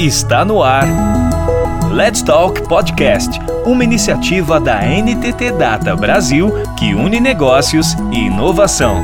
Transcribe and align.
Está 0.00 0.46
no 0.46 0.62
ar. 0.62 0.86
Let's 1.92 2.22
Talk 2.22 2.66
Podcast, 2.66 3.38
uma 3.66 3.84
iniciativa 3.84 4.58
da 4.58 4.80
NTT 4.80 5.52
Data 5.58 5.94
Brasil 5.94 6.50
que 6.78 6.94
une 6.94 7.20
negócios 7.20 7.92
e 8.10 8.20
inovação. 8.20 8.96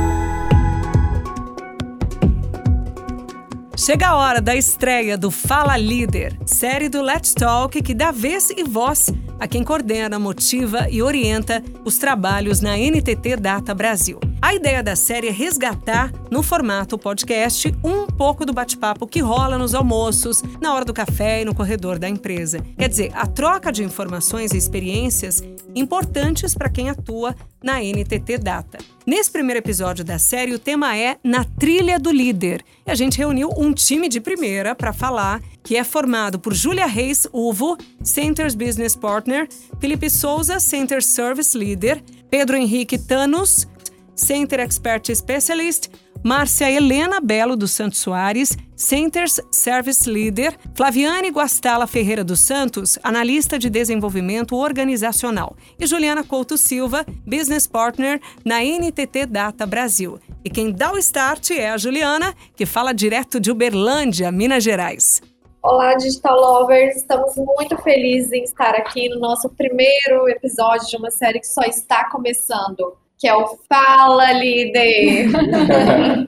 Chega 3.75 4.07
a 4.07 4.15
hora 4.15 4.41
da 4.41 4.55
estreia 4.55 5.15
do 5.15 5.29
Fala 5.29 5.77
Líder, 5.77 6.35
série 6.47 6.89
do 6.89 7.03
Let's 7.03 7.35
Talk 7.35 7.79
que 7.79 7.93
dá 7.93 8.09
vez 8.09 8.49
e 8.49 8.63
voz 8.63 9.13
a 9.39 9.47
quem 9.47 9.63
coordena, 9.63 10.17
motiva 10.17 10.87
e 10.89 11.03
orienta 11.03 11.63
os 11.85 11.99
trabalhos 11.99 12.59
na 12.59 12.75
NTT 12.75 13.37
Data 13.37 13.75
Brasil. 13.75 14.19
A 14.39 14.53
ideia 14.53 14.83
da 14.83 14.95
série 14.95 15.27
é 15.27 15.31
resgatar, 15.31 16.13
no 16.29 16.43
formato 16.43 16.97
podcast, 16.97 17.73
um 17.83 18.05
pouco 18.05 18.45
do 18.45 18.53
bate-papo 18.53 19.07
que 19.07 19.19
rola 19.19 19.57
nos 19.57 19.73
almoços, 19.73 20.43
na 20.61 20.75
hora 20.75 20.85
do 20.85 20.93
café 20.93 21.41
e 21.41 21.45
no 21.45 21.55
corredor 21.55 21.97
da 21.97 22.07
empresa. 22.07 22.63
Quer 22.77 22.87
dizer, 22.87 23.11
a 23.15 23.25
troca 23.25 23.71
de 23.71 23.83
informações 23.83 24.51
e 24.53 24.57
experiências 24.57 25.41
importantes 25.73 26.53
para 26.53 26.69
quem 26.69 26.87
atua 26.87 27.35
na 27.63 27.79
NTT 27.79 28.37
Data. 28.37 28.77
Nesse 29.07 29.31
primeiro 29.31 29.59
episódio 29.59 30.05
da 30.05 30.19
série, 30.19 30.53
o 30.53 30.59
tema 30.59 30.95
é 30.95 31.17
Na 31.23 31.43
Trilha 31.43 31.99
do 31.99 32.11
Líder. 32.11 32.63
E 32.85 32.91
a 32.91 32.95
gente 32.95 33.17
reuniu 33.17 33.49
um 33.57 33.73
time 33.73 34.07
de 34.07 34.21
primeira 34.21 34.75
para 34.75 34.93
falar, 34.93 35.41
que 35.63 35.75
é 35.75 35.83
formado 35.83 36.37
por 36.37 36.53
Júlia 36.53 36.85
Reis 36.85 37.27
Uvo, 37.33 37.75
Centers 38.03 38.53
Business 38.53 38.95
Partner, 38.95 39.47
Felipe 39.79 40.09
Souza, 40.09 40.59
Center 40.59 41.03
Service 41.03 41.57
Leader, 41.57 42.03
Pedro 42.29 42.55
Henrique 42.57 42.97
Tanos, 42.97 43.67
Center 44.17 44.59
Expert 44.59 45.13
Specialist, 45.15 45.89
Márcia 46.23 46.69
Helena 46.69 47.21
Belo 47.21 47.55
dos 47.55 47.71
Santos 47.71 47.99
Soares, 47.99 48.57
Centers 48.75 49.39
Service 49.51 50.09
Leader, 50.09 50.57
Flaviane 50.75 51.29
Guastala 51.29 51.87
Ferreira 51.87 52.23
dos 52.23 52.41
Santos, 52.41 52.97
analista 53.03 53.57
de 53.57 53.69
desenvolvimento 53.69 54.55
organizacional, 54.55 55.55
e 55.79 55.85
Juliana 55.85 56.23
Couto 56.23 56.57
Silva, 56.57 57.05
Business 57.25 57.67
Partner 57.67 58.19
na 58.43 58.61
NTT 58.61 59.27
Data 59.27 59.65
Brasil. 59.65 60.19
E 60.43 60.49
quem 60.49 60.71
dá 60.71 60.91
o 60.91 60.97
start 60.97 61.51
é 61.51 61.69
a 61.69 61.77
Juliana, 61.77 62.33
que 62.55 62.65
fala 62.65 62.93
direto 62.93 63.39
de 63.39 63.51
Uberlândia, 63.51 64.31
Minas 64.31 64.63
Gerais. 64.63 65.21
Olá, 65.61 65.95
Digital 65.95 66.39
Lovers! 66.39 66.97
Estamos 66.97 67.35
muito 67.35 67.77
felizes 67.83 68.31
em 68.31 68.43
estar 68.43 68.73
aqui 68.75 69.09
no 69.09 69.19
nosso 69.19 69.49
primeiro 69.49 70.29
episódio 70.29 70.87
de 70.87 70.97
uma 70.97 71.11
série 71.11 71.39
que 71.39 71.47
só 71.47 71.61
está 71.61 72.09
começando 72.09 72.95
que 73.17 73.27
é 73.27 73.35
o 73.35 73.57
Fala 73.67 74.31
Líder. 74.33 75.27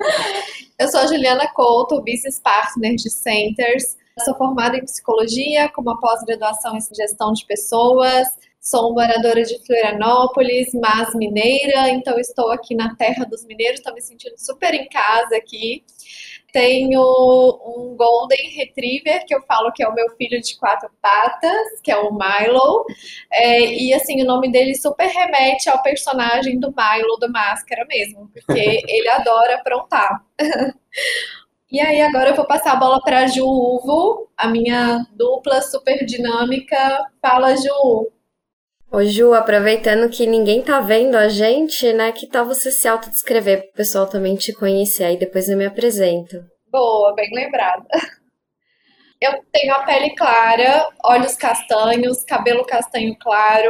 eu 0.80 0.88
sou 0.88 1.02
a 1.02 1.08
Juliana 1.08 1.48
Couto, 1.54 2.02
Business 2.02 2.40
Partner 2.40 2.96
de 2.96 3.10
Centers. 3.10 3.98
Sou 4.26 4.36
formada 4.36 4.78
em 4.78 4.84
psicologia, 4.84 5.70
com 5.70 5.82
uma 5.82 6.00
pós-graduação 6.00 6.76
em 6.76 6.82
gestão 6.96 7.32
de 7.32 7.46
pessoas. 7.46 8.28
Sou 8.60 8.94
moradora 8.94 9.42
de 9.44 9.58
Florianópolis, 9.66 10.68
mas 10.74 11.16
mineira, 11.16 11.90
então 11.90 12.20
estou 12.20 12.52
aqui 12.52 12.76
na 12.76 12.94
terra 12.96 13.24
dos 13.24 13.46
mineiros, 13.46 13.80
estou 13.80 13.94
me 13.94 14.02
sentindo 14.02 14.36
super 14.38 14.74
em 14.74 14.90
casa 14.90 15.38
aqui. 15.38 15.84
Tenho 16.52 17.02
um 17.02 17.96
Golden 17.96 18.50
Retriever, 18.56 19.26
que 19.26 19.36
eu 19.36 19.42
falo 19.44 19.72
que 19.72 19.84
é 19.84 19.88
o 19.88 19.94
meu 19.94 20.10
filho 20.18 20.42
de 20.42 20.58
quatro 20.58 20.90
patas, 21.02 21.82
que 21.84 21.92
é 21.92 21.98
o 21.98 22.12
Milo. 22.12 22.86
É, 23.32 23.66
e 23.66 23.94
assim, 23.94 24.22
o 24.22 24.26
nome 24.26 24.52
dele 24.52 24.76
super 24.76 25.08
remete 25.08 25.70
ao 25.70 25.82
personagem 25.82 26.60
do 26.60 26.70
Milo 26.70 27.18
do 27.18 27.32
Máscara 27.32 27.86
mesmo, 27.88 28.30
porque 28.34 28.82
ele 28.88 29.10
adora 29.10 29.56
aprontar. 29.56 30.24
E 31.72 31.80
aí, 31.80 32.02
agora 32.02 32.32
eu 32.32 32.36
vou 32.36 32.48
passar 32.48 32.74
a 32.74 32.76
bola 32.78 33.00
para 33.00 33.20
a 33.20 33.28
Ju 33.28 33.46
Uvo, 33.46 34.28
a 34.36 34.48
minha 34.48 35.06
dupla 35.14 35.62
super 35.62 36.04
dinâmica. 36.04 37.06
Fala, 37.22 37.56
Ju. 37.56 38.12
Ô 38.92 39.04
Ju, 39.04 39.36
aproveitando 39.36 40.10
que 40.10 40.26
ninguém 40.26 40.64
tá 40.64 40.80
vendo 40.80 41.16
a 41.16 41.30
gente, 41.30 41.94
né? 41.94 42.12
Que 42.12 42.26
tal 42.26 42.44
você 42.44 42.72
se 42.72 42.88
autodescrever 42.88 43.62
pro 43.62 43.74
pessoal 43.74 44.08
também 44.08 44.36
te 44.36 44.52
conhecer? 44.52 45.04
Aí 45.04 45.16
depois 45.16 45.48
eu 45.48 45.56
me 45.56 45.66
apresento. 45.66 46.44
Boa, 46.72 47.14
bem 47.14 47.30
lembrada. 47.32 47.86
Eu 49.22 49.34
tenho 49.52 49.76
a 49.76 49.84
pele 49.84 50.16
clara, 50.16 50.88
olhos 51.04 51.36
castanhos, 51.36 52.24
cabelo 52.24 52.66
castanho 52.66 53.16
claro. 53.20 53.70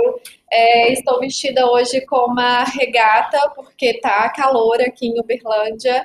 É, 0.50 0.94
estou 0.94 1.20
vestida 1.20 1.66
hoje 1.70 2.00
com 2.06 2.32
uma 2.32 2.64
regata, 2.64 3.50
porque 3.56 4.00
tá 4.00 4.30
calor 4.30 4.80
aqui 4.80 5.08
em 5.08 5.20
Uberlândia. 5.20 6.02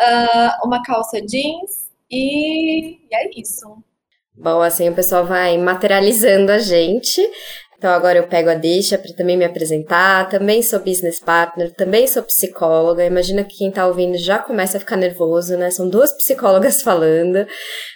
Uh, 0.00 0.66
uma 0.66 0.82
calça 0.82 1.20
jeans 1.20 1.90
e, 2.10 2.92
e 2.92 3.14
é 3.14 3.28
isso. 3.36 3.84
Bom, 4.36 4.60
assim 4.60 4.88
o 4.88 4.94
pessoal 4.94 5.24
vai 5.24 5.56
materializando 5.56 6.50
a 6.50 6.58
gente. 6.58 7.20
Então 7.84 7.92
agora 7.92 8.16
eu 8.16 8.26
pego 8.26 8.48
a 8.48 8.54
deixa 8.54 8.96
para 8.96 9.12
também 9.12 9.36
me 9.36 9.44
apresentar. 9.44 10.30
Também 10.30 10.62
sou 10.62 10.80
business 10.80 11.20
partner, 11.20 11.70
também 11.74 12.06
sou 12.06 12.22
psicóloga. 12.22 13.04
Imagina 13.04 13.44
que 13.44 13.58
quem 13.58 13.68
está 13.68 13.86
ouvindo 13.86 14.16
já 14.16 14.38
começa 14.38 14.78
a 14.78 14.80
ficar 14.80 14.96
nervoso, 14.96 15.54
né? 15.58 15.70
São 15.70 15.86
duas 15.86 16.10
psicólogas 16.16 16.80
falando. 16.80 17.46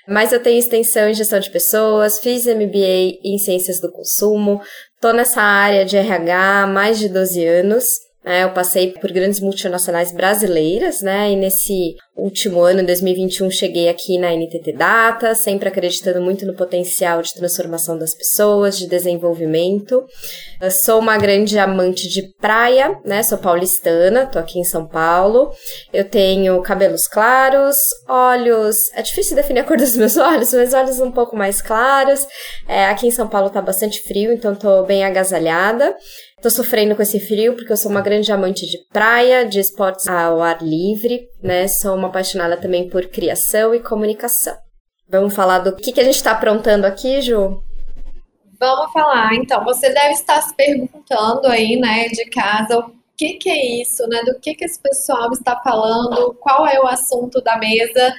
Mas 0.06 0.30
eu 0.30 0.42
tenho 0.42 0.58
extensão 0.58 1.08
em 1.08 1.14
gestão 1.14 1.40
de 1.40 1.50
pessoas, 1.50 2.18
fiz 2.18 2.44
MBA 2.44 3.18
em 3.24 3.38
ciências 3.38 3.80
do 3.80 3.90
consumo, 3.90 4.60
tô 5.00 5.10
nessa 5.14 5.40
área 5.40 5.86
de 5.86 5.96
RH 5.96 6.64
há 6.64 6.66
mais 6.66 6.98
de 6.98 7.08
12 7.08 7.46
anos. 7.46 7.86
Né? 8.24 8.44
Eu 8.44 8.50
passei 8.50 8.92
por 8.92 9.12
grandes 9.12 9.40
multinacionais 9.40 10.12
brasileiras, 10.12 11.00
né? 11.00 11.30
E 11.30 11.36
nesse 11.36 11.96
último 12.16 12.60
ano, 12.60 12.84
2021, 12.84 13.48
cheguei 13.50 13.88
aqui 13.88 14.18
na 14.18 14.32
NTT 14.34 14.72
Data, 14.72 15.34
sempre 15.36 15.68
acreditando 15.68 16.20
muito 16.20 16.44
no 16.44 16.54
potencial 16.54 17.22
de 17.22 17.32
transformação 17.32 17.96
das 17.96 18.12
pessoas, 18.14 18.76
de 18.76 18.88
desenvolvimento. 18.88 20.04
Eu 20.60 20.70
sou 20.70 20.98
uma 20.98 21.16
grande 21.16 21.58
amante 21.58 22.08
de 22.08 22.22
praia, 22.40 22.98
né? 23.04 23.22
Sou 23.22 23.38
paulistana, 23.38 24.26
tô 24.26 24.38
aqui 24.38 24.58
em 24.58 24.64
São 24.64 24.86
Paulo. 24.86 25.52
Eu 25.92 26.04
tenho 26.04 26.60
cabelos 26.62 27.06
claros, 27.06 27.78
olhos. 28.08 28.76
É 28.94 29.02
difícil 29.02 29.36
definir 29.36 29.60
a 29.60 29.64
cor 29.64 29.76
dos 29.76 29.96
meus 29.96 30.16
olhos, 30.18 30.52
mas 30.52 30.74
olhos 30.74 30.98
um 30.98 31.12
pouco 31.12 31.36
mais 31.36 31.62
claros. 31.62 32.26
É, 32.66 32.86
aqui 32.86 33.06
em 33.06 33.12
São 33.12 33.28
Paulo 33.28 33.48
tá 33.48 33.62
bastante 33.62 34.02
frio, 34.02 34.32
então 34.32 34.56
tô 34.56 34.82
bem 34.82 35.04
agasalhada. 35.04 35.94
Tô 36.40 36.48
sofrendo 36.48 36.94
com 36.94 37.02
esse 37.02 37.18
frio 37.18 37.54
porque 37.56 37.72
eu 37.72 37.76
sou 37.76 37.90
uma 37.90 38.00
grande 38.00 38.30
amante 38.30 38.64
de 38.64 38.78
praia, 38.92 39.44
de 39.44 39.58
esportes 39.58 40.06
ao 40.06 40.40
ar 40.40 40.62
livre, 40.62 41.28
né? 41.42 41.66
Sou 41.66 41.96
uma 41.96 42.08
apaixonada 42.08 42.56
também 42.56 42.88
por 42.88 43.06
criação 43.06 43.74
e 43.74 43.80
comunicação. 43.80 44.56
Vamos 45.08 45.34
falar 45.34 45.58
do 45.58 45.74
que, 45.74 45.90
que 45.90 46.00
a 46.00 46.04
gente 46.04 46.14
está 46.14 46.32
aprontando 46.32 46.86
aqui, 46.86 47.20
Ju? 47.20 47.60
Vamos 48.60 48.92
falar. 48.92 49.34
Então, 49.34 49.64
você 49.64 49.92
deve 49.92 50.12
estar 50.12 50.40
se 50.42 50.54
perguntando 50.54 51.48
aí, 51.48 51.76
né, 51.76 52.06
de 52.08 52.24
casa, 52.26 52.78
o 52.78 52.92
que, 53.16 53.34
que 53.34 53.50
é 53.50 53.80
isso, 53.82 54.06
né? 54.06 54.22
Do 54.22 54.38
que, 54.38 54.54
que 54.54 54.64
esse 54.64 54.80
pessoal 54.80 55.32
está 55.32 55.60
falando, 55.60 56.34
qual 56.34 56.66
é 56.68 56.78
o 56.78 56.86
assunto 56.86 57.40
da 57.40 57.58
mesa. 57.58 58.14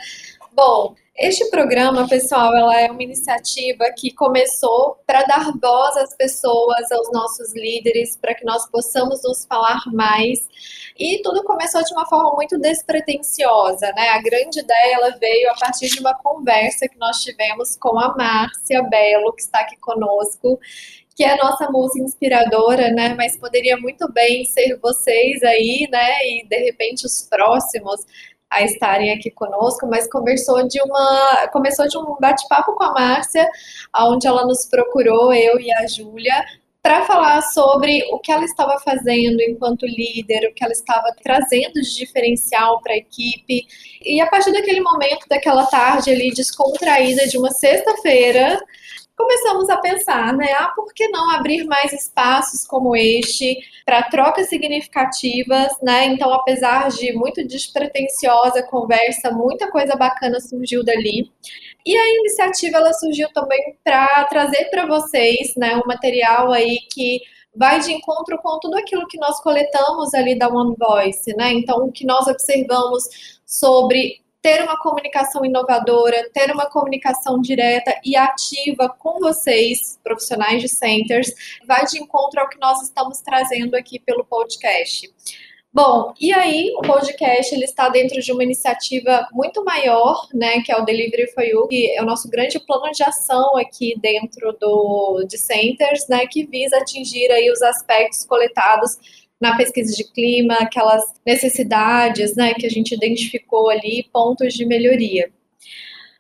Bom, 0.54 0.94
este 1.20 1.50
programa, 1.50 2.08
pessoal, 2.08 2.56
ela 2.56 2.80
é 2.80 2.90
uma 2.90 3.04
iniciativa 3.04 3.92
que 3.98 4.14
começou 4.14 4.98
para 5.06 5.24
dar 5.24 5.52
voz 5.62 5.98
às 5.98 6.16
pessoas, 6.16 6.90
aos 6.94 7.12
nossos 7.12 7.54
líderes, 7.54 8.16
para 8.16 8.34
que 8.34 8.46
nós 8.46 8.66
possamos 8.70 9.22
nos 9.24 9.46
falar 9.46 9.82
mais. 9.88 10.40
E 10.98 11.22
tudo 11.22 11.44
começou 11.44 11.84
de 11.84 11.94
uma 11.94 12.08
forma 12.08 12.34
muito 12.36 12.58
despretensiosa, 12.58 13.92
né? 13.98 14.10
A 14.10 14.22
grande 14.22 14.62
ideia 14.62 14.96
ela 14.96 15.18
veio 15.18 15.52
a 15.52 15.56
partir 15.56 15.88
de 15.88 16.00
uma 16.00 16.14
conversa 16.14 16.88
que 16.88 16.98
nós 16.98 17.18
tivemos 17.22 17.76
com 17.76 18.00
a 18.00 18.16
Márcia 18.16 18.82
Belo, 18.84 19.34
que 19.34 19.42
está 19.42 19.60
aqui 19.60 19.76
conosco, 19.78 20.58
que 21.20 21.26
é 21.26 21.34
a 21.34 21.44
nossa 21.44 21.70
musa 21.70 22.00
inspiradora, 22.00 22.92
né? 22.92 23.14
Mas 23.14 23.36
poderia 23.36 23.76
muito 23.76 24.10
bem 24.10 24.46
ser 24.46 24.80
vocês 24.82 25.44
aí, 25.44 25.86
né? 25.92 26.26
E 26.26 26.48
de 26.48 26.58
repente 26.60 27.06
os 27.06 27.28
próximos 27.30 28.06
a 28.50 28.64
estarem 28.64 29.12
aqui 29.12 29.30
conosco, 29.30 29.88
mas 29.88 30.10
conversou 30.10 30.68
de 30.68 30.82
uma, 30.82 31.48
começou 31.52 31.88
de 31.88 31.98
um 31.98 32.16
bate-papo 32.20 32.74
com 32.74 32.84
a 32.84 32.94
Márcia, 32.94 33.48
onde 33.96 34.28
ela 34.28 34.46
nos 34.46 34.66
procurou, 34.66 35.34
eu 35.34 35.60
e 35.60 35.72
a 35.72 35.86
Júlia, 35.88 36.46
para 36.82 37.06
falar 37.06 37.42
sobre 37.42 38.04
o 38.12 38.20
que 38.20 38.32
ela 38.32 38.46
estava 38.46 38.80
fazendo 38.80 39.42
enquanto 39.42 39.86
líder, 39.86 40.48
o 40.48 40.54
que 40.54 40.64
ela 40.64 40.72
estava 40.72 41.14
trazendo 41.22 41.74
de 41.74 41.96
diferencial 41.96 42.82
para 42.82 42.94
a 42.94 42.98
equipe. 42.98 43.68
E 44.04 44.22
a 44.22 44.28
partir 44.28 44.52
daquele 44.52 44.82
momento, 44.82 45.28
daquela 45.30 45.66
tarde 45.66 46.10
ali 46.10 46.32
descontraída 46.32 47.28
de 47.28 47.38
uma 47.38 47.52
sexta-feira, 47.52 48.60
começamos 49.20 49.70
a 49.70 49.76
pensar, 49.78 50.34
né? 50.34 50.54
Ah, 50.54 50.72
por 50.74 50.94
que 50.94 51.10
não 51.10 51.30
abrir 51.30 51.66
mais 51.66 51.92
espaços 51.92 52.66
como 52.66 52.96
este 52.96 53.60
para 53.86 54.04
trocas 54.04 54.48
significativas, 54.48 55.74
né? 55.84 56.06
Então, 56.06 56.34
apesar 56.34 56.88
de 56.88 57.12
muito 57.12 57.46
despretensiosa 57.46 58.64
conversa, 58.64 59.30
muita 59.30 59.70
coisa 59.70 59.94
bacana 59.98 60.40
surgiu 60.40 60.86
dali. 60.86 61.30
E 61.86 61.98
a 61.98 62.10
iniciativa 62.20 62.78
ela 62.78 62.94
surgiu 62.94 63.28
também 63.34 63.78
para 63.84 64.24
trazer 64.26 64.70
para 64.70 64.86
vocês, 64.86 65.54
né, 65.58 65.76
um 65.76 65.88
material 65.88 66.54
aí 66.54 66.78
que 66.92 67.20
vai 67.54 67.80
de 67.82 67.92
encontro 67.92 68.38
com 68.42 68.58
tudo 68.60 68.78
aquilo 68.78 69.08
que 69.08 69.18
nós 69.18 69.42
coletamos 69.42 70.14
ali 70.14 70.38
da 70.38 70.48
One 70.48 70.76
Voice, 70.78 71.36
né? 71.36 71.52
Então, 71.52 71.86
o 71.86 71.92
que 71.92 72.06
nós 72.06 72.26
observamos 72.28 73.04
sobre 73.46 74.22
ter 74.42 74.62
uma 74.64 74.78
comunicação 74.80 75.44
inovadora, 75.44 76.30
ter 76.34 76.52
uma 76.52 76.66
comunicação 76.70 77.42
direta 77.42 77.94
e 78.04 78.16
ativa 78.16 78.90
com 78.90 79.20
vocês, 79.20 80.00
profissionais 80.04 80.62
de 80.62 80.70
centers, 80.70 81.32
vai 81.66 81.86
de 81.86 82.00
encontro 82.02 82.40
ao 82.40 82.50
que 82.50 82.60
nós 82.60 82.82
estamos 82.82 83.22
trazendo 83.22 83.76
aqui 83.76 84.00
pelo 84.00 84.24
podcast. 84.24 85.10
Bom, 85.72 86.14
e 86.20 86.34
aí 86.34 86.74
o 86.78 86.82
podcast 86.82 87.54
ele 87.54 87.64
está 87.64 87.90
dentro 87.90 88.20
de 88.20 88.32
uma 88.32 88.44
iniciativa 88.44 89.28
muito 89.32 89.64
maior, 89.64 90.28
né, 90.34 90.62
que 90.62 90.72
é 90.72 90.78
o 90.78 90.84
Delivery 90.84 91.32
for 91.32 91.44
You, 91.44 91.68
que 91.68 91.96
é 91.96 92.02
o 92.02 92.06
nosso 92.06 92.28
grande 92.28 92.60
plano 92.60 92.92
de 92.92 93.04
ação 93.04 93.56
aqui 93.56 93.94
dentro 94.02 94.52
do 94.60 95.24
de 95.30 95.38
Centers, 95.38 96.08
né, 96.08 96.26
que 96.26 96.44
visa 96.44 96.76
atingir 96.78 97.32
aí 97.32 97.52
os 97.52 97.62
aspectos 97.62 98.26
coletados 98.26 98.98
na 99.40 99.56
pesquisa 99.56 99.96
de 99.96 100.04
clima, 100.04 100.56
aquelas 100.56 101.04
necessidades, 101.26 102.36
né, 102.36 102.54
que 102.54 102.66
a 102.66 102.70
gente 102.70 102.94
identificou 102.94 103.70
ali, 103.70 104.08
pontos 104.12 104.54
de 104.54 104.66
melhoria. 104.66 105.32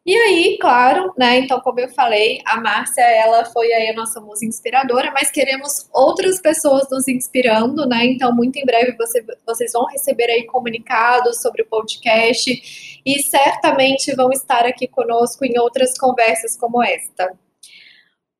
E 0.05 0.15
aí, 0.15 0.57
claro, 0.59 1.13
né? 1.15 1.37
Então, 1.37 1.59
como 1.59 1.79
eu 1.79 1.89
falei, 1.89 2.39
a 2.43 2.59
Márcia, 2.59 3.01
ela 3.01 3.45
foi 3.45 3.71
aí 3.71 3.89
a 3.89 3.93
nossa 3.93 4.19
musa 4.19 4.43
inspiradora, 4.43 5.11
mas 5.11 5.29
queremos 5.29 5.87
outras 5.93 6.41
pessoas 6.41 6.87
nos 6.89 7.07
inspirando, 7.07 7.85
né? 7.87 8.05
Então, 8.05 8.33
muito 8.33 8.57
em 8.57 8.65
breve 8.65 8.97
você, 8.97 9.23
vocês 9.45 9.71
vão 9.73 9.85
receber 9.85 10.31
aí 10.31 10.45
comunicados 10.45 11.41
sobre 11.41 11.61
o 11.61 11.67
podcast 11.67 13.01
e 13.05 13.21
certamente 13.21 14.15
vão 14.15 14.31
estar 14.31 14.65
aqui 14.65 14.87
conosco 14.87 15.45
em 15.45 15.59
outras 15.59 15.95
conversas 15.95 16.57
como 16.57 16.81
esta. 16.81 17.31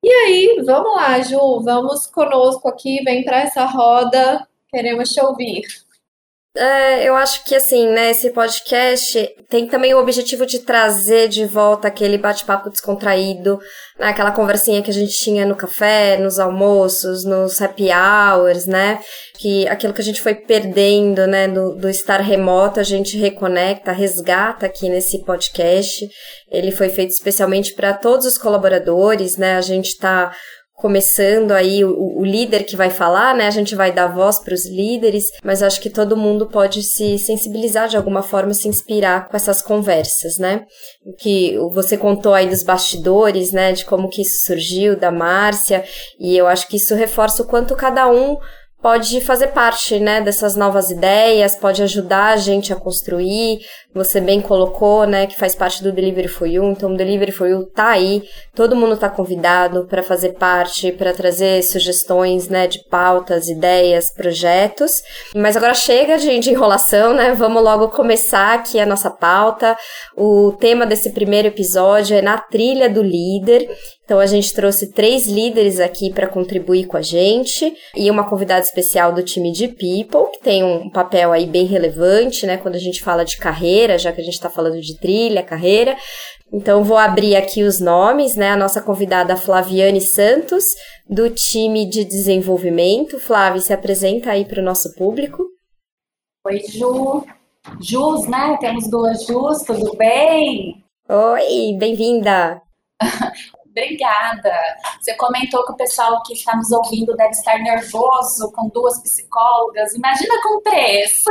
E 0.04 0.10
aí, 0.10 0.64
vamos 0.66 0.96
lá, 0.96 1.20
Ju, 1.22 1.62
vamos 1.62 2.08
conosco 2.08 2.68
aqui, 2.68 3.04
vem 3.04 3.24
para 3.24 3.42
essa 3.42 3.66
roda, 3.66 4.48
queremos 4.72 5.10
te 5.10 5.22
ouvir. 5.22 5.64
É, 6.58 7.08
eu 7.08 7.16
acho 7.16 7.46
que 7.46 7.56
assim, 7.56 7.88
né, 7.90 8.10
esse 8.10 8.32
podcast 8.32 9.30
tem 9.48 9.68
também 9.68 9.94
o 9.94 10.00
objetivo 10.00 10.48
de 10.48 10.60
trazer 10.60 11.30
de 11.30 11.46
volta 11.46 11.88
aquele 11.88 12.18
bate-papo 12.18 12.72
descontraído, 12.72 13.60
né, 14.00 14.08
aquela 14.08 14.32
conversinha 14.32 14.82
que 14.82 14.90
a 14.90 14.94
gente 14.94 15.16
tinha 15.16 15.46
no 15.46 15.56
café, 15.56 16.18
nos 16.18 16.40
almoços, 16.40 17.24
nos 17.24 17.62
happy 17.62 17.90
hours, 17.92 18.66
né? 18.66 19.00
Que 19.38 19.68
aquilo 19.68 19.94
que 19.94 20.02
a 20.02 20.04
gente 20.04 20.22
foi 20.22 20.34
perdendo, 20.34 21.28
né, 21.28 21.48
do, 21.48 21.76
do 21.76 21.88
estar 21.88 22.20
remoto, 22.20 22.80
a 22.80 22.84
gente 22.84 23.16
reconecta, 23.16 23.92
resgata 23.92 24.66
aqui 24.66 24.90
nesse 24.90 25.24
podcast. 25.24 26.10
Ele 26.52 26.72
foi 26.72 26.90
feito 26.90 27.12
especialmente 27.12 27.74
para 27.74 27.94
todos 27.94 28.26
os 28.26 28.40
colaboradores, 28.40 29.38
né? 29.38 29.56
A 29.56 29.62
gente 29.62 29.90
está 29.90 30.36
começando 30.80 31.52
aí 31.52 31.84
o, 31.84 32.20
o, 32.20 32.26
líder 32.26 32.64
que 32.64 32.78
vai 32.78 32.90
falar, 32.90 33.36
né? 33.36 33.48
A 33.48 33.52
gente 33.52 33.76
vai 33.76 33.92
dar 33.92 34.08
voz 34.08 34.40
para 34.40 34.54
os 34.54 34.66
líderes, 34.66 35.26
mas 35.44 35.62
acho 35.62 35.82
que 35.82 35.90
todo 35.90 36.16
mundo 36.16 36.48
pode 36.48 36.82
se 36.84 37.18
sensibilizar 37.18 37.90
de 37.90 37.98
alguma 37.98 38.24
forma, 38.24 38.54
se 38.54 38.68
inspirar 38.68 39.28
com 39.28 39.36
essas 39.36 39.62
conversas, 39.62 40.38
né? 40.38 40.64
Que 41.20 41.58
você 41.72 41.98
contou 41.98 42.34
aí 42.34 42.48
dos 42.48 42.64
bastidores, 42.64 43.52
né? 43.52 43.74
De 43.74 43.84
como 43.84 44.10
que 44.10 44.22
isso 44.22 44.46
surgiu, 44.46 44.96
da 44.96 45.12
Márcia, 45.12 45.84
e 46.18 46.38
eu 46.38 46.48
acho 46.48 46.68
que 46.70 46.78
isso 46.78 46.96
reforça 46.96 47.44
o 47.44 47.48
quanto 47.48 47.76
cada 47.76 48.10
um 48.10 48.38
pode 48.82 49.20
fazer 49.22 49.48
parte, 49.48 50.00
né, 50.00 50.22
dessas 50.22 50.56
novas 50.56 50.90
ideias, 50.90 51.56
pode 51.56 51.84
ajudar 51.84 52.34
a 52.34 52.38
gente 52.38 52.72
a 52.72 52.76
construir. 52.76 53.60
Você 53.94 54.22
bem 54.22 54.40
colocou, 54.40 55.06
né, 55.06 55.26
que 55.26 55.36
faz 55.36 55.56
parte 55.56 55.84
do 55.84 55.92
Delivery 55.92 56.28
for 56.28 56.48
You, 56.48 56.64
então 56.66 56.94
o 56.94 56.98
Delivery 56.98 57.32
for 57.32 57.48
You 57.48 57.66
tá 57.66 57.90
aí, 57.90 58.24
todo 58.56 58.76
mundo 58.76 58.96
tá 58.96 59.10
convidado 59.10 59.86
para 59.88 60.04
fazer 60.04 60.34
parte, 60.34 60.92
para 60.92 61.12
trazer 61.12 61.64
sugestões, 61.64 62.48
né, 62.48 62.68
de 62.68 62.80
pautas, 62.88 63.50
ideias, 63.50 64.14
projetos. 64.14 65.02
Mas 65.36 65.58
agora 65.58 65.74
chega 65.74 66.18
de, 66.18 66.40
de 66.40 66.52
enrolação, 66.52 67.14
né? 67.14 67.34
Vamos 67.34 67.64
logo 67.64 67.90
começar 67.90 68.54
aqui 68.54 68.80
a 68.80 68.86
nossa 68.86 69.10
pauta. 69.10 69.78
O 70.16 70.54
tema 70.54 70.86
desse 70.86 71.12
primeiro 71.12 71.48
episódio 71.48 72.16
é 72.16 72.22
na 72.22 72.38
trilha 72.38 72.90
do 72.90 73.02
líder. 73.02 73.68
Então 74.10 74.20
a 74.20 74.26
gente 74.26 74.56
trouxe 74.56 74.92
três 74.92 75.28
líderes 75.28 75.80
aqui 75.80 76.12
para 76.12 76.28
contribuir 76.28 76.88
com 76.88 76.98
a 76.98 77.02
gente 77.04 77.72
e 77.96 78.10
uma 78.10 78.28
convidada 78.28 78.62
especial 78.62 79.14
do 79.14 79.22
time 79.22 79.52
de 79.52 79.68
People, 79.68 80.32
que 80.32 80.42
tem 80.42 80.64
um 80.64 80.90
papel 80.90 81.32
aí 81.32 81.46
bem 81.46 81.68
relevante, 81.68 82.48
né, 82.48 82.58
quando 82.58 82.74
a 82.74 82.80
gente 82.80 83.04
fala 83.04 83.24
de 83.24 83.38
carreira, 83.38 84.00
já 84.00 84.12
que 84.12 84.20
a 84.20 84.24
gente 84.24 84.34
está 84.34 84.50
falando 84.50 84.82
de 84.82 84.98
trilha, 84.98 85.44
carreira. 85.44 85.96
Então 86.52 86.84
vou 86.84 86.98
abrir 86.98 87.36
aqui 87.36 87.62
os 87.62 87.80
nomes, 87.80 88.36
né? 88.36 88.50
A 88.50 88.58
nossa 88.58 88.82
convidada 88.82 89.38
Flaviane 89.38 90.02
Santos, 90.02 90.74
do 91.08 91.30
time 91.30 91.88
de 91.88 92.04
desenvolvimento. 92.04 93.20
Flávia, 93.20 93.62
se 93.62 93.72
apresenta 93.72 94.32
aí 94.32 94.44
para 94.44 94.60
o 94.60 94.66
nosso 94.66 94.96
público. 94.96 95.46
Oi, 96.48 96.62
Ju. 96.68 97.24
Jus, 97.80 98.28
né? 98.28 98.58
Temos 98.60 98.90
duas 98.90 99.24
Jus, 99.28 99.62
tudo 99.62 99.96
bem? 99.96 100.84
Oi, 101.08 101.78
bem-vinda. 101.78 102.60
Obrigada. 103.70 104.52
Você 105.00 105.16
comentou 105.16 105.64
que 105.66 105.74
o 105.74 105.76
pessoal 105.76 106.22
que 106.24 106.34
está 106.34 106.56
nos 106.56 106.72
ouvindo 106.72 107.16
deve 107.16 107.32
estar 107.32 107.58
nervoso 107.60 108.52
com 108.54 108.68
duas 108.70 109.02
psicólogas. 109.02 109.94
Imagina 109.94 110.42
com 110.42 110.62
três. 110.62 111.24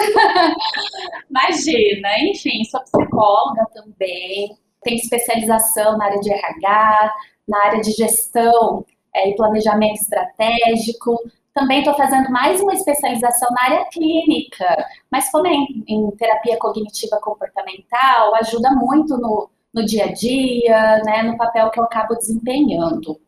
Imagina. 1.29 2.08
Enfim, 2.20 2.64
sou 2.64 2.81
psicóloga 2.81 3.67
também. 3.75 4.56
Tenho 4.82 4.96
especialização 4.96 5.99
na 5.99 6.06
área 6.06 6.20
de 6.20 6.32
RH, 6.32 7.14
na 7.49 7.64
área 7.67 7.81
de 7.81 7.90
gestão 7.93 8.85
é, 9.14 9.29
e 9.29 9.37
planejamento 9.37 10.00
estratégico. 10.00 11.19
Também 11.52 11.81
estou 11.81 11.94
fazendo 11.94 12.31
mais 12.31 12.61
uma 12.61 12.73
especialização 12.73 13.49
na 13.50 13.64
área 13.64 13.85
clínica, 13.87 14.87
mas 15.11 15.29
como 15.31 15.49
é 15.49 15.52
em, 15.52 15.85
em 15.88 16.11
terapia 16.12 16.56
cognitiva 16.56 17.19
comportamental, 17.20 18.35
ajuda 18.37 18.70
muito 18.70 19.17
no 19.17 19.50
no 19.74 19.84
dia 19.84 20.04
a 20.06 20.12
dia, 20.12 21.02
né, 21.04 21.22
no 21.22 21.36
papel 21.36 21.70
que 21.70 21.80
eu 21.80 21.84
acabo 21.84 22.14
desempenhando. 22.14 23.20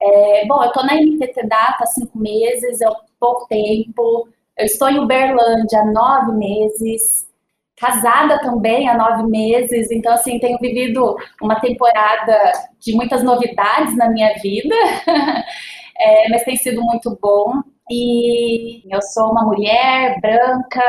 É, 0.00 0.46
bom, 0.46 0.62
eu 0.62 0.68
estou 0.68 0.84
na 0.84 0.94
NTT 0.96 1.46
Data 1.46 1.84
há 1.84 1.86
cinco 1.86 2.18
meses, 2.18 2.80
é 2.80 2.86
pouco 3.18 3.46
tempo. 3.48 4.28
Eu 4.56 4.66
estou 4.66 4.88
em 4.88 4.98
Uberlândia 4.98 5.80
há 5.80 5.84
nove 5.86 6.32
meses, 6.32 7.26
casada 7.76 8.40
também 8.40 8.88
há 8.88 8.96
nove 8.96 9.24
meses, 9.24 9.90
então, 9.90 10.12
assim, 10.12 10.38
tenho 10.38 10.58
vivido 10.58 11.16
uma 11.42 11.60
temporada 11.60 12.52
de 12.80 12.94
muitas 12.94 13.22
novidades 13.22 13.96
na 13.96 14.08
minha 14.10 14.34
vida, 14.42 14.74
é, 15.98 16.28
mas 16.30 16.44
tem 16.44 16.56
sido 16.56 16.82
muito 16.82 17.16
bom. 17.20 17.62
E 17.90 18.82
eu 18.92 19.00
sou 19.02 19.30
uma 19.30 19.44
mulher 19.44 20.20
branca, 20.20 20.82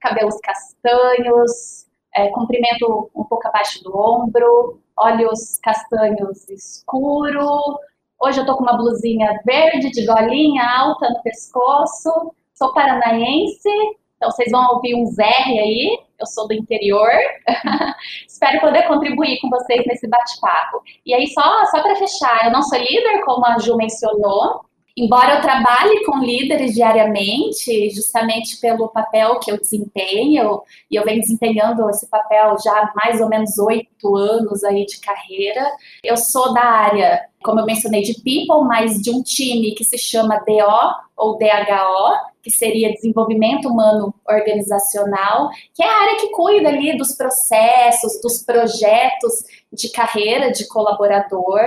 cabelos 0.00 0.36
castanhos, 0.40 1.87
é, 2.18 2.28
comprimento 2.30 3.10
um 3.14 3.24
pouco 3.24 3.46
abaixo 3.46 3.82
do 3.84 3.96
ombro, 3.96 4.80
olhos 4.96 5.58
castanhos 5.62 6.48
escuro. 6.48 7.78
Hoje 8.20 8.40
eu 8.40 8.46
tô 8.46 8.56
com 8.56 8.64
uma 8.64 8.76
blusinha 8.76 9.40
verde 9.46 9.90
de 9.90 10.04
golinha 10.04 10.64
alta 10.64 11.08
no 11.08 11.22
pescoço. 11.22 12.34
Sou 12.54 12.74
paranaense, 12.74 13.68
então 14.16 14.30
vocês 14.32 14.50
vão 14.50 14.74
ouvir 14.74 14.96
uns 14.96 15.16
R 15.16 15.58
aí. 15.60 16.00
Eu 16.18 16.26
sou 16.26 16.48
do 16.48 16.54
interior. 16.54 17.08
Espero 18.26 18.60
poder 18.60 18.88
contribuir 18.88 19.38
com 19.40 19.48
vocês 19.48 19.86
nesse 19.86 20.08
bate-papo. 20.08 20.82
E 21.06 21.14
aí, 21.14 21.28
só, 21.28 21.64
só 21.66 21.80
para 21.80 21.94
fechar, 21.94 22.46
eu 22.46 22.50
não 22.50 22.62
sou 22.62 22.76
líder, 22.76 23.24
como 23.24 23.46
a 23.46 23.56
Ju 23.58 23.76
mencionou, 23.76 24.64
Embora 24.98 25.36
eu 25.36 25.40
trabalhe 25.40 26.04
com 26.04 26.18
líderes 26.18 26.74
diariamente, 26.74 27.88
justamente 27.90 28.60
pelo 28.60 28.88
papel 28.88 29.38
que 29.38 29.48
eu 29.48 29.56
desempenho, 29.56 30.60
e 30.90 30.96
eu 30.96 31.04
venho 31.04 31.20
desempenhando 31.20 31.88
esse 31.88 32.08
papel 32.08 32.56
já 32.58 32.72
há 32.72 32.92
mais 32.96 33.20
ou 33.20 33.28
menos 33.28 33.56
oito 33.60 34.16
anos 34.16 34.64
aí 34.64 34.84
de 34.84 34.98
carreira, 34.98 35.64
eu 36.02 36.16
sou 36.16 36.52
da 36.52 36.64
área, 36.64 37.24
como 37.44 37.60
eu 37.60 37.64
mencionei, 37.64 38.02
de 38.02 38.14
people, 38.14 38.66
mas 38.66 39.00
de 39.00 39.12
um 39.12 39.22
time 39.22 39.72
que 39.76 39.84
se 39.84 39.96
chama 39.96 40.42
DO 40.44 40.94
ou 41.16 41.38
DHO, 41.38 42.28
que 42.42 42.50
seria 42.50 42.92
Desenvolvimento 42.92 43.68
Humano 43.68 44.12
Organizacional, 44.28 45.48
que 45.74 45.82
é 45.82 45.86
a 45.86 46.02
área 46.02 46.16
que 46.16 46.30
cuida 46.32 46.70
ali 46.70 46.96
dos 46.96 47.14
processos, 47.14 48.20
dos 48.20 48.42
projetos 48.42 49.44
de 49.72 49.90
carreira 49.92 50.50
de 50.50 50.66
colaborador, 50.66 51.60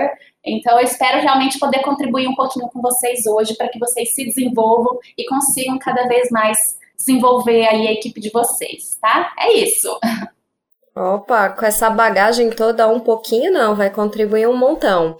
então, 0.44 0.78
eu 0.78 0.84
espero 0.84 1.20
realmente 1.20 1.58
poder 1.58 1.80
contribuir 1.82 2.26
um 2.26 2.34
pouquinho 2.34 2.68
com 2.68 2.80
vocês 2.80 3.26
hoje 3.26 3.54
para 3.54 3.68
que 3.68 3.78
vocês 3.78 4.14
se 4.14 4.24
desenvolvam 4.24 4.98
e 5.16 5.24
consigam 5.26 5.78
cada 5.78 6.08
vez 6.08 6.30
mais 6.30 6.58
desenvolver 6.96 7.66
aí 7.66 7.86
a 7.86 7.92
equipe 7.92 8.20
de 8.20 8.30
vocês, 8.30 8.98
tá? 9.00 9.32
É 9.38 9.52
isso. 9.52 9.98
Opa, 10.94 11.48
com 11.50 11.64
essa 11.64 11.88
bagagem 11.88 12.50
toda, 12.50 12.88
um 12.88 13.00
pouquinho 13.00 13.52
não, 13.52 13.74
vai 13.74 13.88
contribuir 13.88 14.46
um 14.46 14.56
montão. 14.56 15.16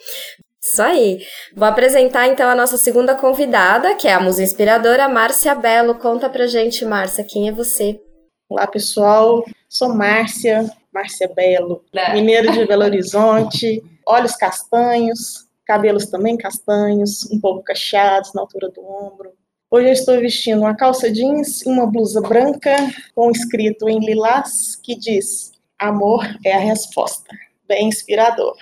Isso 0.60 0.82
aí. 0.82 1.24
Vou 1.56 1.66
apresentar 1.66 2.28
então 2.28 2.48
a 2.48 2.54
nossa 2.54 2.76
segunda 2.76 3.14
convidada, 3.14 3.94
que 3.94 4.06
é 4.06 4.12
a 4.12 4.20
musa 4.20 4.42
inspiradora 4.42 5.08
Márcia 5.08 5.54
Belo. 5.54 5.94
Conta 5.96 6.28
pra 6.28 6.46
gente, 6.46 6.84
Márcia, 6.84 7.24
quem 7.24 7.48
é 7.48 7.52
você? 7.52 8.00
Olá, 8.48 8.66
pessoal. 8.66 9.44
Sou 9.68 9.94
Márcia, 9.94 10.70
Márcia 10.92 11.28
Belo, 11.34 11.82
né? 11.92 12.12
mineira 12.12 12.52
de 12.52 12.66
Belo 12.66 12.84
Horizonte, 12.84 13.82
olhos 14.06 14.36
castanhos, 14.36 15.48
cabelos 15.64 16.06
também 16.06 16.36
castanhos, 16.36 17.30
um 17.30 17.40
pouco 17.40 17.62
cacheados 17.62 18.32
na 18.34 18.42
altura 18.42 18.68
do 18.70 18.80
ombro. 18.80 19.32
Hoje 19.70 19.88
eu 19.88 19.92
estou 19.92 20.20
vestindo 20.20 20.60
uma 20.60 20.76
calça 20.76 21.10
jeans 21.10 21.62
e 21.62 21.68
uma 21.68 21.86
blusa 21.86 22.20
branca 22.20 22.76
com 23.14 23.30
escrito 23.30 23.88
em 23.88 23.98
lilás 24.00 24.76
que 24.76 24.94
diz 24.94 25.52
Amor 25.78 26.24
é 26.44 26.52
a 26.52 26.58
resposta. 26.58 27.34
Bem 27.66 27.88
inspirador. 27.88 28.54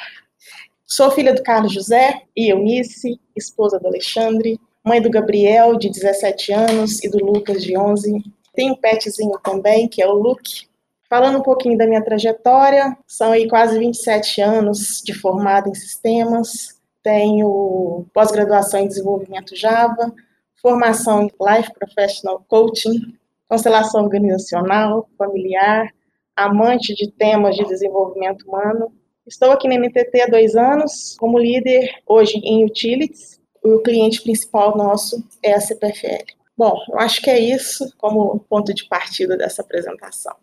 Sou 0.86 1.10
filha 1.10 1.34
do 1.34 1.42
Carlos 1.42 1.72
José 1.72 2.22
e 2.36 2.48
Eunice, 2.50 3.20
esposa 3.36 3.78
do 3.78 3.88
Alexandre, 3.88 4.58
mãe 4.84 5.02
do 5.02 5.10
Gabriel, 5.10 5.76
de 5.76 5.90
17 5.90 6.52
anos, 6.52 7.04
e 7.04 7.10
do 7.10 7.18
Lucas, 7.18 7.62
de 7.62 7.76
11. 7.76 8.22
Tenho 8.54 8.72
um 8.72 8.76
petzinho 8.76 9.38
também, 9.44 9.86
que 9.86 10.00
é 10.00 10.06
o 10.06 10.14
Luke. 10.14 10.69
Falando 11.10 11.38
um 11.38 11.42
pouquinho 11.42 11.76
da 11.76 11.88
minha 11.88 12.04
trajetória, 12.04 12.96
são 13.04 13.32
aí 13.32 13.48
quase 13.48 13.76
27 13.76 14.40
anos 14.42 15.02
de 15.04 15.12
formada 15.12 15.68
em 15.68 15.74
sistemas, 15.74 16.80
tenho 17.02 18.06
pós-graduação 18.14 18.78
em 18.78 18.86
desenvolvimento 18.86 19.56
Java, 19.56 20.14
formação 20.62 21.22
em 21.22 21.24
Life 21.24 21.74
Professional 21.74 22.44
Coaching, 22.46 23.18
constelação 23.48 24.04
organizacional, 24.04 25.10
familiar, 25.18 25.92
amante 26.36 26.94
de 26.94 27.10
temas 27.10 27.56
de 27.56 27.64
desenvolvimento 27.64 28.46
humano. 28.46 28.92
Estou 29.26 29.50
aqui 29.50 29.66
na 29.66 29.80
MTT 29.80 30.22
há 30.22 30.26
dois 30.28 30.54
anos, 30.54 31.16
como 31.18 31.40
líder 31.40 31.90
hoje 32.06 32.38
em 32.44 32.64
Utilities. 32.64 33.40
O 33.64 33.80
cliente 33.80 34.22
principal 34.22 34.76
nosso 34.76 35.26
é 35.42 35.54
a 35.54 35.60
CPFL. 35.60 36.24
Bom, 36.56 36.76
eu 36.88 37.00
acho 37.00 37.20
que 37.20 37.30
é 37.30 37.38
isso 37.40 37.92
como 37.98 38.38
ponto 38.48 38.72
de 38.72 38.86
partida 38.86 39.36
dessa 39.36 39.60
apresentação. 39.60 40.36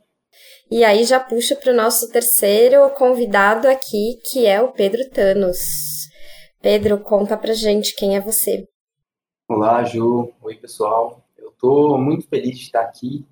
E 0.70 0.84
aí 0.84 1.06
já 1.06 1.18
puxa 1.18 1.56
para 1.56 1.72
o 1.72 1.76
nosso 1.76 2.12
terceiro 2.12 2.90
convidado 2.90 3.70
aqui, 3.70 4.20
que 4.30 4.46
é 4.46 4.62
o 4.62 4.74
Pedro 4.74 5.10
Tanos. 5.10 5.58
Pedro, 6.62 7.00
conta 7.00 7.38
pra 7.38 7.54
gente 7.54 7.96
quem 7.96 8.18
é 8.18 8.20
você. 8.20 8.68
Olá, 9.48 9.82
Ju. 9.86 10.30
Oi, 10.42 10.56
pessoal. 10.56 11.24
Eu 11.38 11.52
estou 11.52 11.98
muito 11.98 12.28
feliz 12.28 12.58
de 12.58 12.66
estar 12.66 12.82
aqui. 12.82 13.26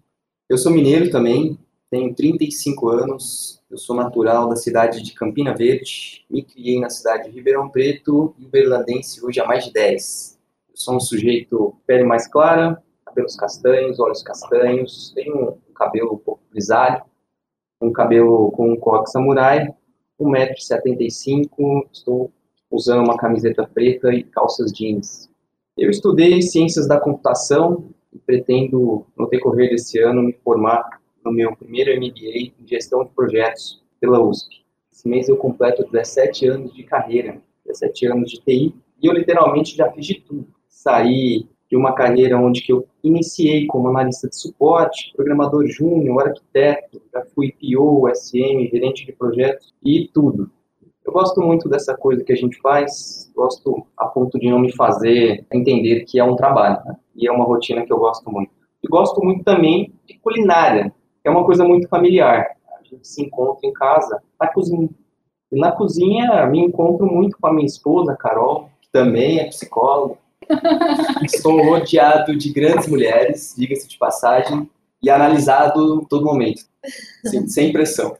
Eu 0.48 0.58
sou 0.58 0.72
mineiro 0.72 1.12
também, 1.12 1.60
tenho 1.89 2.15
35 2.15 2.88
anos, 2.88 3.62
eu 3.70 3.77
sou 3.77 3.98
natural 3.98 4.48
da 4.48 4.56
cidade 4.56 5.01
de 5.01 5.13
Campina 5.13 5.54
Verde, 5.54 6.25
me 6.30 6.42
criei 6.42 6.80
na 6.80 6.89
cidade 6.89 7.25
de 7.25 7.36
Ribeirão 7.36 7.68
Preto 7.68 8.34
e 8.39 8.46
uberlandense 8.46 9.25
hoje 9.25 9.42
há 9.42 9.46
mais 9.46 9.65
de 9.65 9.74
10. 9.74 10.39
Eu 10.70 10.77
sou 10.77 10.96
um 10.96 11.00
sujeito 11.01 11.75
pele 11.86 12.06
mais 12.06 12.27
clara, 12.27 12.82
cabelos 13.06 13.36
castanhos, 13.36 14.00
olhos 14.00 14.24
castanhos, 14.24 15.12
tenho 15.13 15.50
um 15.50 15.74
cabelo 15.74 16.13
um 16.13 16.18
pouco 16.18 16.42
grisalho, 16.50 17.04
um 17.86 17.92
cabelo 17.92 18.51
com 18.51 18.72
um 18.72 18.75
coque 18.75 19.10
samurai, 19.10 19.74
1,75m, 20.20 21.88
estou 21.92 22.32
usando 22.72 23.04
uma 23.04 23.18
camiseta 23.18 23.68
preta 23.68 24.13
e 24.13 24.24
calças 24.24 24.72
jeans. 24.72 25.30
Eu 25.77 25.89
estudei 25.89 26.42
Ciências 26.42 26.88
da 26.88 27.00
Computação 27.00 27.89
e 28.13 28.18
pretendo, 28.18 29.06
no 29.18 29.27
decorrer 29.27 29.70
desse 29.70 30.00
ano, 30.00 30.24
me 30.24 30.34
formar 30.34 31.01
no 31.24 31.32
meu 31.32 31.56
primeiro 31.56 31.92
MBA 31.98 32.54
em 32.60 32.68
Gestão 32.68 33.04
de 33.04 33.12
Projetos 33.12 33.84
pela 34.00 34.22
USP. 34.22 34.63
Esse 34.92 35.08
mês 35.08 35.27
eu 35.27 35.36
completo 35.36 35.84
17 35.92 36.48
anos 36.48 36.74
de 36.74 36.84
carreira, 36.84 37.42
17 37.65 38.08
anos 38.08 38.32
de 38.32 38.39
TI, 38.39 38.74
e 39.01 39.08
eu 39.08 39.13
literalmente 39.13 39.75
já 39.75 39.92
fiz 39.92 40.06
de 40.06 40.22
tudo. 40.22 40.48
Saí 40.70 41.48
de 41.75 41.77
uma 41.77 41.94
carreira 41.94 42.38
onde 42.38 42.62
que 42.62 42.72
eu 42.72 42.88
iniciei 43.03 43.67
como 43.67 43.89
analista 43.89 44.29
de 44.29 44.38
suporte, 44.38 45.12
programador 45.13 45.67
júnior, 45.67 46.27
arquiteto, 46.27 47.01
já 47.13 47.22
fui 47.36 47.51
PO, 47.51 48.08
SM, 48.15 48.70
gerente 48.72 49.05
de 49.05 49.12
projetos 49.12 49.74
e 49.84 50.10
tudo. 50.13 50.50
Eu 51.05 51.12
gosto 51.12 51.41
muito 51.41 51.67
dessa 51.67 51.94
coisa 51.94 52.24
que 52.24 52.32
a 52.32 52.36
gente 52.36 52.58
faz, 52.62 53.29
gosto 53.36 53.86
a 53.98 54.05
ponto 54.05 54.39
de 54.39 54.50
não 54.50 54.58
me 54.58 54.72
fazer 54.72 55.46
entender 55.53 56.05
que 56.05 56.17
é 56.17 56.24
um 56.24 56.38
trabalho, 56.38 56.82
né? 56.86 56.96
e 57.13 57.27
é 57.27 57.32
uma 57.32 57.44
rotina 57.44 57.86
que 57.86 57.91
eu 57.91 57.98
gosto 57.98 58.32
muito. 58.32 58.51
E 58.82 58.88
gosto 58.88 59.22
muito 59.22 59.44
também 59.44 59.94
de 60.08 60.17
culinária, 60.20 60.94
é 61.25 61.29
uma 61.29 61.44
coisa 61.44 61.65
muito 61.65 61.89
familiar. 61.89 62.55
A 62.79 62.84
gente 62.84 63.05
se 63.05 63.22
encontra 63.22 63.67
em 63.67 63.74
casa, 63.74 64.24
na 64.39 64.48
cozinha. 64.48 64.89
E 65.51 65.60
na 65.60 65.74
cozinha 65.74 66.46
me 66.46 66.60
encontro 66.60 67.05
muito 67.05 67.38
com 67.38 67.48
a 67.48 67.53
minha 67.53 67.65
esposa, 67.65 68.15
Carol, 68.15 68.70
que 68.82 68.89
também 68.89 69.39
é 69.39 69.48
psicóloga. 69.48 70.24
Estou 71.24 71.64
rodeado 71.64 72.36
de 72.36 72.52
grandes 72.52 72.88
mulheres, 72.88 73.54
diga-se 73.58 73.88
de 73.88 73.98
passagem, 73.98 74.70
e 75.02 75.10
analisado 75.10 76.06
todo 76.10 76.25
momento, 76.25 76.64
sem, 77.25 77.48
sem 77.48 77.72
pressão. 77.72 78.18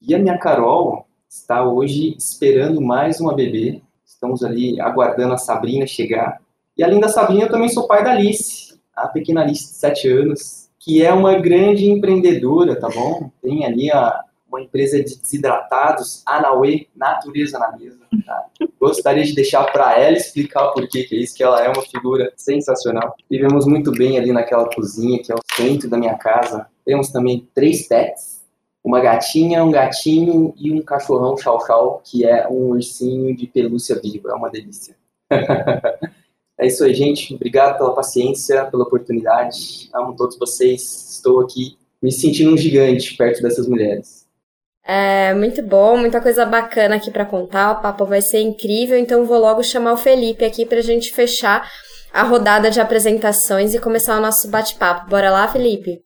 E 0.00 0.14
a 0.14 0.18
minha 0.18 0.38
Carol 0.38 1.06
está 1.28 1.64
hoje 1.64 2.14
esperando 2.18 2.80
mais 2.80 3.20
uma 3.20 3.34
bebê. 3.34 3.82
Estamos 4.04 4.42
ali 4.42 4.80
aguardando 4.80 5.34
a 5.34 5.38
Sabrina 5.38 5.86
chegar. 5.86 6.40
E 6.76 6.82
além 6.82 7.00
da 7.00 7.08
Sabrina, 7.08 7.44
eu 7.44 7.50
também 7.50 7.68
sou 7.68 7.86
pai 7.86 8.04
da 8.04 8.12
Alice, 8.12 8.78
a 8.94 9.08
pequena 9.08 9.42
Alice 9.42 9.72
de 9.72 9.74
7 9.74 10.08
anos, 10.08 10.70
que 10.78 11.02
é 11.02 11.12
uma 11.12 11.38
grande 11.38 11.86
empreendedora, 11.86 12.78
tá 12.78 12.88
bom? 12.88 13.30
Tem 13.42 13.64
ali 13.64 13.90
a, 13.90 14.24
uma 14.48 14.60
empresa 14.60 15.02
de 15.02 15.18
desidratados, 15.18 16.22
Anauê 16.24 16.86
Natureza 16.94 17.58
na 17.58 17.76
Mesa. 17.76 18.00
Tá? 18.24 18.46
Gostaria 18.80 19.24
de 19.24 19.34
deixar 19.34 19.64
para 19.72 19.98
ela 19.98 20.16
explicar 20.16 20.66
o 20.66 20.72
porquê 20.72 21.04
que 21.04 21.16
é 21.16 21.18
isso, 21.18 21.34
que 21.34 21.42
ela 21.42 21.62
é 21.62 21.68
uma 21.68 21.82
figura 21.82 22.32
sensacional. 22.36 23.14
Vivemos 23.30 23.66
muito 23.66 23.90
bem 23.92 24.18
ali 24.18 24.32
naquela 24.32 24.68
cozinha, 24.68 25.22
que 25.22 25.32
é 25.32 25.34
o 25.34 25.40
centro 25.56 25.88
da 25.88 25.98
minha 25.98 26.16
casa. 26.16 26.66
Temos 26.84 27.10
também 27.10 27.48
três 27.54 27.88
pets, 27.88 28.44
uma 28.84 29.00
gatinha, 29.00 29.64
um 29.64 29.70
gatinho 29.70 30.54
e 30.56 30.70
um 30.72 30.80
cachorrão 30.80 31.36
chau-chau, 31.36 32.00
que 32.04 32.24
é 32.24 32.48
um 32.48 32.70
ursinho 32.70 33.36
de 33.36 33.46
pelúcia 33.46 34.00
viva. 34.00 34.30
É 34.30 34.34
uma 34.34 34.50
delícia. 34.50 34.96
É 36.58 36.66
isso 36.66 36.82
aí, 36.84 36.94
gente. 36.94 37.34
Obrigado 37.34 37.76
pela 37.76 37.94
paciência, 37.94 38.64
pela 38.64 38.84
oportunidade. 38.84 39.90
Amo 39.92 40.16
todos 40.16 40.38
vocês. 40.38 41.16
Estou 41.16 41.40
aqui 41.40 41.76
me 42.02 42.10
sentindo 42.10 42.52
um 42.52 42.56
gigante 42.56 43.14
perto 43.14 43.42
dessas 43.42 43.68
mulheres. 43.68 44.25
É 44.88 45.34
muito 45.34 45.64
bom, 45.64 45.96
muita 45.96 46.20
coisa 46.20 46.46
bacana 46.46 46.94
aqui 46.94 47.10
para 47.10 47.26
contar. 47.26 47.72
O 47.72 47.82
papo 47.82 48.06
vai 48.06 48.22
ser 48.22 48.40
incrível, 48.40 48.96
então 48.96 49.24
vou 49.24 49.38
logo 49.38 49.60
chamar 49.64 49.92
o 49.92 49.96
Felipe 49.96 50.44
aqui 50.44 50.64
para 50.64 50.78
a 50.78 50.82
gente 50.82 51.12
fechar 51.12 51.68
a 52.12 52.22
rodada 52.22 52.70
de 52.70 52.80
apresentações 52.80 53.74
e 53.74 53.80
começar 53.80 54.16
o 54.16 54.22
nosso 54.22 54.48
bate-papo. 54.48 55.10
Bora 55.10 55.28
lá, 55.28 55.48
Felipe? 55.48 56.00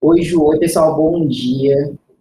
Oi, 0.00 0.22
Ju. 0.22 0.42
Oi, 0.42 0.58
pessoal. 0.58 0.96
Bom 0.96 1.28
dia. 1.28 1.76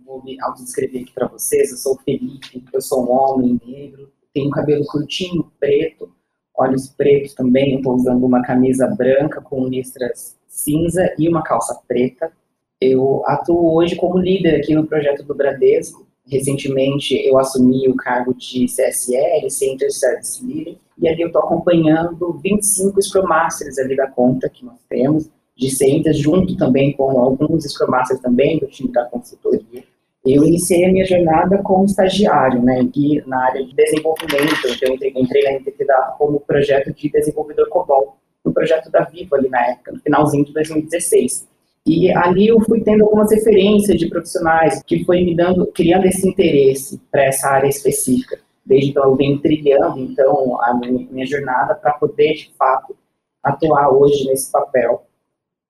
Vou 0.06 0.22
me 0.22 0.36
autodescrever 0.42 1.04
aqui 1.04 1.14
para 1.14 1.28
vocês. 1.28 1.72
Eu 1.72 1.78
sou 1.78 1.94
o 1.94 2.00
Felipe, 2.00 2.62
eu 2.74 2.82
sou 2.82 3.06
um 3.06 3.12
homem 3.12 3.58
negro, 3.66 4.12
tenho 4.34 4.50
cabelo 4.50 4.84
curtinho, 4.86 5.50
preto, 5.60 6.12
olhos 6.58 6.90
pretos 6.90 7.34
também. 7.34 7.78
Estou 7.78 7.96
usando 7.96 8.26
uma 8.26 8.42
camisa 8.42 8.86
branca 8.86 9.40
com 9.40 9.66
listras 9.66 10.38
cinza 10.46 11.10
e 11.18 11.30
uma 11.30 11.42
calça 11.42 11.80
preta. 11.88 12.34
Eu 12.82 13.24
atuo 13.26 13.76
hoje 13.76 13.98
como 13.98 14.18
líder 14.18 14.56
aqui 14.56 14.74
no 14.74 14.88
projeto 14.88 15.22
do 15.24 15.36
Bradesco. 15.36 16.08
Recentemente 16.26 17.14
eu 17.28 17.38
assumi 17.38 17.90
o 17.90 17.96
cargo 17.96 18.34
de 18.34 18.68
CSL, 18.68 19.50
Center 19.50 19.92
Service 19.92 20.46
Leader, 20.46 20.78
e 20.98 21.10
ali 21.10 21.22
eu 21.22 21.28
estou 21.28 21.42
acompanhando 21.42 22.40
25 22.42 23.02
Scrum 23.02 23.28
Masters 23.28 23.78
ali 23.80 23.98
da 23.98 24.08
conta 24.08 24.48
que 24.48 24.64
nós 24.64 24.80
temos, 24.88 25.30
de 25.58 25.70
Centers, 25.70 26.18
junto 26.18 26.56
também 26.56 26.94
com 26.94 27.20
alguns 27.20 27.66
Scrum 27.66 27.92
Masters 27.92 28.22
também 28.22 28.60
do 28.60 28.68
time 28.68 28.92
da 28.94 29.04
consultoria. 29.06 29.84
Eu 30.26 30.46
iniciei 30.46 30.86
a 30.86 30.92
minha 30.92 31.06
jornada 31.06 31.58
como 31.58 31.84
estagiário, 31.84 32.62
né, 32.62 32.80
aqui 32.80 33.22
na 33.26 33.46
área 33.46 33.66
de 33.66 33.74
desenvolvimento, 33.74 34.54
então 34.70 34.90
eu 34.90 35.22
entrei, 35.22 35.44
na 35.44 35.60
NTT 35.60 35.86
Data 35.86 36.16
como 36.18 36.40
projeto 36.40 36.94
de 36.94 37.10
desenvolvedor 37.10 37.68
COBOL, 37.68 38.16
no 38.46 38.54
projeto 38.54 38.90
da 38.90 39.04
Vivo 39.04 39.36
ali 39.36 39.50
na 39.50 39.66
época, 39.68 39.92
no 39.92 40.00
finalzinho 40.00 40.46
de 40.46 40.54
2016. 40.54 41.50
E 41.86 42.12
ali 42.12 42.48
eu 42.48 42.60
fui 42.62 42.82
tendo 42.82 43.04
algumas 43.04 43.32
referências 43.32 43.98
de 43.98 44.08
profissionais 44.08 44.84
que 44.84 45.04
foi 45.06 45.24
me 45.24 45.36
dando, 45.36 45.66
criando 45.68 46.06
esse 46.06 46.28
interesse 46.28 47.02
para 47.12 47.24
essa 47.24 47.50
área 47.50 47.68
específica. 47.68 48.40
Desde 48.66 48.92
então 48.92 49.04
eu 49.06 49.16
venho 49.16 49.40
trilhando, 49.40 50.00
então, 50.00 50.62
a 50.62 50.74
minha, 50.76 51.08
minha 51.10 51.26
jornada 51.26 51.74
para 51.74 51.94
poder, 51.94 52.34
de 52.34 52.54
fato, 52.58 52.96
atuar 53.44 53.90
hoje 53.90 54.28
nesse 54.28 54.52
papel 54.52 55.04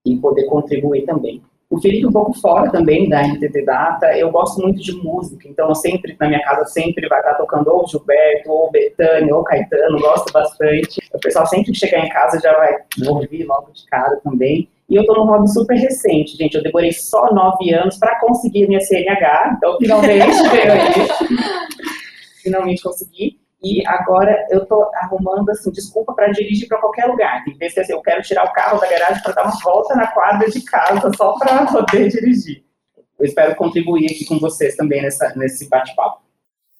e 0.05 0.17
poder 0.17 0.45
contribuir 0.45 1.05
também. 1.05 1.41
O 1.69 1.79
Felipe 1.79 2.07
um 2.07 2.11
pouco 2.11 2.33
fora 2.33 2.71
também 2.71 3.07
da 3.07 3.21
NTT 3.21 3.63
Data, 3.63 4.17
eu 4.17 4.31
gosto 4.31 4.59
muito 4.59 4.81
de 4.81 4.91
música, 4.91 5.47
então 5.47 5.69
eu 5.69 5.75
sempre, 5.75 6.17
na 6.19 6.27
minha 6.27 6.41
casa, 6.41 6.65
sempre 6.65 7.07
vai 7.07 7.19
estar 7.19 7.35
tocando 7.35 7.69
ou 7.69 7.87
Gilberto, 7.87 8.49
ou 8.49 8.71
Betânia, 8.71 9.35
ou 9.35 9.43
Caetano, 9.43 9.99
gosto 9.99 10.33
bastante. 10.33 10.99
O 11.13 11.19
pessoal 11.19 11.45
sempre 11.45 11.71
que 11.71 11.77
chegar 11.77 12.03
em 12.03 12.09
casa 12.09 12.39
já 12.39 12.51
vai 12.53 12.75
ouvir 13.07 13.43
logo 13.43 13.71
de 13.71 13.85
cara 13.85 14.19
também. 14.23 14.67
E 14.89 14.95
eu 14.95 15.05
tô 15.05 15.13
num 15.13 15.25
hobby 15.25 15.47
super 15.47 15.75
recente, 15.75 16.35
gente, 16.35 16.55
eu 16.55 16.63
demorei 16.63 16.91
só 16.91 17.31
nove 17.31 17.71
anos 17.71 17.97
para 17.97 18.19
conseguir 18.19 18.67
minha 18.67 18.81
CNH, 18.81 19.53
então 19.55 19.77
finalmente 19.77 20.41
veio 20.49 20.71
aí. 20.71 20.91
finalmente 22.41 22.81
consegui. 22.81 23.38
E 23.61 23.85
agora 23.85 24.47
eu 24.49 24.65
tô 24.65 24.89
arrumando, 24.95 25.49
assim, 25.49 25.69
desculpa 25.71 26.13
para 26.13 26.31
dirigir 26.31 26.67
para 26.67 26.79
qualquer 26.79 27.05
lugar. 27.05 27.43
Tem 27.43 27.57
vezes 27.57 27.77
assim, 27.77 27.93
eu 27.93 28.01
quero 28.01 28.21
tirar 28.21 28.45
o 28.45 28.53
carro 28.53 28.79
da 28.79 28.87
garagem 28.87 29.21
para 29.21 29.33
dar 29.33 29.43
uma 29.43 29.59
volta 29.61 29.95
na 29.95 30.07
quadra 30.07 30.49
de 30.49 30.61
casa 30.63 31.11
só 31.15 31.37
para 31.37 31.65
poder 31.71 32.07
dirigir. 32.07 32.63
Eu 33.19 33.25
espero 33.25 33.55
contribuir 33.55 34.05
aqui 34.05 34.25
com 34.25 34.39
vocês 34.39 34.75
também 34.77 35.01
nessa, 35.01 35.33
nesse 35.35 35.67
bate-papo. 35.67 36.21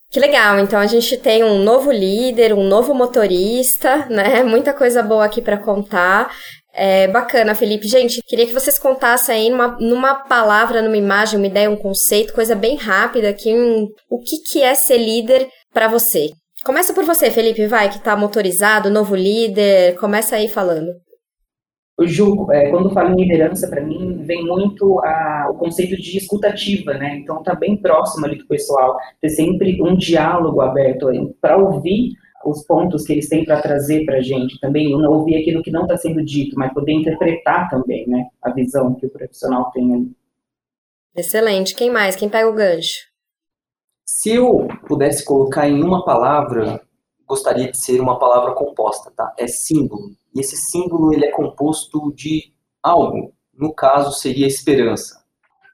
Que 0.09 0.19
legal, 0.19 0.57
então 0.57 0.79
a 0.79 0.87
gente 0.87 1.17
tem 1.17 1.43
um 1.43 1.61
novo 1.61 1.91
líder, 1.91 2.53
um 2.53 2.63
novo 2.63 2.95
motorista, 2.95 4.07
né? 4.09 4.41
Muita 4.41 4.73
coisa 4.73 5.03
boa 5.03 5.25
aqui 5.25 5.41
para 5.41 5.57
contar. 5.57 6.31
É 6.73 7.07
bacana, 7.09 7.53
Felipe. 7.53 7.87
Gente, 7.87 8.21
queria 8.23 8.47
que 8.47 8.53
vocês 8.53 8.79
contassem 8.79 9.35
aí 9.35 9.49
numa, 9.49 9.67
numa 9.79 10.15
palavra, 10.15 10.81
numa 10.81 10.97
imagem, 10.97 11.37
uma 11.37 11.45
ideia, 11.45 11.69
um 11.69 11.75
conceito, 11.75 12.33
coisa 12.33 12.55
bem 12.55 12.75
rápida, 12.75 13.29
aqui, 13.29 13.53
um, 13.53 13.87
o 14.09 14.19
que, 14.19 14.37
que 14.37 14.63
é 14.63 14.73
ser 14.73 14.97
líder 14.97 15.47
para 15.73 15.87
você. 15.87 16.31
Começa 16.63 16.93
por 16.93 17.05
você, 17.05 17.31
Felipe, 17.31 17.67
vai, 17.67 17.89
que 17.89 17.99
tá 17.99 18.15
motorizado, 18.15 18.89
novo 18.89 19.15
líder, 19.15 19.97
começa 19.97 20.35
aí 20.35 20.47
falando. 20.47 20.91
O 21.97 22.07
Ju, 22.07 22.49
é, 22.51 22.69
quando 22.69 22.93
falo 22.93 23.11
em 23.11 23.23
liderança, 23.23 23.67
para 23.67 23.81
mim, 23.81 24.23
vem 24.23 24.45
muito 24.45 24.99
a, 24.99 25.49
o 25.51 25.55
conceito 25.55 25.97
de 25.97 26.17
escutativa, 26.17 26.93
né? 26.93 27.17
Então, 27.17 27.43
tá 27.43 27.53
bem 27.53 27.75
próximo 27.75 28.25
ali 28.25 28.37
do 28.37 28.47
pessoal, 28.47 28.97
ter 29.19 29.29
sempre 29.29 29.81
um 29.81 29.97
diálogo 29.97 30.61
aberto 30.61 31.07
para 31.41 31.57
ouvir 31.57 32.13
os 32.45 32.65
pontos 32.65 33.03
que 33.03 33.11
eles 33.11 33.27
têm 33.27 33.43
para 33.43 33.61
trazer 33.61 34.05
para 34.05 34.17
a 34.17 34.21
gente 34.21 34.57
também, 34.61 34.89
não 34.91 35.11
ouvir 35.11 35.35
aquilo 35.35 35.61
que 35.61 35.71
não 35.71 35.81
está 35.81 35.97
sendo 35.97 36.23
dito, 36.23 36.55
mas 36.57 36.73
poder 36.73 36.93
interpretar 36.93 37.69
também, 37.69 38.07
né, 38.07 38.27
a 38.41 38.49
visão 38.51 38.95
que 38.95 39.05
o 39.05 39.09
profissional 39.09 39.69
tem 39.71 39.93
ali. 39.93 40.11
Excelente. 41.15 41.75
Quem 41.75 41.91
mais? 41.91 42.15
Quem 42.15 42.29
pega 42.29 42.47
o 42.47 42.53
gancho? 42.53 43.08
Se 44.11 44.31
eu 44.31 44.67
pudesse 44.87 45.23
colocar 45.23 45.69
em 45.69 45.83
uma 45.83 46.03
palavra, 46.03 46.81
gostaria 47.27 47.71
de 47.71 47.77
ser 47.77 48.01
uma 48.01 48.17
palavra 48.17 48.53
composta, 48.53 49.11
tá? 49.15 49.31
É 49.37 49.47
símbolo. 49.47 50.11
E 50.35 50.41
esse 50.41 50.57
símbolo 50.57 51.13
ele 51.13 51.25
é 51.25 51.31
composto 51.31 52.11
de 52.15 52.51
algo. 52.81 53.31
No 53.53 53.71
caso 53.71 54.11
seria 54.11 54.47
esperança. 54.47 55.23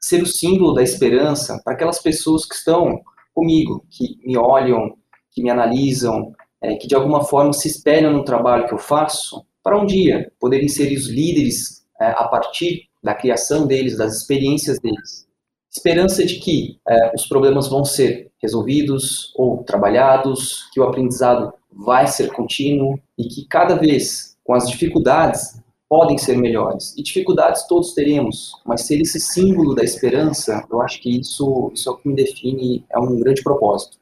Ser 0.00 0.22
o 0.22 0.26
símbolo 0.26 0.74
da 0.74 0.82
esperança 0.82 1.60
para 1.64 1.72
aquelas 1.72 1.98
pessoas 1.98 2.44
que 2.44 2.54
estão 2.54 3.00
comigo, 3.34 3.84
que 3.90 4.20
me 4.22 4.36
olham, 4.36 4.96
que 5.30 5.42
me 5.42 5.48
analisam, 5.48 6.32
é, 6.60 6.76
que 6.76 6.86
de 6.86 6.94
alguma 6.94 7.24
forma 7.24 7.54
se 7.54 7.68
espelham 7.68 8.12
no 8.12 8.22
trabalho 8.22 8.68
que 8.68 8.74
eu 8.74 8.78
faço, 8.78 9.46
para 9.62 9.80
um 9.80 9.86
dia 9.86 10.30
poderem 10.38 10.68
ser 10.68 10.94
os 10.94 11.08
líderes 11.08 11.86
é, 11.98 12.08
a 12.10 12.28
partir 12.28 12.86
da 13.02 13.14
criação 13.14 13.66
deles, 13.66 13.96
das 13.96 14.14
experiências 14.14 14.78
deles. 14.78 15.25
Esperança 15.70 16.24
de 16.24 16.36
que 16.36 16.78
é, 16.88 17.12
os 17.14 17.26
problemas 17.26 17.68
vão 17.68 17.84
ser 17.84 18.30
resolvidos 18.40 19.32
ou 19.36 19.62
trabalhados, 19.64 20.68
que 20.72 20.80
o 20.80 20.84
aprendizado 20.84 21.52
vai 21.70 22.06
ser 22.06 22.32
contínuo 22.32 22.98
e 23.18 23.24
que 23.24 23.46
cada 23.46 23.74
vez 23.74 24.36
com 24.42 24.54
as 24.54 24.68
dificuldades 24.68 25.60
podem 25.88 26.18
ser 26.18 26.36
melhores. 26.36 26.94
E 26.96 27.02
dificuldades 27.02 27.66
todos 27.66 27.94
teremos, 27.94 28.52
mas 28.64 28.82
ser 28.82 29.00
esse 29.00 29.20
símbolo 29.20 29.74
da 29.74 29.84
esperança, 29.84 30.64
eu 30.70 30.80
acho 30.82 31.00
que 31.00 31.20
isso, 31.20 31.70
isso 31.74 31.88
é 31.88 31.92
o 31.92 31.96
que 31.96 32.08
me 32.08 32.14
define, 32.14 32.84
é 32.90 32.98
um 32.98 33.18
grande 33.18 33.42
propósito. 33.42 33.98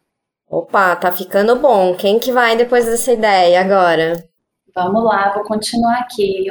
Opa, 0.48 0.94
tá 0.96 1.10
ficando 1.10 1.56
bom. 1.56 1.96
Quem 1.96 2.18
que 2.18 2.30
vai 2.30 2.56
depois 2.56 2.84
dessa 2.84 3.12
ideia 3.12 3.60
agora? 3.60 4.28
Vamos 4.74 5.04
lá, 5.04 5.32
vou 5.32 5.44
continuar 5.44 6.00
aqui. 6.00 6.46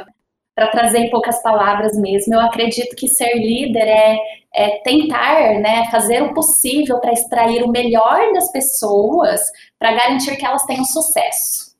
Para 0.54 0.68
trazer 0.68 0.98
em 0.98 1.10
poucas 1.10 1.42
palavras 1.42 1.98
mesmo, 1.98 2.34
eu 2.34 2.40
acredito 2.40 2.94
que 2.94 3.08
ser 3.08 3.34
líder 3.34 3.88
é, 3.88 4.18
é 4.54 4.78
tentar 4.82 5.58
né, 5.60 5.88
fazer 5.90 6.22
o 6.22 6.32
possível 6.32 7.00
para 7.00 7.12
extrair 7.12 7.62
o 7.62 7.70
melhor 7.70 8.32
das 8.32 8.50
pessoas 8.52 9.40
para 9.78 9.92
garantir 9.92 10.36
que 10.36 10.46
elas 10.46 10.64
tenham 10.64 10.84
sucesso. 10.84 11.74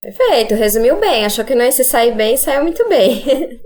Perfeito, 0.00 0.54
resumiu 0.54 0.98
bem. 1.00 1.24
Achou 1.24 1.44
que 1.44 1.54
não 1.54 1.64
ia 1.64 1.72
se 1.72 1.84
sair 1.84 2.14
bem, 2.14 2.36
saiu 2.36 2.62
muito 2.62 2.86
bem. 2.88 3.24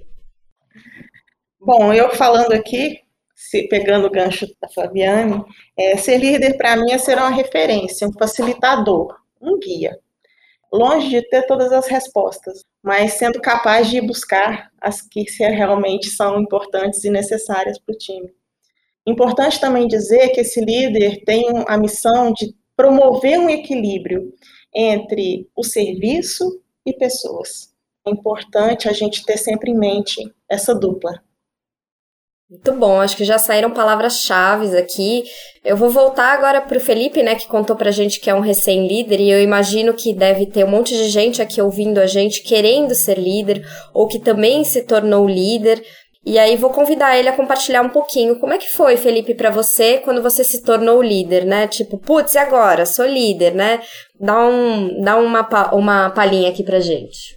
Bom, 1.61 1.93
eu 1.93 2.15
falando 2.15 2.53
aqui, 2.53 3.01
se, 3.35 3.67
pegando 3.69 4.07
o 4.07 4.11
gancho 4.11 4.47
da 4.61 4.69
Fabiane, 4.69 5.45
é, 5.77 5.97
ser 5.97 6.19
líder 6.19 6.57
para 6.57 6.77
mim 6.77 6.93
é 6.93 6.99
ser 6.99 7.19
uma 7.19 7.31
referência, 7.31 8.07
um 8.07 8.13
facilitador, 8.13 9.17
um 9.41 9.59
guia. 9.59 9.99
Longe 10.73 11.09
de 11.09 11.23
ter 11.23 11.47
todas 11.47 11.73
as 11.73 11.87
respostas, 11.87 12.63
mas 12.83 13.15
sendo 13.15 13.41
capaz 13.41 13.89
de 13.89 14.01
buscar 14.01 14.71
as 14.81 15.01
que 15.01 15.25
realmente 15.39 16.11
são 16.11 16.41
importantes 16.41 17.05
e 17.05 17.11
necessárias 17.11 17.79
para 17.79 17.95
o 17.95 17.99
time. 17.99 18.31
Importante 19.07 19.59
também 19.59 19.87
dizer 19.87 20.29
que 20.31 20.41
esse 20.41 20.61
líder 20.61 21.25
tem 21.25 21.47
a 21.67 21.79
missão 21.79 22.33
de 22.33 22.55
promover 22.77 23.39
um 23.41 23.49
equilíbrio 23.49 24.33
entre 24.75 25.49
o 25.57 25.65
serviço 25.65 26.63
e 26.85 26.93
pessoas. 26.93 27.73
É 28.07 28.11
importante 28.11 28.89
a 28.89 28.93
gente 28.93 29.25
ter 29.25 29.37
sempre 29.37 29.71
em 29.71 29.79
mente 29.79 30.23
essa 30.49 30.75
dupla. 30.75 31.23
Muito 32.51 32.73
bom, 32.73 32.99
acho 32.99 33.15
que 33.15 33.25
já 33.25 33.37
saíram 33.37 33.71
palavras-chave 33.71 34.75
aqui. 34.75 35.25
Eu 35.63 35.77
vou 35.77 35.91
voltar 35.91 36.33
agora 36.33 36.63
para 36.63 36.79
o 36.79 36.81
Felipe, 36.81 37.23
né, 37.23 37.35
que 37.35 37.47
contou 37.47 37.77
para 37.77 37.91
a 37.91 37.93
gente 37.93 38.19
que 38.19 38.31
é 38.31 38.35
um 38.35 38.41
recém-líder, 38.41 39.21
e 39.21 39.31
eu 39.31 39.43
imagino 39.43 39.93
que 39.93 40.15
deve 40.15 40.47
ter 40.47 40.65
um 40.65 40.71
monte 40.71 40.97
de 40.97 41.11
gente 41.11 41.43
aqui 41.43 41.61
ouvindo 41.61 41.99
a 41.99 42.07
gente 42.07 42.43
querendo 42.43 42.95
ser 42.95 43.19
líder, 43.19 43.63
ou 43.93 44.09
que 44.09 44.19
também 44.19 44.65
se 44.65 44.87
tornou 44.87 45.29
líder. 45.29 45.85
E 46.25 46.39
aí 46.39 46.57
vou 46.57 46.71
convidar 46.71 47.19
ele 47.19 47.29
a 47.29 47.37
compartilhar 47.37 47.83
um 47.83 47.91
pouquinho. 47.91 48.41
Como 48.41 48.55
é 48.55 48.59
que 48.59 48.71
foi, 48.71 48.97
Felipe, 48.97 49.35
para 49.35 49.51
você 49.51 49.99
quando 49.99 50.23
você 50.23 50.43
se 50.43 50.63
tornou 50.63 51.03
líder, 51.03 51.45
né? 51.45 51.67
Tipo, 51.69 51.99
putz, 51.99 52.35
e 52.35 52.39
agora? 52.39 52.87
Sou 52.87 53.07
líder, 53.07 53.55
né? 53.55 53.81
Dá, 54.19 54.47
um, 54.47 55.03
dá 55.03 55.17
uma, 55.17 55.47
uma 55.75 56.11
palhinha 56.11 56.49
aqui 56.49 56.63
pra 56.63 56.81
gente. 56.81 57.37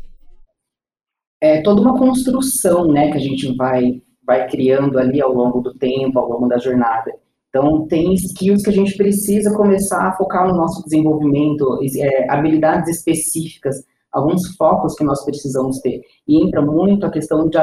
É 1.41 1.62
toda 1.62 1.82
uma 1.82 1.97
construção, 1.97 2.88
né, 2.88 3.12
que 3.12 3.17
a 3.17 3.21
gente 3.21 3.54
vai 3.56 4.02
vai 4.32 4.48
criando 4.48 4.98
ali 4.98 5.22
ao 5.22 5.34
longo 5.34 5.60
do 5.60 5.74
tempo, 5.74 6.17
ao 6.17 6.30
longo 6.30 6.48
da 6.48 6.58
jornada. 6.58 7.12
Então, 7.50 7.86
tem 7.86 8.13
skills 8.13 8.63
que 8.63 8.70
a 8.70 8.74
gente 8.74 8.96
precisa 8.96 9.54
começar 9.54 10.08
a 10.08 10.13
focar 10.13 10.48
no 10.48 10.56
nosso 10.56 10.82
desenvolvimento, 10.86 11.80
é, 12.00 12.32
habilidades 12.32 12.98
específicas, 12.98 13.76
alguns 14.10 14.56
focos 14.56 14.96
que 14.96 15.04
nós 15.04 15.26
precisamos 15.26 15.80
ter. 15.80 16.00
E 16.26 16.41
entra 16.41 16.62
muito 16.62 17.06
a 17.06 17.12
questão 17.12 17.50
de 17.50 17.58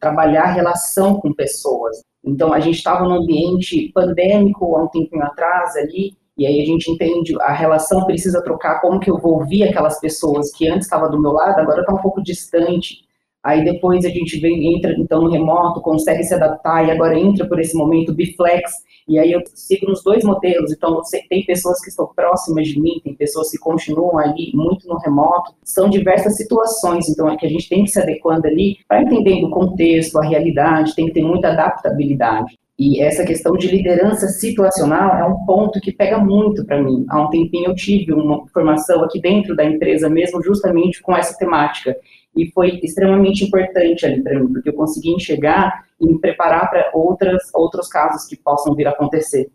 trabalhar 0.00 0.44
a 0.44 0.52
relação 0.52 1.20
com 1.20 1.34
pessoas. 1.34 2.00
Então, 2.24 2.54
a 2.54 2.60
gente 2.60 2.78
estava 2.78 3.04
num 3.04 3.22
ambiente 3.22 3.92
pandêmico 3.92 4.76
há 4.76 4.84
um 4.84 4.88
tempinho 4.88 5.24
atrás 5.24 5.76
ali, 5.76 6.16
e 6.38 6.46
aí 6.46 6.62
a 6.62 6.64
gente 6.64 6.90
entende, 6.90 7.34
a 7.42 7.52
relação 7.52 8.06
precisa 8.06 8.42
trocar, 8.42 8.80
como 8.80 8.98
que 8.98 9.10
eu 9.10 9.18
vou 9.18 9.40
ouvir 9.40 9.64
aquelas 9.64 10.00
pessoas 10.00 10.50
que 10.56 10.66
antes 10.66 10.86
estavam 10.86 11.10
do 11.10 11.20
meu 11.20 11.32
lado, 11.32 11.60
agora 11.60 11.82
está 11.82 11.92
um 11.92 12.00
pouco 12.00 12.22
distante. 12.22 13.04
Aí 13.44 13.62
depois 13.62 14.06
a 14.06 14.08
gente 14.08 14.40
vem, 14.40 14.74
entra 14.74 14.94
então 14.98 15.20
no 15.20 15.30
remoto, 15.30 15.82
consegue 15.82 16.24
se 16.24 16.32
adaptar 16.32 16.88
e 16.88 16.90
agora 16.90 17.18
entra 17.18 17.46
por 17.46 17.60
esse 17.60 17.76
momento 17.76 18.14
biflex. 18.14 18.72
E 19.06 19.18
aí 19.18 19.32
eu 19.32 19.42
sigo 19.54 19.86
nos 19.86 20.02
dois 20.02 20.24
modelos. 20.24 20.72
Então 20.72 21.02
tem 21.28 21.44
pessoas 21.44 21.78
que 21.82 21.90
estão 21.90 22.06
próximas 22.16 22.66
de 22.66 22.80
mim, 22.80 23.02
tem 23.04 23.14
pessoas 23.14 23.50
que 23.50 23.58
continuam 23.58 24.18
ali 24.18 24.50
muito 24.54 24.88
no 24.88 24.96
remoto. 24.96 25.52
São 25.62 25.90
diversas 25.90 26.38
situações, 26.38 27.06
então 27.10 27.28
é 27.28 27.36
que 27.36 27.44
a 27.44 27.50
gente 27.50 27.68
tem 27.68 27.84
que 27.84 27.90
se 27.90 28.00
adequando 28.00 28.46
ali 28.46 28.78
para 28.88 29.02
entender 29.02 29.44
o 29.44 29.50
contexto, 29.50 30.18
a 30.18 30.24
realidade, 30.24 30.94
tem 30.94 31.06
que 31.06 31.12
ter 31.12 31.22
muita 31.22 31.48
adaptabilidade. 31.48 32.58
E 32.76 33.00
essa 33.00 33.24
questão 33.24 33.52
de 33.52 33.68
liderança 33.68 34.26
situacional 34.28 35.16
é 35.16 35.24
um 35.24 35.44
ponto 35.46 35.80
que 35.80 35.92
pega 35.92 36.18
muito 36.18 36.64
para 36.66 36.82
mim. 36.82 37.04
Há 37.08 37.22
um 37.22 37.30
tempinho 37.30 37.70
eu 37.70 37.74
tive 37.74 38.12
uma 38.12 38.46
formação 38.48 39.04
aqui 39.04 39.20
dentro 39.20 39.54
da 39.54 39.64
empresa 39.64 40.08
mesmo, 40.08 40.42
justamente 40.42 41.00
com 41.00 41.16
essa 41.16 41.38
temática 41.38 41.96
e 42.36 42.50
foi 42.50 42.80
extremamente 42.82 43.44
importante 43.44 44.04
ali 44.04 44.22
para 44.22 44.38
mim, 44.38 44.52
porque 44.52 44.68
eu 44.68 44.74
consegui 44.74 45.10
enxergar 45.10 45.84
e 46.00 46.06
me 46.06 46.20
preparar 46.20 46.68
para 46.68 46.90
outras 46.92 47.42
outros 47.54 47.88
casos 47.88 48.26
que 48.26 48.36
possam 48.36 48.74
vir 48.74 48.88
a 48.88 48.90
acontecer. 48.90 49.48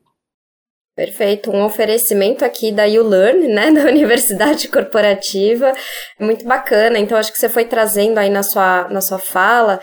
Perfeito, 0.95 1.51
um 1.51 1.63
oferecimento 1.63 2.43
aqui 2.43 2.71
da 2.71 2.83
YouLearn, 2.83 3.47
né, 3.47 3.71
da 3.75 3.83
Universidade 3.85 4.67
Corporativa, 4.67 5.73
muito 6.19 6.45
bacana. 6.45 6.99
Então 6.99 7.17
acho 7.17 7.31
que 7.31 7.37
você 7.37 7.49
foi 7.49 7.65
trazendo 7.65 8.17
aí 8.17 8.29
na 8.29 8.43
sua 8.43 8.87
na 8.89 9.01
sua 9.01 9.19
fala 9.19 9.79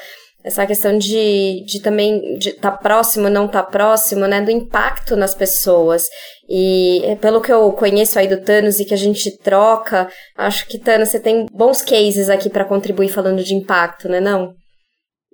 essa 0.46 0.64
questão 0.64 0.96
de, 0.96 1.64
de 1.66 1.80
também 1.82 2.38
estar 2.38 2.70
tá 2.70 2.76
próximo, 2.76 3.28
não 3.28 3.46
estar 3.46 3.64
tá 3.64 3.68
próximo, 3.68 4.28
né, 4.28 4.40
do 4.40 4.52
impacto 4.52 5.16
nas 5.16 5.34
pessoas. 5.34 6.08
E 6.48 7.00
é, 7.02 7.16
pelo 7.16 7.40
que 7.40 7.52
eu 7.52 7.72
conheço 7.72 8.16
aí 8.16 8.28
do 8.28 8.40
Thanos 8.40 8.78
e 8.78 8.84
que 8.84 8.94
a 8.94 8.96
gente 8.96 9.36
troca, 9.38 10.08
acho 10.38 10.68
que 10.68 10.78
Thanos, 10.78 11.08
você 11.08 11.18
tem 11.18 11.46
bons 11.52 11.82
cases 11.82 12.30
aqui 12.30 12.48
para 12.48 12.64
contribuir 12.64 13.08
falando 13.08 13.42
de 13.42 13.56
impacto, 13.56 14.08
né, 14.08 14.20
não? 14.20 14.54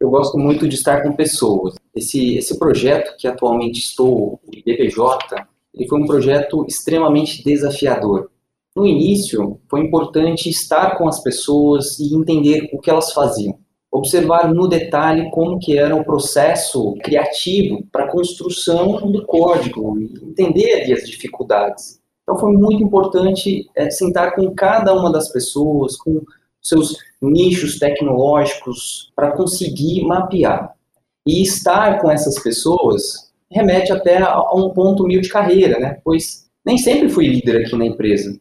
Eu 0.01 0.09
gosto 0.09 0.38
muito 0.38 0.66
de 0.66 0.77
estar 0.77 1.03
com 1.03 1.12
pessoas. 1.12 1.75
Esse, 1.94 2.38
esse 2.38 2.59
projeto 2.59 3.14
que 3.18 3.29
atualmente 3.29 3.81
estou, 3.81 4.40
o 4.42 4.51
IBPJ, 4.51 5.46
ele 5.75 5.88
foi 5.90 6.01
um 6.01 6.07
projeto 6.07 6.64
extremamente 6.66 7.44
desafiador. 7.44 8.31
No 8.75 8.87
início, 8.87 9.61
foi 9.68 9.81
importante 9.81 10.48
estar 10.48 10.96
com 10.96 11.07
as 11.07 11.22
pessoas 11.22 11.98
e 12.01 12.14
entender 12.14 12.70
o 12.72 12.81
que 12.81 12.88
elas 12.88 13.12
faziam 13.12 13.62
observar 13.92 14.52
no 14.52 14.66
detalhe 14.66 15.31
como 15.31 15.59
que 15.59 15.78
era 15.78 15.94
o 15.94 16.02
processo 16.02 16.94
criativo 17.05 17.87
para 17.92 18.07
a 18.07 18.11
construção 18.11 19.12
do 19.12 19.26
código, 19.26 19.98
entender 20.22 20.83
ali 20.83 20.94
as 20.94 21.07
dificuldades. 21.07 22.00
Então 22.22 22.38
foi 22.38 22.52
muito 22.55 22.83
importante 22.83 23.68
é, 23.76 23.90
sentar 23.90 24.35
com 24.35 24.50
cada 24.55 24.94
uma 24.94 25.12
das 25.12 25.31
pessoas, 25.31 25.96
com 25.96 26.22
seus 26.62 26.96
nichos 27.20 27.78
tecnológicos, 27.78 29.12
para 29.14 29.33
conseguir 29.33 30.02
mapear. 30.05 30.74
E 31.26 31.42
estar 31.42 32.00
com 32.00 32.11
essas 32.11 32.42
pessoas 32.42 33.31
remete 33.50 33.92
até 33.92 34.18
a 34.18 34.40
um 34.55 34.70
ponto 34.70 35.05
mil 35.05 35.20
de 35.20 35.28
carreira, 35.28 35.78
né? 35.78 36.00
Pois 36.02 36.48
nem 36.64 36.78
sempre 36.78 37.09
fui 37.09 37.26
líder 37.26 37.66
aqui 37.66 37.76
na 37.76 37.87
empresa. 37.87 38.40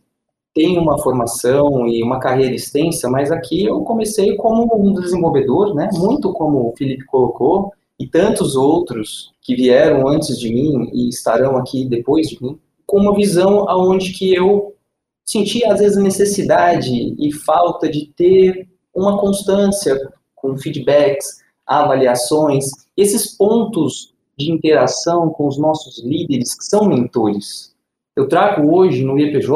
Tenho 0.53 0.81
uma 0.81 0.97
formação 0.97 1.87
e 1.87 2.03
uma 2.03 2.19
carreira 2.19 2.53
extensa, 2.53 3.09
mas 3.09 3.31
aqui 3.31 3.63
eu 3.63 3.81
comecei 3.81 4.35
como 4.35 4.69
um 4.75 4.93
desenvolvedor, 4.93 5.73
né? 5.73 5.89
Muito 5.93 6.33
como 6.33 6.69
o 6.69 6.73
Felipe 6.77 7.05
colocou, 7.05 7.71
e 7.97 8.07
tantos 8.07 8.55
outros 8.55 9.31
que 9.41 9.55
vieram 9.55 10.07
antes 10.07 10.39
de 10.39 10.51
mim 10.51 10.89
e 10.91 11.07
estarão 11.07 11.55
aqui 11.55 11.85
depois 11.85 12.27
de 12.27 12.41
mim, 12.41 12.59
com 12.85 12.99
uma 12.99 13.15
visão 13.15 13.69
aonde 13.69 14.11
que 14.11 14.33
eu 14.33 14.75
sentia 15.23 15.71
às 15.71 15.79
vezes 15.79 15.97
necessidade 15.97 17.15
e 17.17 17.31
falta 17.31 17.87
de 17.89 18.07
ter 18.07 18.67
uma 18.93 19.19
constância 19.19 19.97
com 20.35 20.57
feedbacks, 20.57 21.41
avaliações, 21.65 22.65
esses 22.97 23.37
pontos 23.37 24.13
de 24.37 24.51
interação 24.51 25.29
com 25.29 25.47
os 25.47 25.57
nossos 25.57 26.03
líderes 26.03 26.55
que 26.55 26.65
são 26.65 26.85
mentores. 26.85 27.71
Eu 28.15 28.27
trago 28.27 28.75
hoje 28.75 29.03
no 29.03 29.17
IEPJ 29.17 29.51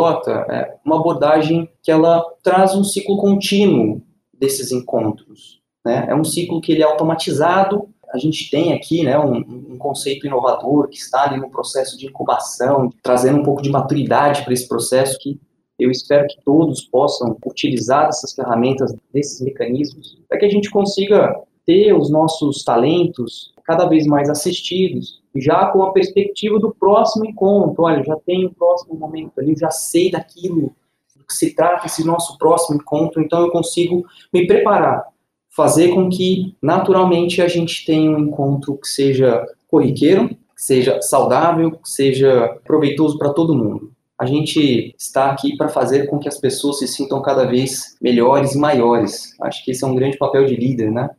é, 0.49 0.75
uma 0.85 0.97
abordagem 0.97 1.69
que 1.83 1.91
ela 1.91 2.23
traz 2.41 2.73
um 2.73 2.83
ciclo 2.83 3.17
contínuo 3.17 4.01
desses 4.33 4.71
encontros. 4.71 5.61
Né? 5.85 6.07
É 6.09 6.15
um 6.15 6.23
ciclo 6.23 6.61
que 6.61 6.71
ele 6.71 6.81
é 6.81 6.85
automatizado. 6.85 7.89
A 8.13 8.17
gente 8.17 8.49
tem 8.49 8.73
aqui 8.73 9.03
né, 9.03 9.19
um, 9.19 9.37
um 9.73 9.77
conceito 9.77 10.25
inovador 10.25 10.87
que 10.87 10.97
está 10.97 11.23
ali 11.23 11.37
no 11.37 11.49
processo 11.49 11.97
de 11.97 12.05
incubação, 12.05 12.89
trazendo 13.03 13.39
um 13.39 13.43
pouco 13.43 13.61
de 13.61 13.69
maturidade 13.69 14.43
para 14.43 14.53
esse 14.53 14.67
processo 14.67 15.17
que 15.19 15.39
eu 15.77 15.91
espero 15.91 16.25
que 16.27 16.41
todos 16.45 16.85
possam 16.85 17.37
utilizar 17.45 18.07
essas 18.07 18.33
ferramentas, 18.33 18.95
desses 19.13 19.41
mecanismos, 19.41 20.17
para 20.29 20.39
que 20.39 20.45
a 20.45 20.49
gente 20.49 20.69
consiga 20.69 21.35
ter 21.65 21.93
os 21.93 22.09
nossos 22.09 22.63
talentos 22.63 23.53
cada 23.65 23.85
vez 23.85 24.05
mais 24.05 24.29
assistidos, 24.29 25.21
já 25.35 25.67
com 25.67 25.83
a 25.83 25.91
perspectiva 25.91 26.59
do 26.59 26.73
próximo 26.73 27.25
encontro. 27.25 27.83
Olha, 27.83 28.03
já 28.03 28.15
tem 28.17 28.45
o 28.45 28.53
próximo 28.53 28.95
momento 28.95 29.39
ali, 29.39 29.55
já 29.57 29.69
sei 29.69 30.09
daquilo 30.09 30.73
do 31.15 31.25
que 31.25 31.33
se 31.33 31.53
trata 31.53 31.85
esse 31.85 32.05
nosso 32.05 32.37
próximo 32.37 32.77
encontro, 32.77 33.21
então 33.21 33.41
eu 33.41 33.51
consigo 33.51 34.05
me 34.33 34.47
preparar, 34.47 35.05
fazer 35.49 35.93
com 35.93 36.09
que 36.09 36.55
naturalmente 36.61 37.41
a 37.41 37.47
gente 37.47 37.85
tenha 37.85 38.11
um 38.11 38.19
encontro 38.19 38.77
que 38.77 38.87
seja 38.87 39.45
corriqueiro, 39.67 40.29
que 40.29 40.35
seja 40.55 41.01
saudável, 41.01 41.71
que 41.71 41.89
seja 41.89 42.59
proveitoso 42.63 43.17
para 43.17 43.33
todo 43.33 43.55
mundo. 43.55 43.91
A 44.17 44.25
gente 44.25 44.95
está 44.97 45.29
aqui 45.29 45.57
para 45.57 45.67
fazer 45.67 46.07
com 46.07 46.17
que 46.17 46.29
as 46.29 46.37
pessoas 46.37 46.79
se 46.79 46.87
sintam 46.87 47.21
cada 47.21 47.45
vez 47.45 47.97
melhores 48.01 48.55
e 48.55 48.57
maiores. 48.57 49.35
Acho 49.41 49.63
que 49.63 49.71
esse 49.71 49.83
é 49.83 49.87
um 49.87 49.95
grande 49.95 50.17
papel 50.17 50.45
de 50.45 50.55
líder, 50.55 50.89
né? 50.89 51.09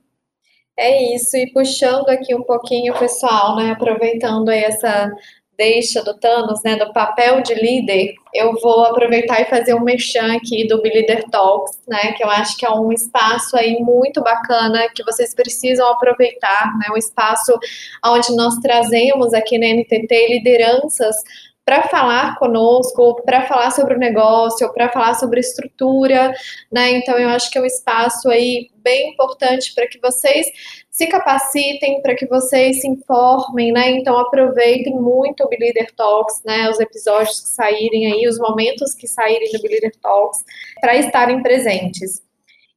É 0.79 1.15
isso, 1.15 1.37
e 1.39 1.51
puxando 1.53 2.09
aqui 2.11 2.35
um 2.35 2.43
pouquinho 2.43 2.93
pessoal, 2.99 3.57
né, 3.57 3.71
aproveitando 3.71 4.51
aí 4.51 4.62
essa 4.62 5.11
deixa 5.57 6.03
do 6.05 6.12
Thanos, 6.19 6.61
né, 6.62 6.77
do 6.77 6.93
papel 6.93 7.41
de 7.41 7.55
líder, 7.55 8.12
eu 8.35 8.53
vou 8.61 8.85
aproveitar 8.85 9.41
e 9.41 9.47
fazer 9.47 9.73
um 9.73 9.81
merchan 9.81 10.37
aqui 10.37 10.67
do 10.69 10.83
Be 10.83 10.91
Leader 10.91 11.25
Talks, 11.31 11.81
né, 11.89 12.12
que 12.12 12.23
eu 12.23 12.29
acho 12.29 12.59
que 12.59 12.67
é 12.67 12.71
um 12.71 12.93
espaço 12.93 13.57
aí 13.57 13.79
muito 13.81 14.23
bacana 14.23 14.87
que 14.95 15.03
vocês 15.03 15.35
precisam 15.35 15.91
aproveitar, 15.91 16.77
né, 16.79 16.89
um 16.93 16.99
espaço 16.99 17.59
onde 18.05 18.37
nós 18.37 18.57
trazemos 18.57 19.33
aqui 19.33 19.59
na 19.59 19.69
NTT 19.69 20.29
lideranças 20.29 21.17
para 21.66 21.83
falar 21.88 22.38
conosco, 22.38 23.20
para 23.24 23.44
falar 23.48 23.72
sobre 23.72 23.94
o 23.94 23.98
negócio, 23.98 24.72
para 24.72 24.88
falar 24.88 25.14
sobre 25.14 25.40
estrutura, 25.40 26.33
né? 26.70 26.92
Então 26.92 27.18
eu 27.18 27.29
acho 27.29 27.50
que 27.50 27.59
é 27.59 27.61
um 27.61 27.66
espaço 27.66 28.31
aí 28.31 28.70
bem 28.76 29.11
importante 29.11 29.74
para 29.74 29.88
que 29.88 29.98
vocês 30.00 30.46
se 30.88 31.09
capacitem, 31.09 32.00
para 32.02 32.14
que 32.14 32.24
vocês 32.24 32.81
se 32.81 32.87
informem, 32.88 33.72
né? 33.72 33.90
Então 33.90 34.16
aproveitem 34.16 34.94
muito 34.94 35.42
o 35.42 35.48
Leader 35.50 35.92
Talks, 35.96 36.40
né? 36.44 36.70
Os 36.70 36.79
episódios 36.79 37.40
que 37.40 37.48
saírem 37.48 38.12
aí, 38.12 38.29
os 38.29 38.38
momentos 38.38 38.94
que 38.94 39.09
saírem 39.09 39.50
do 39.50 39.68
Leader 39.68 39.92
Talks, 40.00 40.44
para 40.81 40.94
estarem 40.96 41.42
presentes. 41.42 42.26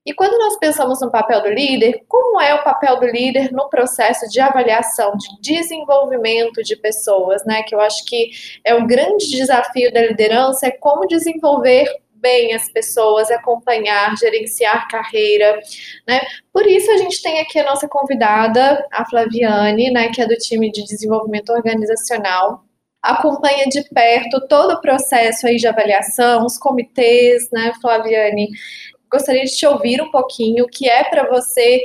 E 0.09 0.13
quando 0.15 0.39
nós 0.39 0.57
pensamos 0.57 0.99
no 1.01 1.11
papel 1.11 1.43
do 1.43 1.49
líder, 1.49 2.03
como 2.07 2.41
é 2.41 2.51
o 2.55 2.63
papel 2.63 2.99
do 2.99 3.05
líder 3.05 3.51
no 3.51 3.69
processo 3.69 4.27
de 4.27 4.39
avaliação, 4.39 5.15
de 5.15 5.39
desenvolvimento 5.39 6.63
de 6.63 6.75
pessoas, 6.75 7.45
né? 7.45 7.61
Que 7.61 7.75
eu 7.75 7.79
acho 7.79 8.03
que 8.05 8.31
é 8.65 8.73
o 8.73 8.87
grande 8.87 9.29
desafio 9.29 9.93
da 9.93 10.01
liderança 10.01 10.65
é 10.65 10.71
como 10.71 11.05
desenvolver 11.05 11.85
bem 12.15 12.55
as 12.55 12.67
pessoas, 12.71 13.29
acompanhar, 13.29 14.17
gerenciar 14.17 14.87
carreira, 14.87 15.61
né? 16.07 16.21
Por 16.51 16.65
isso 16.65 16.89
a 16.89 16.97
gente 16.97 17.21
tem 17.21 17.39
aqui 17.39 17.59
a 17.59 17.65
nossa 17.65 17.87
convidada, 17.87 18.83
a 18.91 19.05
Flaviane, 19.05 19.91
né, 19.91 20.09
que 20.09 20.23
é 20.23 20.27
do 20.27 20.35
time 20.37 20.71
de 20.71 20.85
desenvolvimento 20.85 21.51
organizacional, 21.51 22.63
acompanha 22.99 23.65
de 23.67 23.87
perto 23.89 24.47
todo 24.47 24.73
o 24.73 24.81
processo 24.81 25.45
aí 25.45 25.57
de 25.57 25.67
avaliação, 25.67 26.45
os 26.47 26.57
comitês, 26.57 27.47
né, 27.51 27.73
Flaviane? 27.79 28.49
Gostaria 29.11 29.43
de 29.43 29.55
te 29.55 29.65
ouvir 29.65 30.01
um 30.01 30.11
pouquinho, 30.11 30.65
o 30.65 30.69
que 30.69 30.89
é 30.89 31.03
para 31.03 31.29
você, 31.29 31.81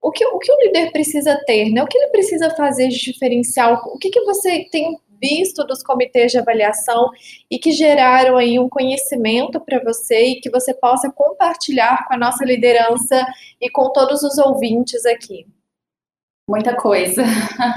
o 0.00 0.10
que, 0.10 0.24
o 0.26 0.38
que 0.38 0.52
o 0.52 0.60
líder 0.60 0.90
precisa 0.92 1.40
ter, 1.46 1.70
né? 1.70 1.82
O 1.82 1.86
que 1.86 1.96
ele 1.96 2.10
precisa 2.10 2.50
fazer 2.50 2.88
de 2.88 2.98
diferencial, 2.98 3.80
o 3.86 3.98
que, 3.98 4.10
que 4.10 4.20
você 4.22 4.66
tem 4.70 4.98
visto 5.22 5.64
dos 5.64 5.82
comitês 5.82 6.32
de 6.32 6.38
avaliação 6.38 7.08
e 7.48 7.58
que 7.58 7.70
geraram 7.70 8.36
aí 8.36 8.58
um 8.58 8.68
conhecimento 8.68 9.60
para 9.60 9.82
você 9.84 10.30
e 10.30 10.40
que 10.40 10.50
você 10.50 10.74
possa 10.74 11.10
compartilhar 11.12 12.04
com 12.08 12.14
a 12.14 12.18
nossa 12.18 12.44
liderança 12.44 13.24
e 13.60 13.70
com 13.70 13.92
todos 13.92 14.24
os 14.24 14.36
ouvintes 14.38 15.06
aqui. 15.06 15.46
Muita 16.48 16.74
coisa. 16.74 17.22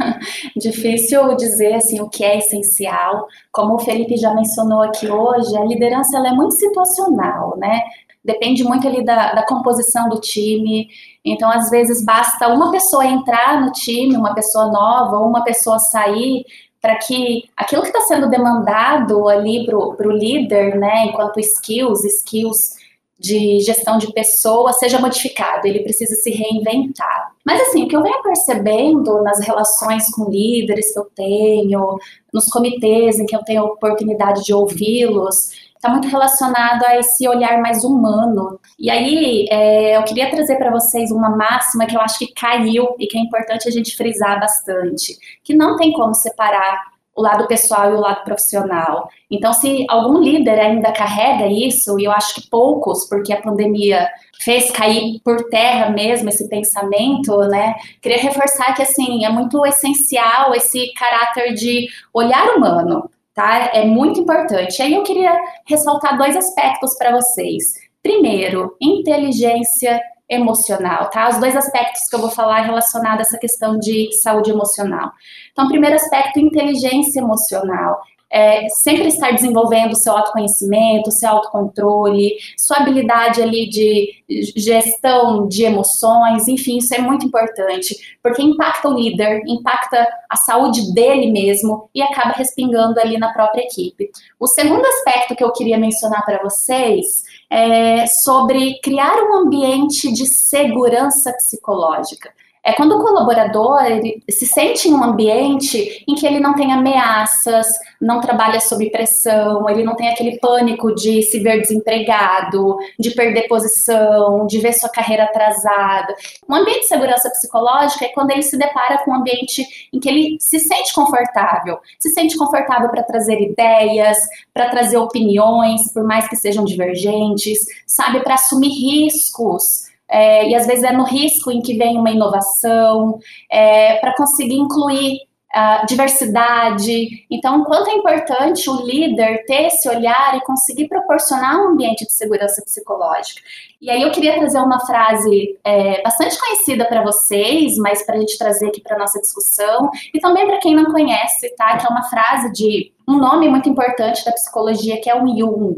Difícil 0.57 1.35
dizer 1.35 1.75
assim 1.75 2.01
o 2.01 2.09
que 2.09 2.25
é 2.25 2.39
essencial. 2.39 3.27
Como 3.51 3.75
o 3.75 3.79
Felipe 3.79 4.17
já 4.17 4.33
mencionou 4.33 4.81
aqui 4.81 5.07
hoje, 5.07 5.55
a 5.55 5.63
liderança 5.63 6.17
ela 6.17 6.29
é 6.29 6.33
muito 6.33 6.55
situacional, 6.55 7.55
né? 7.57 7.83
Depende 8.25 8.63
muito 8.63 8.87
ali 8.87 9.05
da, 9.05 9.33
da 9.33 9.45
composição 9.45 10.09
do 10.09 10.19
time. 10.19 10.89
Então, 11.23 11.49
às 11.49 11.69
vezes, 11.69 12.03
basta 12.03 12.47
uma 12.47 12.71
pessoa 12.71 13.05
entrar 13.05 13.61
no 13.61 13.71
time, 13.71 14.17
uma 14.17 14.33
pessoa 14.33 14.67
nova, 14.67 15.17
ou 15.17 15.27
uma 15.27 15.43
pessoa 15.43 15.77
sair, 15.79 16.43
para 16.81 16.95
que 16.97 17.43
aquilo 17.55 17.81
que 17.81 17.87
está 17.87 18.01
sendo 18.01 18.29
demandado 18.29 19.27
ali 19.27 19.65
para 19.65 19.77
o 19.77 20.11
líder, 20.11 20.77
né, 20.77 21.05
enquanto 21.05 21.39
skills, 21.39 22.03
skills 22.03 22.75
de 23.17 23.59
gestão 23.61 23.97
de 23.97 24.11
pessoas, 24.11 24.77
seja 24.77 24.99
modificado, 24.99 25.65
ele 25.65 25.79
precisa 25.79 26.13
se 26.15 26.29
reinventar. 26.29 27.31
Mas 27.45 27.61
assim, 27.61 27.83
o 27.83 27.87
que 27.87 27.95
eu 27.95 28.03
venho 28.03 28.21
percebendo 28.21 29.23
nas 29.23 29.39
relações 29.39 30.03
com 30.11 30.29
líderes 30.29 30.93
que 30.93 30.99
eu 30.99 31.05
tenho, 31.15 31.97
nos 32.33 32.45
comitês 32.47 33.19
em 33.19 33.25
que 33.25 33.35
eu 33.35 33.43
tenho 33.43 33.63
a 33.63 33.65
oportunidade 33.65 34.43
de 34.43 34.53
ouvi-los, 34.53 35.49
está 35.85 35.89
muito 35.91 36.07
relacionado 36.07 36.83
a 36.83 36.97
esse 36.97 37.27
olhar 37.27 37.61
mais 37.61 37.83
humano. 37.83 38.59
E 38.79 38.89
aí, 38.89 39.47
é, 39.51 39.97
eu 39.97 40.03
queria 40.03 40.31
trazer 40.31 40.57
para 40.57 40.71
vocês 40.71 41.11
uma 41.11 41.29
máxima 41.29 41.85
que 41.85 41.95
eu 41.95 42.01
acho 42.01 42.17
que 42.17 42.33
caiu 42.33 42.95
e 42.99 43.05
que 43.05 43.17
é 43.17 43.21
importante 43.21 43.67
a 43.67 43.71
gente 43.71 43.95
frisar 43.95 44.39
bastante, 44.39 45.15
que 45.43 45.53
não 45.53 45.77
tem 45.77 45.93
como 45.93 46.13
separar 46.15 46.95
o 47.15 47.21
lado 47.21 47.47
pessoal 47.47 47.91
e 47.91 47.95
o 47.95 47.99
lado 47.99 48.23
profissional. 48.23 49.07
Então, 49.31 49.53
se 49.53 49.85
algum 49.87 50.19
líder 50.19 50.59
ainda 50.59 50.91
carrega 50.91 51.47
isso, 51.47 51.97
e 51.99 52.03
eu 52.03 52.11
acho 52.11 52.35
que 52.35 52.49
poucos, 52.49 53.07
porque 53.07 53.31
a 53.31 53.41
pandemia 53.41 54.09
fez 54.41 54.69
cair 54.71 55.21
por 55.23 55.43
terra 55.49 55.89
mesmo 55.91 56.27
esse 56.27 56.49
pensamento, 56.49 57.37
né? 57.47 57.75
Queria 58.01 58.17
reforçar 58.17 58.73
que 58.75 58.81
assim 58.81 59.23
é 59.23 59.29
muito 59.29 59.65
essencial 59.65 60.53
esse 60.53 60.91
caráter 60.93 61.53
de 61.53 61.87
olhar 62.13 62.55
humano, 62.55 63.09
tá? 63.35 63.69
É 63.73 63.85
muito 63.85 64.19
importante. 64.19 64.81
Aí 64.81 64.93
eu 64.93 65.03
queria 65.03 65.37
ressaltar 65.67 66.17
dois 66.17 66.35
aspectos 66.35 66.97
para 66.97 67.11
vocês. 67.11 67.63
Primeiro, 68.01 68.75
inteligência 68.81 70.01
emocional, 70.27 71.09
tá? 71.11 71.29
Os 71.29 71.37
dois 71.37 71.55
aspectos 71.55 72.01
que 72.09 72.15
eu 72.15 72.19
vou 72.19 72.31
falar 72.31 72.61
relacionados 72.61 73.19
a 73.19 73.21
essa 73.21 73.37
questão 73.37 73.77
de 73.77 74.11
saúde 74.23 74.49
emocional. 74.49 75.11
Então, 75.51 75.67
primeiro 75.67 75.95
aspecto, 75.95 76.39
inteligência 76.39 77.19
emocional 77.19 77.99
é, 78.31 78.67
sempre 78.69 79.07
estar 79.07 79.31
desenvolvendo 79.31 79.95
seu 79.95 80.15
autoconhecimento, 80.15 81.11
seu 81.11 81.29
autocontrole, 81.29 82.35
sua 82.57 82.77
habilidade 82.77 83.41
ali 83.41 83.69
de 83.69 84.23
gestão 84.55 85.47
de 85.47 85.63
emoções, 85.63 86.47
enfim, 86.47 86.77
isso 86.77 86.93
é 86.93 86.99
muito 86.99 87.25
importante, 87.25 87.95
porque 88.21 88.41
impacta 88.41 88.89
o 88.89 88.93
líder, 88.93 89.41
impacta 89.47 90.07
a 90.29 90.35
saúde 90.35 90.93
dele 90.93 91.31
mesmo 91.31 91.89
e 91.93 92.01
acaba 92.01 92.31
respingando 92.31 92.99
ali 92.99 93.17
na 93.17 93.31
própria 93.31 93.61
equipe. 93.61 94.09
O 94.39 94.47
segundo 94.47 94.85
aspecto 94.85 95.35
que 95.35 95.43
eu 95.43 95.51
queria 95.51 95.77
mencionar 95.77 96.25
para 96.25 96.41
vocês 96.41 97.23
é 97.49 98.05
sobre 98.07 98.79
criar 98.81 99.15
um 99.29 99.35
ambiente 99.35 100.11
de 100.11 100.25
segurança 100.25 101.31
psicológica. 101.33 102.31
É 102.65 102.73
quando 102.73 102.93
o 102.93 103.03
colaborador 103.03 103.79
se 104.27 104.47
sente 104.47 104.89
em 104.89 104.93
um 104.95 105.03
ambiente 105.03 106.03
em 106.07 106.15
que 106.15 106.25
ele 106.25 106.39
não 106.39 106.55
tem 106.55 106.73
ameaças, 106.73 107.67
não 108.01 108.19
trabalha 108.19 108.59
sob 108.59 108.89
pressão, 108.89 109.69
ele 109.69 109.83
não 109.83 109.95
tem 109.95 110.09
aquele 110.09 110.39
pânico 110.39 110.95
de 110.95 111.21
se 111.21 111.37
ver 111.39 111.61
desempregado, 111.61 112.75
de 112.99 113.11
perder 113.11 113.47
posição, 113.47 114.47
de 114.47 114.57
ver 114.57 114.73
sua 114.73 114.89
carreira 114.89 115.25
atrasada. 115.25 116.15
Um 116.49 116.55
ambiente 116.55 116.81
de 116.81 116.87
segurança 116.87 117.29
psicológica 117.29 118.05
é 118.05 118.09
quando 118.09 118.31
ele 118.31 118.41
se 118.41 118.57
depara 118.57 118.97
com 119.05 119.11
um 119.11 119.15
ambiente 119.17 119.63
em 119.93 119.99
que 119.99 120.09
ele 120.09 120.37
se 120.39 120.59
sente 120.59 120.91
confortável, 120.91 121.77
se 121.99 122.09
sente 122.09 122.35
confortável 122.35 122.89
para 122.89 123.03
trazer 123.03 123.39
ideias, 123.39 124.17
para 124.51 124.71
trazer 124.71 124.97
opiniões, 124.97 125.93
por 125.93 126.03
mais 126.03 126.27
que 126.27 126.35
sejam 126.35 126.65
divergentes, 126.65 127.59
sabe, 127.85 128.21
para 128.21 128.33
assumir 128.33 128.69
riscos 128.69 129.85
é, 130.09 130.47
e 130.49 130.55
às 130.55 130.65
vezes 130.67 130.83
é 130.83 130.91
no 130.91 131.03
risco 131.03 131.51
em 131.51 131.61
que 131.61 131.77
vem 131.77 131.97
uma 131.97 132.11
inovação, 132.11 133.19
é, 133.51 133.95
para 133.97 134.15
conseguir 134.15 134.55
incluir 134.55 135.19
a 135.55 135.85
diversidade. 135.85 137.25
Então, 137.31 137.63
quanto 137.63 137.89
é 137.89 137.93
importante 137.93 138.69
o 138.69 138.85
líder 138.85 139.45
ter 139.45 139.67
esse 139.67 139.87
olhar 139.87 140.35
e 140.35 140.41
conseguir 140.41 140.89
proporcionar 140.89 141.57
um 141.57 141.69
ambiente 141.69 142.05
de 142.05 142.11
segurança 142.11 142.61
psicológica. 142.61 143.41
E 143.81 143.89
aí 143.89 144.01
eu 144.01 144.11
queria 144.11 144.37
trazer 144.37 144.59
uma 144.59 144.85
frase 144.85 145.57
é, 145.63 146.01
bastante 146.03 146.37
conhecida 146.37 146.83
para 146.85 147.03
vocês, 147.03 147.77
mas 147.77 148.05
para 148.05 148.15
a 148.15 148.19
gente 148.19 148.37
trazer 148.37 148.67
aqui 148.67 148.81
para 148.81 148.99
nossa 148.99 149.19
discussão, 149.21 149.89
e 150.13 150.19
também 150.19 150.45
para 150.45 150.59
quem 150.59 150.75
não 150.75 150.91
conhece, 150.91 151.55
tá? 151.55 151.77
Que 151.77 151.85
é 151.85 151.89
uma 151.89 152.03
frase 152.03 152.51
de 152.51 152.91
um 153.07 153.17
nome 153.17 153.47
muito 153.47 153.69
importante 153.69 154.25
da 154.25 154.33
psicologia, 154.33 154.99
que 154.99 155.09
é 155.09 155.15
o 155.15 155.25
Jung. 155.25 155.77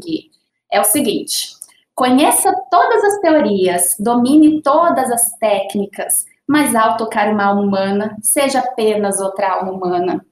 É 0.72 0.82
o 0.82 0.86
seguinte: 0.86 1.57
Conheça 1.98 2.54
todas 2.70 3.04
as 3.06 3.20
teorias, 3.22 3.96
domine 4.00 4.62
todas 4.62 5.12
as 5.12 5.32
técnicas, 5.40 6.28
mas 6.48 6.76
ao 6.76 6.96
tocar 6.96 7.34
uma 7.34 7.46
alma 7.46 7.62
humana, 7.64 8.16
seja 8.22 8.60
apenas 8.60 9.20
outra 9.20 9.54
alma 9.54 9.72
humana. 9.72 10.24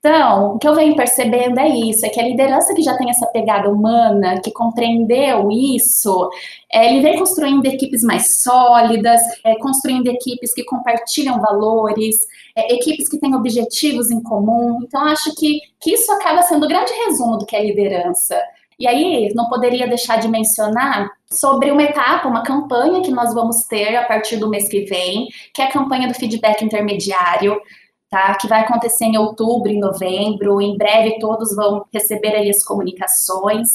Então, 0.00 0.56
o 0.56 0.58
que 0.58 0.66
eu 0.66 0.74
venho 0.74 0.96
percebendo 0.96 1.60
é 1.60 1.68
isso, 1.68 2.04
é 2.04 2.08
que 2.08 2.20
a 2.20 2.26
liderança 2.26 2.74
que 2.74 2.82
já 2.82 2.96
tem 2.96 3.08
essa 3.08 3.28
pegada 3.28 3.70
humana, 3.70 4.40
que 4.40 4.50
compreendeu 4.50 5.48
isso, 5.48 6.28
é, 6.72 6.90
ele 6.90 7.02
vem 7.02 7.16
construindo 7.16 7.64
equipes 7.66 8.02
mais 8.02 8.42
sólidas, 8.42 9.20
é, 9.44 9.54
construindo 9.60 10.08
equipes 10.08 10.52
que 10.52 10.64
compartilham 10.64 11.40
valores, 11.40 12.16
é, 12.56 12.74
equipes 12.74 13.08
que 13.08 13.20
têm 13.20 13.32
objetivos 13.32 14.10
em 14.10 14.20
comum. 14.20 14.80
Então, 14.82 15.02
acho 15.04 15.32
que, 15.36 15.60
que 15.80 15.92
isso 15.92 16.10
acaba 16.10 16.42
sendo 16.42 16.64
o 16.64 16.68
grande 16.68 16.92
resumo 17.06 17.38
do 17.38 17.46
que 17.46 17.54
é 17.54 17.64
liderança. 17.64 18.36
E 18.78 18.86
aí, 18.86 19.32
não 19.34 19.48
poderia 19.48 19.86
deixar 19.86 20.18
de 20.18 20.28
mencionar 20.28 21.10
sobre 21.30 21.70
uma 21.70 21.82
etapa, 21.82 22.28
uma 22.28 22.42
campanha 22.42 23.02
que 23.02 23.10
nós 23.10 23.34
vamos 23.34 23.64
ter 23.64 23.96
a 23.96 24.04
partir 24.04 24.36
do 24.36 24.48
mês 24.48 24.68
que 24.68 24.84
vem, 24.84 25.28
que 25.54 25.62
é 25.62 25.66
a 25.66 25.72
campanha 25.72 26.08
do 26.08 26.14
feedback 26.14 26.62
intermediário, 26.64 27.60
tá? 28.10 28.36
Que 28.36 28.46
vai 28.46 28.60
acontecer 28.60 29.06
em 29.06 29.16
outubro, 29.16 29.70
em 29.70 29.80
novembro. 29.80 30.60
Em 30.60 30.76
breve 30.76 31.18
todos 31.18 31.56
vão 31.56 31.84
receber 31.92 32.34
aí 32.34 32.50
as 32.50 32.62
comunicações. 32.64 33.68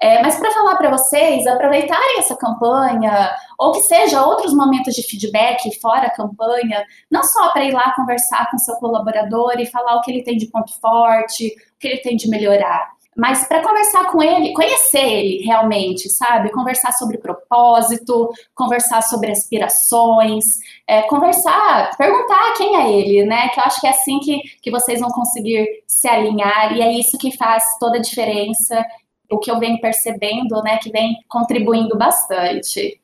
É, 0.00 0.22
mas 0.22 0.38
para 0.38 0.52
falar 0.52 0.76
para 0.76 0.90
vocês, 0.90 1.44
aproveitarem 1.46 2.20
essa 2.20 2.36
campanha, 2.36 3.34
ou 3.58 3.72
que 3.72 3.80
seja 3.80 4.24
outros 4.24 4.54
momentos 4.54 4.94
de 4.94 5.02
feedback 5.02 5.76
fora 5.80 6.06
a 6.06 6.14
campanha, 6.14 6.84
não 7.10 7.24
só 7.24 7.50
para 7.50 7.64
ir 7.64 7.72
lá 7.72 7.92
conversar 7.96 8.48
com 8.48 8.58
seu 8.58 8.76
colaborador 8.76 9.58
e 9.58 9.66
falar 9.66 9.96
o 9.96 10.00
que 10.02 10.12
ele 10.12 10.22
tem 10.22 10.36
de 10.36 10.46
ponto 10.46 10.72
forte, 10.80 11.48
o 11.48 11.78
que 11.80 11.88
ele 11.88 11.98
tem 11.98 12.16
de 12.16 12.28
melhorar, 12.28 12.92
mas 13.18 13.48
para 13.48 13.60
conversar 13.60 14.12
com 14.12 14.22
ele, 14.22 14.52
conhecer 14.52 15.02
ele 15.02 15.44
realmente, 15.44 16.08
sabe? 16.08 16.52
Conversar 16.52 16.92
sobre 16.92 17.18
propósito, 17.18 18.30
conversar 18.54 19.02
sobre 19.02 19.32
aspirações, 19.32 20.44
é, 20.86 21.02
conversar, 21.02 21.96
perguntar 21.98 22.54
quem 22.56 22.76
é 22.76 22.92
ele, 22.92 23.26
né? 23.26 23.48
Que 23.48 23.58
eu 23.58 23.64
acho 23.64 23.80
que 23.80 23.88
é 23.88 23.90
assim 23.90 24.20
que, 24.20 24.40
que 24.62 24.70
vocês 24.70 25.00
vão 25.00 25.10
conseguir 25.10 25.66
se 25.84 26.06
alinhar 26.06 26.76
e 26.76 26.80
é 26.80 26.92
isso 26.92 27.18
que 27.18 27.36
faz 27.36 27.64
toda 27.80 27.98
a 27.98 28.00
diferença, 28.00 28.86
o 29.28 29.38
que 29.38 29.50
eu 29.50 29.58
venho 29.58 29.80
percebendo, 29.80 30.62
né? 30.62 30.78
Que 30.80 30.92
vem 30.92 31.16
contribuindo 31.28 31.98
bastante. 31.98 33.00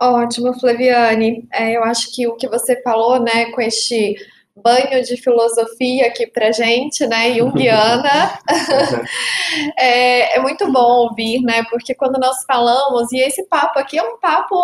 Ótimo, 0.00 0.58
Flaviane. 0.58 1.46
É, 1.52 1.76
eu 1.76 1.84
acho 1.84 2.12
que 2.12 2.26
o 2.26 2.34
que 2.34 2.48
você 2.48 2.82
falou, 2.82 3.20
né, 3.20 3.52
com 3.52 3.60
este 3.60 4.16
banho 4.56 5.02
de 5.02 5.16
filosofia 5.16 6.06
aqui 6.06 6.26
pra 6.26 6.52
gente, 6.52 7.06
né, 7.06 7.32
junguiana. 7.34 8.38
é, 9.78 10.36
é 10.36 10.40
muito 10.40 10.70
bom 10.70 11.08
ouvir, 11.08 11.40
né, 11.42 11.64
porque 11.70 11.94
quando 11.94 12.18
nós 12.18 12.44
falamos, 12.44 13.10
e 13.12 13.18
esse 13.18 13.46
papo 13.48 13.78
aqui 13.78 13.98
é 13.98 14.02
um 14.02 14.18
papo 14.18 14.54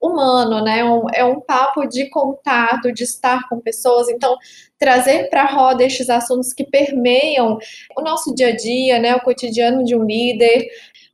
humano, 0.00 0.62
né, 0.62 0.84
um, 0.84 1.06
é 1.12 1.24
um 1.24 1.40
papo 1.40 1.86
de 1.86 2.08
contato, 2.10 2.92
de 2.92 3.04
estar 3.04 3.48
com 3.48 3.60
pessoas, 3.60 4.08
então 4.08 4.36
trazer 4.78 5.28
para 5.30 5.42
a 5.42 5.52
roda 5.52 5.84
estes 5.84 6.10
assuntos 6.10 6.52
que 6.52 6.64
permeiam 6.64 7.58
o 7.96 8.02
nosso 8.02 8.34
dia 8.34 8.48
a 8.48 8.56
dia, 8.56 8.98
né, 8.98 9.14
o 9.14 9.20
cotidiano 9.20 9.84
de 9.84 9.94
um 9.94 10.04
líder. 10.04 10.66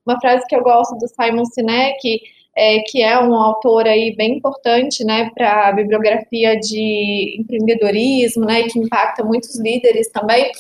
Uma 0.07 0.19
frase 0.21 0.47
que 0.47 0.57
eu 0.57 0.63
gosto 0.63 0.97
do 0.97 1.07
Simon 1.07 1.45
Sinek, 1.45 2.23
é, 2.61 2.81
que 2.81 3.01
é 3.01 3.17
um 3.21 3.35
autor 3.37 3.87
aí 3.87 4.17
bem 4.17 4.37
importante, 4.37 5.05
né, 5.05 5.31
para 5.33 5.69
a 5.69 5.73
bibliografia 5.73 6.59
de 6.59 7.37
empreendedorismo, 7.39 8.45
né, 8.45 8.65
que 8.65 8.81
impacta 8.81 9.23
muitos 9.23 9.61
líderes 9.61 10.09
também, 10.09 10.51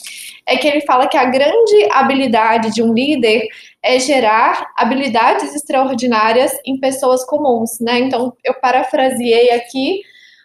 é 0.47 0.57
que 0.57 0.69
ele 0.69 0.81
fala 0.83 1.09
que 1.09 1.17
a 1.17 1.25
grande 1.25 1.89
habilidade 1.91 2.73
de 2.73 2.85
um 2.85 2.95
líder 2.95 3.49
é 3.83 3.99
gerar 3.99 4.71
habilidades 4.77 5.53
extraordinárias 5.53 6.53
em 6.65 6.79
pessoas 6.79 7.25
comuns, 7.25 7.81
né? 7.81 7.99
Então, 7.99 8.33
eu 8.45 8.55
parafraseei 8.55 9.51
aqui. 9.51 10.01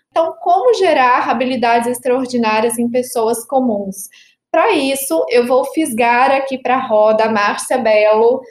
Então, 0.10 0.34
como 0.42 0.74
gerar 0.74 1.30
habilidades 1.30 1.88
extraordinárias 1.88 2.80
em 2.80 2.90
pessoas 2.90 3.46
comuns? 3.46 4.10
Para 4.52 4.72
isso, 4.72 5.24
eu 5.30 5.46
vou 5.46 5.66
fisgar 5.66 6.32
aqui 6.32 6.58
para 6.58 6.76
a 6.76 6.88
roda 6.88 7.26
a 7.26 7.32
Márcia 7.32 7.78
Belo, 7.78 8.42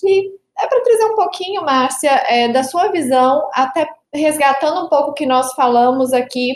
que 0.00 0.30
é 0.58 0.66
para 0.66 0.82
trazer 0.82 1.04
um 1.04 1.14
pouquinho, 1.14 1.62
Márcia, 1.62 2.10
é, 2.28 2.48
da 2.48 2.62
sua 2.62 2.88
visão, 2.88 3.48
até 3.52 3.86
resgatando 4.12 4.86
um 4.86 4.88
pouco 4.88 5.10
o 5.10 5.14
que 5.14 5.26
nós 5.26 5.52
falamos 5.52 6.12
aqui. 6.12 6.54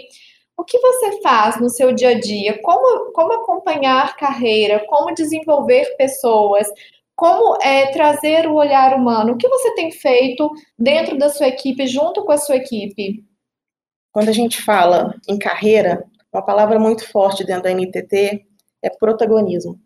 O 0.57 0.65
que 0.65 0.79
você 0.79 1.21
faz 1.23 1.61
no 1.61 1.69
seu 1.69 1.93
dia 1.93 2.11
a 2.11 2.21
dia? 2.21 2.61
Como, 2.63 3.13
como 3.13 3.33
acompanhar 3.35 4.17
carreira? 4.17 4.85
Como 4.89 5.15
desenvolver 5.15 5.97
pessoas? 5.97 6.67
Como 7.15 7.59
é, 7.63 7.91
trazer 7.93 8.47
o 8.47 8.55
olhar 8.55 8.95
humano? 8.95 9.35
O 9.35 9.37
que 9.37 9.49
você 9.49 9.75
tem 9.75 9.91
feito 9.91 10.51
dentro 10.79 11.19
da 11.19 11.29
sua 11.29 11.49
equipe, 11.49 11.87
junto 11.87 12.25
com 12.25 12.33
a 12.33 12.39
sua 12.39 12.57
equipe? 12.57 13.25
Quando 14.13 14.31
a 14.31 14.33
gente 14.33 14.63
fala 14.63 15.15
em 15.29 15.39
carreira, 15.39 16.05
uma 16.33 16.43
palavra 16.43 16.79
muito 16.79 17.07
forte 17.11 17.45
dentro 17.45 17.65
da 17.65 17.75
NTT 17.75 18.47
é 18.83 18.91
protagonismo. 18.91 19.79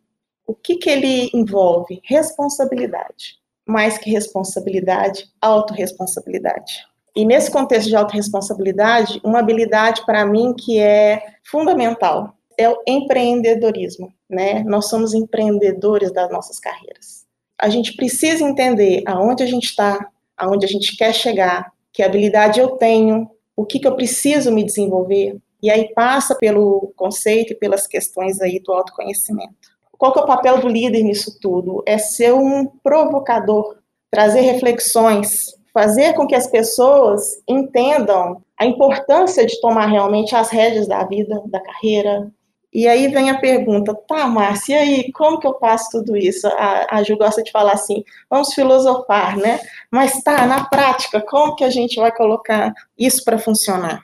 O 0.46 0.54
que, 0.54 0.76
que 0.76 0.88
ele 0.88 1.30
envolve? 1.34 2.00
Responsabilidade 2.04 3.43
mais 3.66 3.98
que 3.98 4.10
responsabilidade, 4.10 5.26
autorresponsabilidade. 5.40 6.84
E 7.16 7.24
nesse 7.24 7.50
contexto 7.50 7.88
de 7.88 7.96
autorresponsabilidade, 7.96 9.20
uma 9.24 9.38
habilidade 9.38 10.04
para 10.04 10.26
mim 10.26 10.54
que 10.54 10.78
é 10.78 11.22
fundamental 11.44 12.34
é 12.58 12.68
o 12.68 12.82
empreendedorismo, 12.86 14.12
né? 14.28 14.62
Nós 14.64 14.88
somos 14.88 15.14
empreendedores 15.14 16.12
das 16.12 16.30
nossas 16.30 16.58
carreiras. 16.58 17.24
A 17.58 17.68
gente 17.68 17.94
precisa 17.94 18.44
entender 18.44 19.02
aonde 19.06 19.42
a 19.42 19.46
gente 19.46 19.64
está, 19.64 20.08
aonde 20.36 20.66
a 20.66 20.68
gente 20.68 20.96
quer 20.96 21.12
chegar, 21.12 21.72
que 21.92 22.02
habilidade 22.02 22.60
eu 22.60 22.70
tenho, 22.70 23.30
o 23.56 23.64
que, 23.64 23.78
que 23.78 23.86
eu 23.86 23.94
preciso 23.94 24.50
me 24.50 24.64
desenvolver, 24.64 25.36
e 25.62 25.70
aí 25.70 25.92
passa 25.94 26.34
pelo 26.34 26.92
conceito 26.96 27.52
e 27.52 27.56
pelas 27.56 27.86
questões 27.86 28.40
aí 28.40 28.60
do 28.60 28.72
autoconhecimento. 28.72 29.63
Qual 29.98 30.12
que 30.12 30.18
é 30.18 30.22
o 30.22 30.26
papel 30.26 30.58
do 30.58 30.68
líder 30.68 31.02
nisso 31.02 31.38
tudo? 31.40 31.82
É 31.86 31.98
ser 31.98 32.32
um 32.34 32.66
provocador, 32.66 33.76
trazer 34.10 34.40
reflexões, 34.40 35.54
fazer 35.72 36.14
com 36.14 36.26
que 36.26 36.34
as 36.34 36.46
pessoas 36.46 37.42
entendam 37.48 38.40
a 38.58 38.64
importância 38.64 39.44
de 39.44 39.60
tomar 39.60 39.86
realmente 39.86 40.36
as 40.36 40.48
rédeas 40.48 40.86
da 40.86 41.02
vida, 41.04 41.42
da 41.46 41.60
carreira. 41.60 42.30
E 42.72 42.88
aí 42.88 43.08
vem 43.08 43.30
a 43.30 43.38
pergunta, 43.38 43.94
tá, 43.94 44.26
Márcia, 44.26 44.74
e 44.74 44.78
aí, 44.78 45.12
como 45.12 45.38
que 45.38 45.46
eu 45.46 45.56
faço 45.58 45.90
tudo 45.90 46.16
isso? 46.16 46.46
A, 46.46 46.98
a 46.98 47.02
Ju 47.02 47.16
gosta 47.16 47.42
de 47.42 47.50
falar 47.50 47.72
assim, 47.72 48.04
vamos 48.28 48.52
filosofar, 48.52 49.36
né? 49.36 49.60
Mas 49.90 50.22
tá, 50.22 50.44
na 50.46 50.64
prática, 50.64 51.20
como 51.20 51.54
que 51.54 51.62
a 51.62 51.70
gente 51.70 51.96
vai 51.96 52.10
colocar 52.10 52.72
isso 52.98 53.24
para 53.24 53.38
funcionar? 53.38 54.02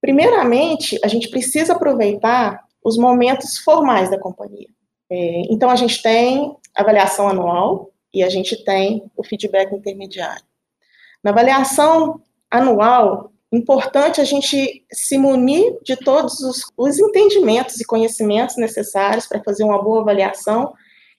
Primeiramente, 0.00 0.98
a 1.04 1.08
gente 1.08 1.28
precisa 1.28 1.74
aproveitar 1.74 2.64
os 2.82 2.96
momentos 2.96 3.58
formais 3.58 4.10
da 4.10 4.18
companhia. 4.18 4.68
É, 5.10 5.42
então, 5.50 5.68
a 5.70 5.76
gente 5.76 6.02
tem 6.02 6.56
avaliação 6.74 7.28
anual 7.28 7.90
e 8.12 8.22
a 8.22 8.28
gente 8.28 8.64
tem 8.64 9.02
o 9.16 9.24
feedback 9.24 9.74
intermediário. 9.74 10.44
Na 11.22 11.30
avaliação 11.30 12.20
anual, 12.50 13.32
importante 13.52 14.20
a 14.20 14.24
gente 14.24 14.84
se 14.92 15.18
munir 15.18 15.76
de 15.82 15.96
todos 15.96 16.40
os, 16.40 16.64
os 16.76 16.98
entendimentos 16.98 17.80
e 17.80 17.84
conhecimentos 17.84 18.56
necessários 18.56 19.26
para 19.26 19.42
fazer 19.42 19.64
uma 19.64 19.82
boa 19.82 20.00
avaliação 20.00 20.72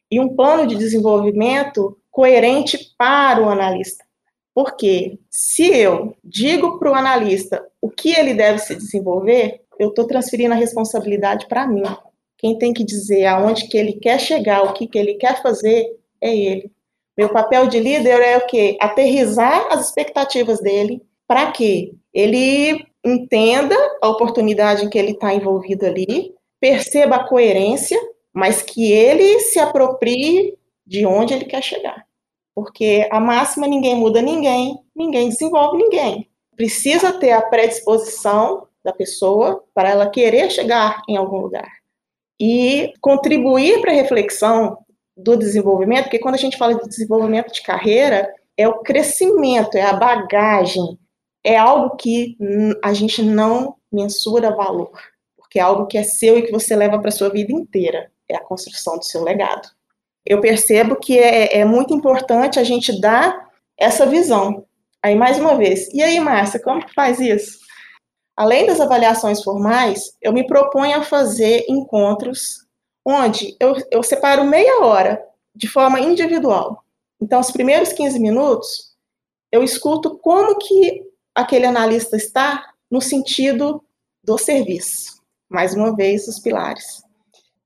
e 0.09 0.19
um 0.19 0.35
plano 0.35 0.67
de 0.67 0.75
desenvolvimento 0.75 1.97
coerente 2.09 2.93
para 2.97 3.41
o 3.41 3.49
analista. 3.49 4.03
Porque 4.53 5.19
se 5.29 5.67
eu 5.67 6.15
digo 6.23 6.77
para 6.77 6.91
o 6.91 6.95
analista 6.95 7.65
o 7.81 7.89
que 7.89 8.11
ele 8.11 8.33
deve 8.33 8.59
se 8.59 8.75
desenvolver, 8.75 9.61
eu 9.79 9.89
estou 9.89 10.05
transferindo 10.05 10.53
a 10.53 10.57
responsabilidade 10.57 11.47
para 11.47 11.65
mim. 11.65 11.83
Quem 12.41 12.57
tem 12.57 12.73
que 12.73 12.83
dizer 12.83 13.25
aonde 13.27 13.67
que 13.67 13.77
ele 13.77 13.93
quer 13.93 14.19
chegar, 14.19 14.63
o 14.63 14.73
que, 14.73 14.87
que 14.87 14.97
ele 14.97 15.13
quer 15.13 15.41
fazer, 15.43 15.95
é 16.19 16.35
ele. 16.35 16.71
Meu 17.15 17.29
papel 17.29 17.67
de 17.67 17.79
líder 17.79 18.19
é 18.19 18.37
o 18.37 18.47
quê? 18.47 18.77
Aterrizar 18.81 19.67
as 19.71 19.85
expectativas 19.85 20.59
dele 20.59 21.03
para 21.27 21.51
que 21.51 21.93
ele 22.11 22.83
entenda 23.05 23.75
a 24.01 24.09
oportunidade 24.09 24.83
em 24.83 24.89
que 24.89 24.97
ele 24.97 25.11
está 25.11 25.33
envolvido 25.33 25.85
ali, 25.85 26.33
perceba 26.59 27.17
a 27.17 27.27
coerência, 27.27 27.99
mas 28.33 28.63
que 28.63 28.91
ele 28.91 29.39
se 29.41 29.59
aproprie 29.59 30.57
de 30.85 31.05
onde 31.05 31.35
ele 31.35 31.45
quer 31.45 31.61
chegar. 31.61 32.07
Porque 32.55 33.07
a 33.11 33.19
máxima 33.19 33.67
ninguém 33.67 33.95
muda 33.95 34.19
ninguém, 34.19 34.79
ninguém 34.95 35.29
desenvolve 35.29 35.77
ninguém. 35.77 36.27
Precisa 36.55 37.13
ter 37.13 37.31
a 37.31 37.41
predisposição 37.41 38.67
da 38.83 38.91
pessoa 38.91 39.63
para 39.75 39.89
ela 39.89 40.09
querer 40.09 40.49
chegar 40.49 41.01
em 41.07 41.17
algum 41.17 41.37
lugar. 41.37 41.80
E 42.43 42.91
contribuir 42.99 43.81
para 43.81 43.91
a 43.91 43.95
reflexão 43.95 44.79
do 45.15 45.37
desenvolvimento, 45.37 46.05
porque 46.05 46.17
quando 46.17 46.35
a 46.35 46.39
gente 46.39 46.57
fala 46.57 46.73
de 46.73 46.89
desenvolvimento 46.89 47.53
de 47.53 47.61
carreira, 47.61 48.33
é 48.57 48.67
o 48.67 48.79
crescimento, 48.79 49.75
é 49.75 49.83
a 49.83 49.93
bagagem, 49.93 50.97
é 51.43 51.55
algo 51.55 51.95
que 51.95 52.35
a 52.83 52.93
gente 52.93 53.21
não 53.21 53.75
mensura 53.91 54.55
valor, 54.55 54.91
porque 55.37 55.59
é 55.59 55.61
algo 55.61 55.85
que 55.85 55.97
é 55.97 56.03
seu 56.03 56.37
e 56.37 56.41
que 56.43 56.51
você 56.51 56.75
leva 56.75 56.97
para 56.99 57.09
a 57.09 57.11
sua 57.11 57.29
vida 57.29 57.51
inteira, 57.51 58.11
é 58.27 58.35
a 58.35 58.43
construção 58.43 58.97
do 58.97 59.05
seu 59.05 59.23
legado. 59.23 59.69
Eu 60.25 60.41
percebo 60.41 60.95
que 60.95 61.19
é, 61.19 61.59
é 61.59 61.65
muito 61.65 61.93
importante 61.93 62.59
a 62.59 62.63
gente 62.63 62.99
dar 62.99 63.49
essa 63.77 64.05
visão. 64.05 64.65
Aí, 65.03 65.15
mais 65.15 65.39
uma 65.39 65.55
vez, 65.55 65.87
e 65.93 66.01
aí, 66.01 66.19
Márcia, 66.19 66.59
como 66.59 66.85
que 66.85 66.93
faz 66.93 67.19
isso? 67.19 67.60
Além 68.35 68.65
das 68.65 68.79
avaliações 68.79 69.43
formais, 69.43 70.15
eu 70.21 70.31
me 70.31 70.45
proponho 70.45 70.97
a 70.97 71.03
fazer 71.03 71.65
encontros 71.67 72.65
onde 73.05 73.55
eu, 73.59 73.75
eu 73.91 74.03
separo 74.03 74.43
meia 74.43 74.83
hora 74.83 75.23
de 75.55 75.67
forma 75.67 75.99
individual. 75.99 76.83
Então, 77.19 77.39
os 77.39 77.51
primeiros 77.51 77.93
15 77.93 78.19
minutos, 78.19 78.95
eu 79.51 79.63
escuto 79.63 80.17
como 80.19 80.57
que 80.57 81.03
aquele 81.35 81.65
analista 81.65 82.15
está 82.15 82.71
no 82.89 83.01
sentido 83.01 83.83
do 84.23 84.37
serviço. 84.37 85.21
Mais 85.49 85.73
uma 85.73 85.95
vez, 85.95 86.27
os 86.27 86.39
pilares. 86.39 87.03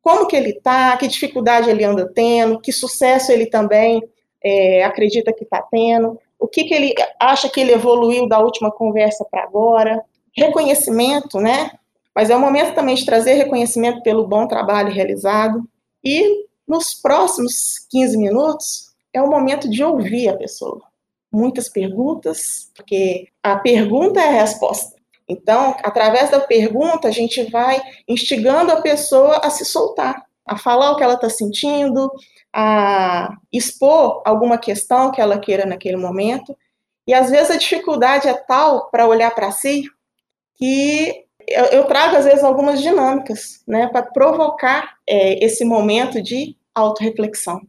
Como 0.02 0.28
que 0.28 0.36
ele 0.36 0.52
está, 0.52 0.96
que 0.98 1.08
dificuldade 1.08 1.70
ele 1.70 1.84
anda 1.84 2.12
tendo, 2.14 2.60
que 2.60 2.72
sucesso 2.72 3.32
ele 3.32 3.46
também 3.46 4.04
é, 4.44 4.84
acredita 4.84 5.34
que 5.34 5.44
está 5.44 5.62
tendo, 5.62 6.20
o 6.38 6.48
que, 6.48 6.64
que 6.66 6.74
ele 6.74 6.94
acha 7.20 7.50
que 7.50 7.60
ele 7.60 7.72
evoluiu 7.72 8.28
da 8.28 8.40
última 8.40 8.72
conversa 8.72 9.26
para 9.26 9.44
agora, 9.44 10.04
reconhecimento, 10.36 11.40
né? 11.40 11.72
Mas 12.14 12.30
é 12.30 12.36
o 12.36 12.40
momento 12.40 12.74
também 12.74 12.96
de 12.96 13.06
trazer 13.06 13.34
reconhecimento 13.34 14.02
pelo 14.02 14.28
bom 14.28 14.48
trabalho 14.48 14.92
realizado. 14.92 15.64
E 16.04 16.46
nos 16.68 16.94
próximos 16.94 17.86
15 17.90 18.18
minutos, 18.18 18.94
é 19.14 19.22
o 19.22 19.30
momento 19.30 19.70
de 19.70 19.84
ouvir 19.84 20.30
a 20.30 20.38
pessoa 20.38 20.82
muitas 21.36 21.68
perguntas, 21.68 22.72
porque 22.74 23.28
a 23.44 23.58
pergunta 23.58 24.22
é 24.22 24.30
a 24.30 24.42
resposta. 24.42 24.96
Então, 25.28 25.76
através 25.84 26.30
da 26.30 26.40
pergunta, 26.40 27.08
a 27.08 27.12
gente 27.12 27.44
vai 27.52 27.82
instigando 28.08 28.72
a 28.72 28.82
pessoa 28.82 29.42
a 29.44 29.50
se 29.50 29.66
soltar, 29.66 30.24
a 30.46 30.58
falar 30.58 30.92
o 30.92 30.96
que 30.96 31.04
ela 31.04 31.16
está 31.16 31.30
sentindo, 31.30 32.10
a 32.54 33.36
expor 33.52 34.22
alguma 34.26 34.58
questão 34.58 35.12
que 35.12 35.20
ela 35.20 35.40
queira 35.40 35.66
naquele 35.66 35.98
momento. 35.98 36.56
E 37.08 37.14
às 37.14 37.30
vezes 37.30 37.52
a 37.52 37.58
dificuldade 37.58 38.28
é 38.28 38.34
tal 38.34 38.90
para 38.90 39.08
olhar 39.08 39.34
para 39.34 39.52
si 39.52 39.84
que 40.56 41.26
eu, 41.48 41.66
eu, 41.66 41.86
trago 41.86 42.16
às 42.16 42.26
vezes 42.26 42.44
algumas 42.44 42.82
dinâmicas, 42.82 43.62
né, 43.68 43.88
para 43.88 44.04
provocar 44.04 44.96
é, 45.08 45.44
esse 45.44 45.64
momento 45.64 46.22
de 46.22 46.56
autorreflexão. 46.74 47.62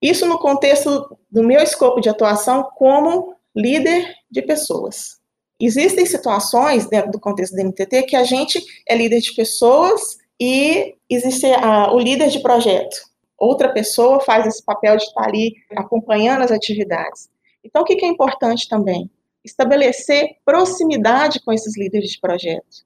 Isso 0.00 0.26
no 0.26 0.38
contexto 0.38 1.16
do 1.30 1.42
meu 1.42 1.60
escopo 1.60 2.00
de 2.00 2.08
atuação 2.08 2.68
como 2.76 3.34
líder 3.56 4.14
de 4.30 4.42
pessoas. 4.42 5.18
Existem 5.58 6.04
situações 6.04 6.86
dentro 6.86 7.10
do 7.10 7.20
contexto 7.20 7.54
do 7.54 7.62
NTT 7.62 8.02
que 8.02 8.16
a 8.16 8.24
gente 8.24 8.62
é 8.86 8.96
líder 8.96 9.20
de 9.20 9.34
pessoas 9.34 10.18
e 10.38 10.94
existe 11.08 11.46
a, 11.46 11.92
o 11.92 11.98
líder 11.98 12.28
de 12.28 12.40
projeto. 12.40 12.96
Outra 13.38 13.72
pessoa 13.72 14.20
faz 14.20 14.46
esse 14.46 14.64
papel 14.64 14.96
de 14.96 15.04
estar 15.04 15.26
ali 15.26 15.54
acompanhando 15.76 16.42
as 16.42 16.50
atividades. 16.50 17.28
Então, 17.62 17.82
o 17.82 17.84
que 17.84 18.04
é 18.04 18.08
importante 18.08 18.68
também? 18.68 19.10
Estabelecer 19.44 20.36
proximidade 20.44 21.40
com 21.44 21.52
esses 21.52 21.76
líderes 21.76 22.10
de 22.10 22.20
projeto, 22.20 22.84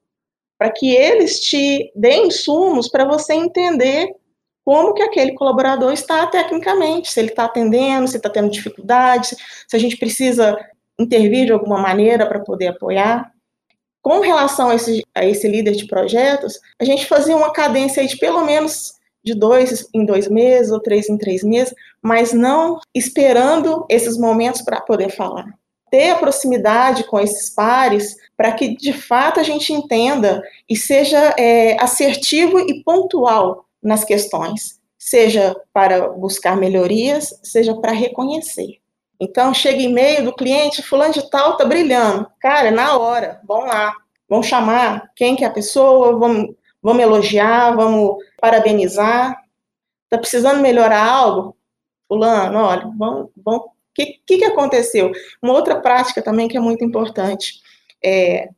para 0.59 0.71
que 0.71 0.95
eles 0.95 1.41
te 1.41 1.93
deem 1.95 2.29
insumos 2.29 2.89
para 2.89 3.05
você 3.05 3.35
entender 3.35 4.13
como 4.65 4.93
que 4.93 5.03
aquele 5.03 5.33
colaborador 5.33 5.93
está 5.93 6.27
tecnicamente, 6.27 7.11
se 7.11 7.21
ele 7.21 7.31
está 7.31 7.47
atendendo, 7.47 8.07
se 8.07 8.19
está 8.19 8.29
tendo 8.29 8.51
dificuldades, 8.51 9.35
se 9.67 9.75
a 9.75 9.79
gente 9.79 9.97
precisa 9.97 10.59
intervir 10.99 11.47
de 11.47 11.53
alguma 11.53 11.79
maneira 11.79 12.27
para 12.27 12.41
poder 12.41 12.69
apoiar. 12.69 13.33
Com 14.03 14.21
relação 14.21 14.69
a 14.69 14.75
esse, 14.75 15.03
a 15.15 15.25
esse 15.25 15.49
líder 15.49 15.73
de 15.73 15.87
projetos, 15.87 16.61
a 16.79 16.85
gente 16.85 17.07
fazia 17.07 17.37
uma 17.37 17.53
cadência 17.53 18.07
de 18.07 18.17
pelo 18.19 18.45
menos 18.45 18.93
de 19.25 19.35
dois 19.35 19.89
em 19.95 20.05
dois 20.05 20.29
meses 20.29 20.71
ou 20.71 20.81
três 20.81 21.09
em 21.09 21.17
três 21.17 21.43
meses, 21.43 21.75
mas 22.03 22.33
não 22.33 22.79
esperando 22.95 23.87
esses 23.89 24.19
momentos 24.19 24.63
para 24.63 24.81
poder 24.81 25.11
falar. 25.11 25.58
Ter 25.91 26.11
a 26.11 26.17
proximidade 26.17 27.05
com 27.05 27.19
esses 27.19 27.51
pares 27.51 28.17
para 28.37 28.53
que 28.53 28.77
de 28.77 28.93
fato 28.93 29.41
a 29.41 29.43
gente 29.43 29.73
entenda 29.73 30.43
e 30.69 30.77
seja 30.77 31.35
é, 31.39 31.77
assertivo 31.83 32.61
e 32.61 32.83
pontual 32.83 33.67
nas 33.83 34.05
questões, 34.05 34.81
seja 34.99 35.57
para 35.73 36.09
buscar 36.09 36.57
melhorias, 36.57 37.39
seja 37.43 37.75
para 37.75 37.93
reconhecer. 37.93 38.79
Então, 39.21 39.53
chega 39.53 39.83
e-mail 39.83 40.25
do 40.25 40.35
cliente, 40.35 40.83
fulano 40.83 41.13
de 41.13 41.29
tal 41.29 41.57
tá 41.57 41.65
brilhando. 41.65 42.31
Cara, 42.39 42.71
na 42.71 42.97
hora, 42.97 43.41
vamos 43.47 43.67
lá, 43.67 43.93
vamos 44.29 44.47
chamar 44.47 45.11
quem 45.17 45.35
que 45.35 45.45
é 45.45 45.49
a 45.49 45.53
pessoa, 45.53 46.17
vamos, 46.17 46.55
vamos 46.81 47.03
elogiar, 47.03 47.75
vamos 47.75 48.17
parabenizar. 48.41 49.37
Tá 50.09 50.19
precisando 50.19 50.61
melhorar 50.61 51.05
algo? 51.05 51.57
Fulano, 52.07 52.59
olha, 52.61 52.91
vamos, 52.97 53.31
vamos 53.37 53.67
o 54.03 54.07
que, 54.07 54.21
que, 54.27 54.39
que, 54.39 54.45
aconteceu? 54.45 55.11
Uma 55.43 55.55
outra 55.55 55.81
prática 55.81 56.23
também 56.23 56.47
que 56.47 56.57
é 56.57 56.61
muito 56.61 56.85
importante, 56.85 57.61
é, 58.05 58.49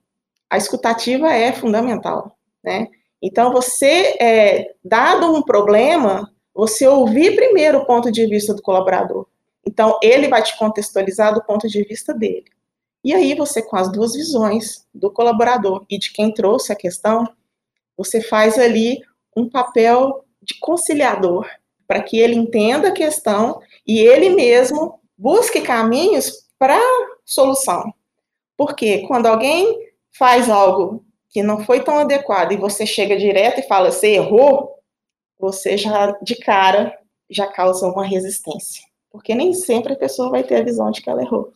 a 0.50 0.58
escutativa 0.58 1.32
é 1.32 1.52
fundamental, 1.52 2.36
né? 2.62 2.88
Então, 3.22 3.52
você, 3.52 4.16
é, 4.20 4.74
dado 4.84 5.34
um 5.34 5.42
problema, 5.42 6.30
você 6.54 6.86
ouvir 6.86 7.36
primeiro 7.36 7.78
o 7.78 7.86
ponto 7.86 8.10
de 8.10 8.26
vista 8.26 8.54
do 8.54 8.62
colaborador. 8.62 9.26
Então, 9.66 9.98
ele 10.02 10.28
vai 10.28 10.42
te 10.42 10.56
contextualizar 10.58 11.34
do 11.34 11.44
ponto 11.44 11.68
de 11.68 11.82
vista 11.84 12.14
dele. 12.14 12.46
E 13.04 13.14
aí, 13.14 13.34
você, 13.34 13.62
com 13.62 13.76
as 13.76 13.90
duas 13.90 14.14
visões 14.14 14.86
do 14.94 15.10
colaborador 15.10 15.84
e 15.88 15.98
de 15.98 16.12
quem 16.12 16.32
trouxe 16.32 16.72
a 16.72 16.76
questão, 16.76 17.28
você 17.96 18.22
faz 18.22 18.58
ali 18.58 18.98
um 19.36 19.48
papel 19.48 20.24
de 20.42 20.58
conciliador, 20.58 21.46
para 21.86 22.02
que 22.02 22.18
ele 22.18 22.36
entenda 22.36 22.88
a 22.88 22.92
questão 22.92 23.60
e 23.86 23.98
ele 23.98 24.30
mesmo 24.30 24.99
busque 25.20 25.60
caminhos 25.60 26.32
para 26.58 26.80
solução. 27.26 27.92
Porque 28.56 29.06
quando 29.06 29.26
alguém 29.26 29.78
faz 30.18 30.48
algo 30.48 31.04
que 31.28 31.42
não 31.42 31.62
foi 31.62 31.80
tão 31.80 31.98
adequado 31.98 32.52
e 32.52 32.56
você 32.56 32.86
chega 32.86 33.18
direto 33.18 33.60
e 33.60 33.68
fala, 33.68 33.92
você 33.92 34.14
errou, 34.14 34.76
você 35.38 35.76
já 35.76 36.12
de 36.22 36.34
cara 36.36 36.98
já 37.28 37.46
causa 37.46 37.86
uma 37.86 38.04
resistência. 38.04 38.82
Porque 39.12 39.34
nem 39.34 39.52
sempre 39.52 39.92
a 39.92 39.98
pessoa 39.98 40.30
vai 40.30 40.42
ter 40.42 40.56
a 40.56 40.64
visão 40.64 40.90
de 40.90 41.02
que 41.02 41.10
ela 41.10 41.22
errou. 41.22 41.52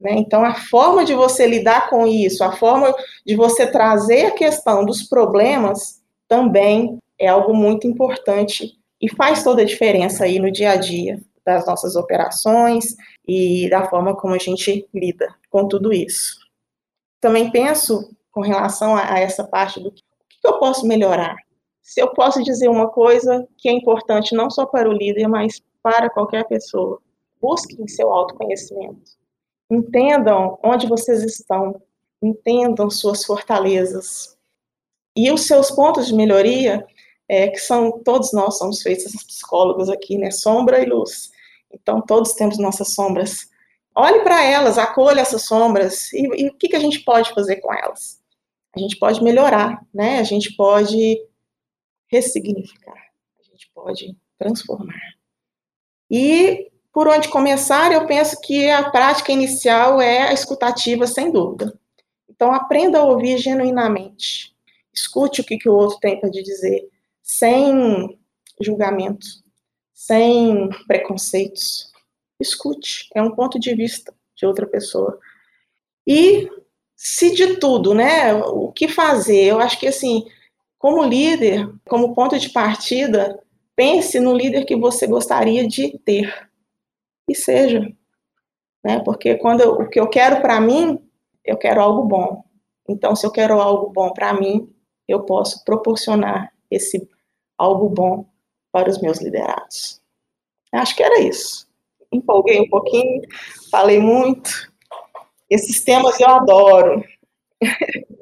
Né? 0.00 0.12
Então, 0.12 0.44
a 0.44 0.54
forma 0.54 1.04
de 1.04 1.14
você 1.14 1.46
lidar 1.46 1.90
com 1.90 2.06
isso, 2.06 2.42
a 2.44 2.52
forma 2.52 2.94
de 3.26 3.34
você 3.34 3.66
trazer 3.66 4.26
a 4.26 4.30
questão 4.34 4.84
dos 4.84 5.02
problemas, 5.02 6.00
também 6.28 6.98
é 7.18 7.28
algo 7.28 7.54
muito 7.54 7.86
importante 7.86 8.78
e 9.00 9.08
faz 9.14 9.42
toda 9.42 9.62
a 9.62 9.66
diferença 9.66 10.24
aí 10.24 10.38
no 10.38 10.50
dia 10.50 10.70
a 10.70 10.76
dia 10.76 11.20
das 11.44 11.66
nossas 11.66 11.96
operações 11.96 12.96
e 13.26 13.68
da 13.68 13.88
forma 13.88 14.16
como 14.16 14.34
a 14.34 14.38
gente 14.38 14.88
lida 14.94 15.34
com 15.50 15.66
tudo 15.66 15.92
isso. 15.92 16.38
Também 17.20 17.50
penso 17.50 18.14
com 18.30 18.40
relação 18.40 18.96
a, 18.96 19.14
a 19.14 19.20
essa 19.20 19.44
parte 19.44 19.80
do 19.80 19.90
que, 19.90 20.02
que 20.28 20.46
eu 20.46 20.58
posso 20.58 20.86
melhorar. 20.86 21.36
Se 21.82 22.00
eu 22.00 22.12
posso 22.14 22.42
dizer 22.42 22.68
uma 22.68 22.88
coisa 22.88 23.46
que 23.58 23.68
é 23.68 23.72
importante 23.72 24.34
não 24.34 24.48
só 24.48 24.64
para 24.66 24.88
o 24.88 24.92
líder, 24.92 25.28
mas 25.28 25.60
para 25.82 26.08
qualquer 26.08 26.46
pessoa, 26.46 27.00
busquem 27.40 27.88
seu 27.88 28.12
autoconhecimento. 28.12 29.10
Entendam 29.70 30.58
onde 30.62 30.86
vocês 30.86 31.22
estão, 31.24 31.82
entendam 32.22 32.88
suas 32.88 33.24
fortalezas 33.24 34.36
e 35.16 35.30
os 35.30 35.46
seus 35.46 35.70
pontos 35.70 36.06
de 36.06 36.14
melhoria, 36.14 36.86
é, 37.32 37.48
que 37.48 37.58
são 37.58 38.00
todos 38.02 38.32
nós 38.32 38.58
somos 38.58 38.82
feitos 38.82 39.12
psicólogos 39.24 39.88
aqui, 39.88 40.18
né? 40.18 40.30
Sombra 40.30 40.82
e 40.82 40.86
luz. 40.86 41.30
Então 41.72 42.00
todos 42.00 42.34
temos 42.34 42.58
nossas 42.58 42.94
sombras 42.94 43.50
Olhe 43.94 44.20
para 44.20 44.42
elas, 44.42 44.78
acolha 44.78 45.20
essas 45.20 45.44
sombras 45.44 46.12
e, 46.14 46.22
e 46.44 46.48
o 46.48 46.54
que, 46.54 46.68
que 46.68 46.76
a 46.76 46.80
gente 46.80 47.00
pode 47.00 47.32
fazer 47.34 47.56
com 47.56 47.72
elas? 47.72 48.20
A 48.74 48.80
gente 48.80 48.98
pode 48.98 49.22
melhorar, 49.22 49.84
né? 49.92 50.18
A 50.18 50.22
gente 50.22 50.56
pode 50.56 51.18
ressignificar, 52.06 52.96
a 53.38 53.42
gente 53.50 53.70
pode 53.74 54.16
transformar. 54.38 54.98
E 56.10 56.70
por 56.90 57.06
onde 57.06 57.28
começar, 57.28 57.92
eu 57.92 58.06
penso 58.06 58.40
que 58.40 58.70
a 58.70 58.90
prática 58.90 59.30
inicial 59.30 60.00
é 60.00 60.28
a 60.28 60.32
escutativa, 60.32 61.06
sem 61.06 61.30
dúvida. 61.30 61.78
Então, 62.28 62.52
aprenda 62.52 62.98
a 62.98 63.04
ouvir 63.04 63.38
genuinamente. 63.38 64.54
Escute 64.92 65.42
o 65.42 65.44
que, 65.44 65.58
que 65.58 65.68
o 65.68 65.74
outro 65.74 65.98
tem 66.00 66.18
para 66.18 66.30
te 66.30 66.42
dizer, 66.42 66.88
sem 67.22 68.18
julgamento, 68.60 69.26
sem 69.92 70.68
preconceitos. 70.86 71.90
Escute, 72.40 73.08
é 73.14 73.22
um 73.22 73.34
ponto 73.34 73.58
de 73.58 73.74
vista 73.74 74.12
de 74.34 74.44
outra 74.44 74.66
pessoa. 74.66 75.18
E 76.06 76.50
se 76.96 77.32
de 77.34 77.56
tudo, 77.56 77.94
né, 77.94 78.34
o 78.34 78.72
que 78.72 78.88
fazer? 78.88 79.44
Eu 79.44 79.60
acho 79.60 79.78
que, 79.78 79.86
assim, 79.86 80.24
como 80.78 81.04
líder, 81.04 81.72
como 81.88 82.14
ponto 82.14 82.38
de 82.38 82.50
partida, 82.50 83.40
pense 83.76 84.18
no 84.18 84.36
líder 84.36 84.64
que 84.64 84.76
você 84.76 85.06
gostaria 85.06 85.66
de 85.66 85.96
ter 85.98 86.50
e 87.28 87.34
seja. 87.34 87.80
Né? 88.84 89.00
Porque 89.04 89.36
quando 89.36 89.60
eu, 89.60 89.72
o 89.72 89.88
que 89.88 90.00
eu 90.00 90.08
quero 90.08 90.40
para 90.40 90.60
mim, 90.60 90.98
eu 91.44 91.56
quero 91.56 91.80
algo 91.80 92.02
bom. 92.02 92.44
Então, 92.88 93.14
se 93.14 93.24
eu 93.24 93.30
quero 93.30 93.60
algo 93.60 93.90
bom 93.92 94.12
para 94.12 94.34
mim, 94.34 94.72
eu 95.06 95.24
posso 95.24 95.64
proporcionar 95.64 96.52
esse 96.74 97.08
algo 97.58 97.88
bom 97.88 98.26
para 98.70 98.90
os 98.90 99.00
meus 99.00 99.20
liderados. 99.20 100.00
Acho 100.72 100.96
que 100.96 101.02
era 101.02 101.20
isso. 101.20 101.68
Empolguei 102.10 102.60
um 102.60 102.68
pouquinho, 102.68 103.22
falei 103.70 104.00
muito. 104.00 104.72
Esses 105.48 105.84
temas 105.84 106.18
eu 106.18 106.28
adoro. 106.28 107.04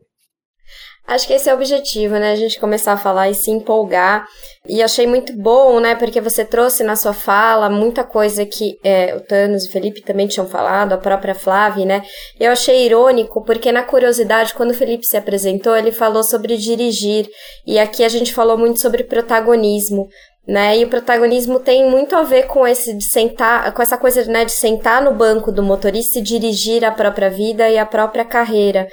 Acho 1.11 1.27
que 1.27 1.33
esse 1.33 1.51
é 1.51 1.53
o 1.53 1.57
objetivo, 1.57 2.15
né? 2.15 2.31
A 2.31 2.37
gente 2.37 2.61
começar 2.61 2.93
a 2.93 2.97
falar 2.97 3.29
e 3.29 3.35
se 3.35 3.51
empolgar. 3.51 4.25
E 4.69 4.81
achei 4.81 5.09
muito 5.09 5.33
bom, 5.37 5.81
né? 5.81 5.97
Porque 5.97 6.21
você 6.21 6.45
trouxe 6.45 6.85
na 6.85 6.95
sua 6.95 7.13
fala 7.13 7.69
muita 7.69 8.05
coisa 8.05 8.47
que 8.47 8.79
é, 8.85 9.17
o 9.17 9.21
Thanos 9.21 9.65
e 9.65 9.69
o 9.69 9.73
Felipe 9.73 10.03
também 10.03 10.29
tinham 10.29 10.47
falado, 10.47 10.93
a 10.93 10.99
própria 10.99 11.35
Flávia, 11.35 11.85
né? 11.85 12.03
Eu 12.39 12.53
achei 12.53 12.87
irônico, 12.87 13.45
porque 13.45 13.73
na 13.73 13.83
curiosidade, 13.83 14.55
quando 14.55 14.71
o 14.71 14.75
Felipe 14.75 15.05
se 15.05 15.17
apresentou, 15.17 15.77
ele 15.77 15.91
falou 15.91 16.23
sobre 16.23 16.57
dirigir. 16.57 17.29
E 17.67 17.77
aqui 17.77 18.05
a 18.05 18.09
gente 18.09 18.33
falou 18.33 18.57
muito 18.57 18.79
sobre 18.79 19.03
protagonismo. 19.03 20.07
Né? 20.47 20.79
E 20.79 20.85
o 20.85 20.89
protagonismo 20.89 21.59
tem 21.59 21.91
muito 21.91 22.15
a 22.15 22.23
ver 22.23 22.45
com 22.45 22.67
esse 22.67 22.97
de 22.97 23.05
sentar, 23.05 23.73
com 23.73 23.83
essa 23.83 23.99
coisa 23.99 24.25
né, 24.25 24.45
de 24.45 24.53
sentar 24.53 25.03
no 25.03 25.13
banco 25.13 25.53
do 25.53 25.63
motorista 25.63 26.19
e 26.19 26.23
dirigir 26.23 26.85
a 26.85 26.91
própria 26.91 27.29
vida 27.29 27.69
e 27.69 27.77
a 27.77 27.85
própria 27.85 28.25
carreira. 28.25 28.89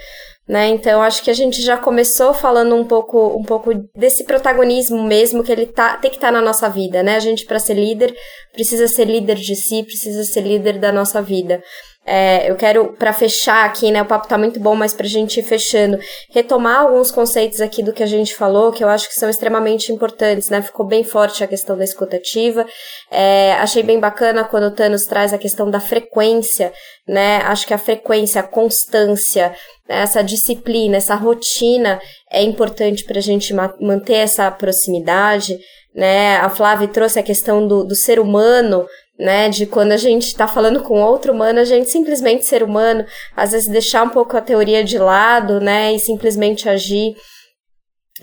Né? 0.47 0.69
Então 0.69 1.01
acho 1.01 1.21
que 1.21 1.29
a 1.29 1.33
gente 1.33 1.61
já 1.61 1.75
começou 1.75 2.33
falando 2.33 2.73
um 2.73 2.85
pouco, 2.85 3.37
um 3.37 3.43
pouco 3.43 3.73
desse 3.93 4.23
protagonismo 4.23 5.03
mesmo 5.03 5.43
que 5.43 5.51
ele 5.51 5.65
tá, 5.65 5.97
tem 5.97 6.09
que 6.09 6.15
estar 6.15 6.27
tá 6.27 6.31
na 6.31 6.41
nossa 6.41 6.69
vida, 6.69 7.03
né? 7.03 7.17
A 7.17 7.19
gente 7.19 7.45
para 7.45 7.59
ser 7.59 7.73
líder 7.73 8.15
precisa 8.53 8.87
ser 8.87 9.05
líder 9.05 9.35
de 9.35 9.57
si, 9.57 9.83
precisa 9.83 10.23
ser 10.23 10.41
líder 10.41 10.79
da 10.79 10.89
nossa 10.89 11.21
vida. 11.21 11.61
É, 12.09 12.49
eu 12.49 12.55
quero, 12.55 12.93
para 12.93 13.11
fechar 13.11 13.65
aqui, 13.65 13.91
né? 13.91 14.01
O 14.01 14.05
papo 14.05 14.29
tá 14.29 14.37
muito 14.37 14.61
bom, 14.61 14.73
mas 14.73 14.93
pra 14.93 15.05
gente 15.05 15.41
ir 15.41 15.43
fechando, 15.43 15.99
retomar 16.29 16.79
alguns 16.79 17.11
conceitos 17.11 17.59
aqui 17.59 17.83
do 17.83 17.91
que 17.91 18.01
a 18.01 18.05
gente 18.05 18.33
falou, 18.33 18.71
que 18.71 18.81
eu 18.81 18.87
acho 18.87 19.09
que 19.09 19.15
são 19.15 19.29
extremamente 19.29 19.91
importantes, 19.91 20.49
né? 20.49 20.61
Ficou 20.61 20.85
bem 20.85 21.03
forte 21.03 21.43
a 21.43 21.47
questão 21.47 21.77
da 21.77 21.83
escutativa. 21.83 22.65
É, 23.11 23.51
achei 23.59 23.83
bem 23.83 23.99
bacana 23.99 24.45
quando 24.45 24.67
o 24.67 24.71
Thanos 24.71 25.03
traz 25.03 25.33
a 25.33 25.37
questão 25.37 25.69
da 25.69 25.81
frequência, 25.81 26.71
né? 27.05 27.41
Acho 27.43 27.67
que 27.67 27.73
a 27.73 27.77
frequência, 27.77 28.39
a 28.39 28.47
constância, 28.47 29.53
essa 29.85 30.23
disciplina, 30.23 30.95
essa 30.95 31.15
rotina 31.15 31.99
é 32.31 32.41
importante 32.41 33.03
para 33.03 33.17
a 33.19 33.21
gente 33.21 33.53
manter 33.53 34.13
essa 34.13 34.49
proximidade, 34.49 35.59
né? 35.93 36.37
A 36.37 36.47
Flávia 36.47 36.87
trouxe 36.87 37.19
a 37.19 37.23
questão 37.23 37.67
do, 37.67 37.83
do 37.83 37.95
ser 37.95 38.17
humano 38.17 38.85
né? 39.20 39.49
De 39.49 39.65
quando 39.65 39.91
a 39.91 39.97
gente 39.97 40.28
está 40.28 40.47
falando 40.47 40.82
com 40.82 41.01
outro 41.01 41.34
humano, 41.34 41.59
a 41.59 41.65
gente 41.65 41.89
simplesmente 41.89 42.45
ser 42.45 42.63
humano, 42.63 43.05
às 43.36 43.51
vezes 43.51 43.68
deixar 43.68 44.03
um 44.03 44.09
pouco 44.09 44.38
a 44.38 44.41
teoria 44.41 44.84
de 44.84 44.97
lado, 44.97 45.59
né? 45.59 45.93
E 45.93 45.99
simplesmente 45.99 46.70
agir 46.70 47.15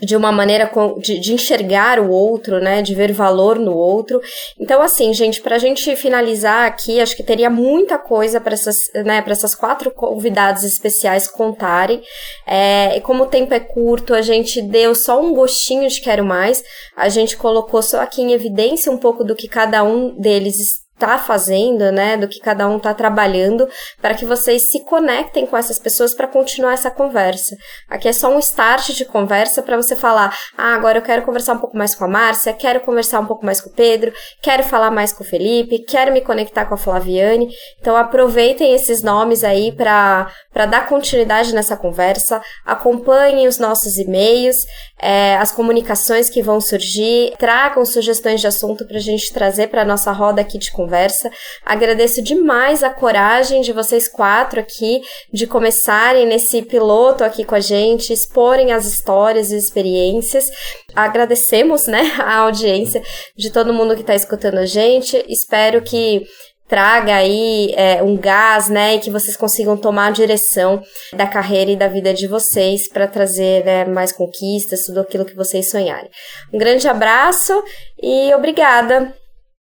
de 0.01 0.15
uma 0.15 0.31
maneira 0.31 0.69
de, 1.01 1.19
de, 1.19 1.33
enxergar 1.33 1.99
o 1.99 2.09
outro, 2.09 2.59
né, 2.59 2.81
de 2.81 2.93
ver 2.93 3.13
valor 3.13 3.57
no 3.57 3.73
outro. 3.73 4.19
Então, 4.59 4.81
assim, 4.81 5.13
gente, 5.13 5.41
para 5.41 5.55
a 5.55 5.59
gente 5.59 5.95
finalizar 5.95 6.67
aqui, 6.67 6.99
acho 6.99 7.15
que 7.15 7.23
teria 7.23 7.49
muita 7.49 7.97
coisa 7.97 8.41
para 8.41 8.53
essas, 8.53 8.77
né, 9.05 9.21
para 9.21 9.31
essas 9.31 9.55
quatro 9.55 9.91
convidados 9.91 10.63
especiais 10.63 11.27
contarem. 11.27 12.01
É, 12.45 12.97
e 12.97 13.01
como 13.01 13.23
o 13.23 13.27
tempo 13.27 13.53
é 13.53 13.59
curto, 13.59 14.13
a 14.13 14.21
gente 14.21 14.61
deu 14.61 14.93
só 14.93 15.21
um 15.21 15.33
gostinho 15.33 15.87
de 15.87 16.01
quero 16.01 16.25
mais. 16.25 16.63
A 16.95 17.07
gente 17.07 17.37
colocou 17.37 17.81
só 17.81 18.01
aqui 18.01 18.21
em 18.21 18.33
evidência 18.33 18.91
um 18.91 18.97
pouco 18.97 19.23
do 19.23 19.35
que 19.35 19.47
cada 19.47 19.83
um 19.83 20.15
deles 20.19 20.84
tá 20.97 21.17
fazendo, 21.17 21.91
né, 21.91 22.15
do 22.15 22.27
que 22.27 22.39
cada 22.39 22.67
um 22.67 22.79
tá 22.79 22.93
trabalhando, 22.93 23.67
para 24.01 24.13
que 24.13 24.25
vocês 24.25 24.71
se 24.71 24.79
conectem 24.85 25.45
com 25.45 25.57
essas 25.57 25.77
pessoas 25.77 26.13
para 26.13 26.27
continuar 26.27 26.73
essa 26.73 26.89
conversa. 26.89 27.55
Aqui 27.89 28.07
é 28.07 28.13
só 28.13 28.33
um 28.33 28.39
start 28.39 28.91
de 28.91 29.03
conversa 29.05 29.61
para 29.61 29.75
você 29.75 29.95
falar: 29.95 30.35
"Ah, 30.57 30.73
agora 30.73 30.99
eu 30.99 31.01
quero 31.01 31.23
conversar 31.23 31.53
um 31.53 31.59
pouco 31.59 31.77
mais 31.77 31.93
com 31.93 32.05
a 32.05 32.07
Márcia, 32.07 32.53
quero 32.53 32.79
conversar 32.79 33.19
um 33.19 33.25
pouco 33.25 33.45
mais 33.45 33.59
com 33.59 33.69
o 33.69 33.73
Pedro, 33.73 34.13
quero 34.41 34.63
falar 34.63 34.89
mais 34.89 35.11
com 35.11 35.23
o 35.23 35.27
Felipe, 35.27 35.79
quero 35.79 36.13
me 36.13 36.21
conectar 36.21 36.65
com 36.65 36.75
a 36.75 36.77
Flaviane". 36.77 37.49
Então 37.79 37.95
aproveitem 37.97 38.73
esses 38.73 39.03
nomes 39.03 39.43
aí 39.43 39.71
para 39.71 40.31
para 40.53 40.65
dar 40.65 40.87
continuidade 40.87 41.53
nessa 41.53 41.75
conversa, 41.75 42.41
acompanhem 42.65 43.45
os 43.45 43.59
nossos 43.59 43.97
e-mails, 43.97 44.65
é, 44.97 45.35
as 45.35 45.51
comunicações 45.51 46.29
que 46.29 46.41
vão 46.41 46.61
surgir, 46.61 47.33
tragam 47.37 47.85
sugestões 47.85 48.39
de 48.39 48.47
assunto 48.47 48.87
para 48.87 48.95
a 48.95 49.01
gente 49.01 49.33
trazer 49.33 49.67
para 49.67 49.83
nossa 49.83 50.13
roda 50.13 50.39
aqui 50.39 50.57
de 50.57 50.71
conversa 50.71 50.84
conversa. 50.85 51.31
Agradeço 51.65 52.21
demais 52.21 52.83
a 52.83 52.89
coragem 52.89 53.61
de 53.61 53.73
vocês 53.73 54.07
quatro 54.07 54.59
aqui 54.59 55.01
de 55.33 55.47
começarem 55.47 56.25
nesse 56.25 56.61
piloto 56.61 57.23
aqui 57.23 57.43
com 57.43 57.55
a 57.55 57.59
gente, 57.59 58.13
exporem 58.13 58.71
as 58.71 58.85
histórias 58.85 59.51
e 59.51 59.57
experiências. 59.57 60.49
Agradecemos, 60.95 61.87
né, 61.87 62.13
a 62.21 62.37
audiência 62.37 63.01
de 63.35 63.49
todo 63.49 63.73
mundo 63.73 63.95
que 63.95 64.01
está 64.01 64.15
escutando 64.15 64.59
a 64.59 64.65
gente. 64.65 65.23
Espero 65.27 65.81
que 65.81 66.25
traga 66.67 67.15
aí 67.15 67.71
é, 67.75 68.01
um 68.01 68.17
gás, 68.17 68.69
né, 68.69 68.95
e 68.95 68.99
que 68.99 69.11
vocês 69.11 69.37
consigam 69.37 69.77
tomar 69.77 70.07
a 70.07 70.11
direção 70.11 70.81
da 71.13 71.27
carreira 71.27 71.71
e 71.71 71.75
da 71.75 71.87
vida 71.87 72.11
de 72.11 72.27
vocês 72.27 72.89
para 72.89 73.07
trazer 73.07 73.63
né, 73.63 73.85
mais 73.85 74.11
conquistas, 74.11 74.85
tudo 74.85 74.99
aquilo 74.99 75.25
que 75.25 75.35
vocês 75.35 75.69
sonharem. 75.69 76.09
Um 76.51 76.57
grande 76.57 76.87
abraço 76.87 77.63
e 78.01 78.33
obrigada. 78.33 79.13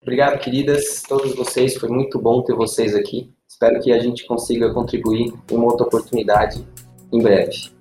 Obrigado, 0.06 0.38
queridas, 0.38 1.02
todos 1.02 1.34
vocês. 1.34 1.74
Foi 1.74 1.88
muito 1.88 2.16
bom 2.20 2.40
ter 2.40 2.54
vocês 2.54 2.94
aqui. 2.94 3.28
Espero 3.48 3.80
que 3.80 3.92
a 3.92 3.98
gente 3.98 4.24
consiga 4.24 4.72
contribuir 4.72 5.34
em 5.50 5.56
uma 5.56 5.64
outra 5.64 5.84
oportunidade 5.84 6.64
em 7.12 7.20
breve. 7.20 7.72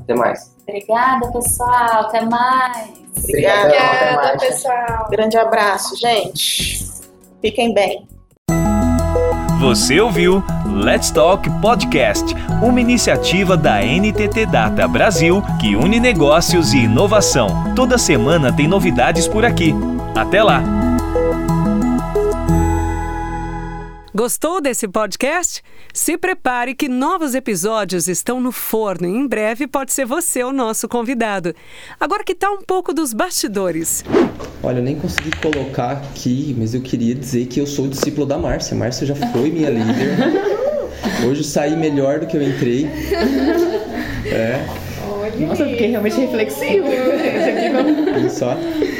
Até 0.00 0.14
mais. 0.14 0.54
Obrigada, 0.62 1.32
pessoal. 1.32 2.02
Até 2.02 2.20
mais. 2.26 2.92
Obrigada, 3.18 3.66
Obrigada 3.66 4.16
mais. 4.16 4.40
pessoal. 4.40 5.08
Grande 5.10 5.36
abraço, 5.36 5.96
gente. 5.96 6.78
Fiquem 7.40 7.74
bem. 7.74 8.06
Você 9.58 9.98
ouviu 9.98 10.44
Let's 10.84 11.10
Talk 11.10 11.50
Podcast, 11.60 12.24
uma 12.62 12.80
iniciativa 12.80 13.56
da 13.56 13.80
NTT 13.82 14.46
Data 14.46 14.86
Brasil 14.86 15.42
que 15.60 15.74
une 15.74 15.98
negócios 15.98 16.72
e 16.72 16.84
inovação. 16.84 17.48
Toda 17.74 17.98
semana 17.98 18.52
tem 18.54 18.68
novidades 18.68 19.26
por 19.26 19.44
aqui. 19.44 19.74
Até 20.14 20.40
lá! 20.40 20.83
Gostou 24.16 24.60
desse 24.60 24.86
podcast? 24.86 25.60
Se 25.92 26.16
prepare 26.16 26.72
que 26.72 26.88
novos 26.88 27.34
episódios 27.34 28.06
estão 28.06 28.40
no 28.40 28.52
forno 28.52 29.08
e 29.08 29.10
em 29.10 29.26
breve 29.26 29.66
pode 29.66 29.92
ser 29.92 30.06
você 30.06 30.44
o 30.44 30.52
nosso 30.52 30.86
convidado. 30.86 31.52
Agora 31.98 32.22
que 32.22 32.32
tal 32.32 32.54
um 32.54 32.62
pouco 32.62 32.94
dos 32.94 33.12
bastidores? 33.12 34.04
Olha, 34.62 34.78
eu 34.78 34.84
nem 34.84 34.94
consegui 34.94 35.32
colocar 35.42 35.94
aqui, 35.94 36.54
mas 36.56 36.74
eu 36.74 36.80
queria 36.80 37.12
dizer 37.12 37.46
que 37.46 37.60
eu 37.60 37.66
sou 37.66 37.88
discípulo 37.88 38.24
da 38.24 38.38
Márcia. 38.38 38.76
Márcia 38.76 39.04
já 39.04 39.16
foi 39.16 39.50
minha 39.50 39.68
líder. 39.68 40.16
Hoje 41.28 41.40
eu 41.40 41.44
saí 41.44 41.76
melhor 41.76 42.20
do 42.20 42.28
que 42.28 42.36
eu 42.36 42.42
entrei. 42.42 42.88
É. 44.26 44.64
Nossa, 45.40 45.64
eu 45.64 45.70
fiquei 45.70 45.88
realmente 45.88 46.20
reflexivo. 46.20 46.86
Só. 48.30 48.56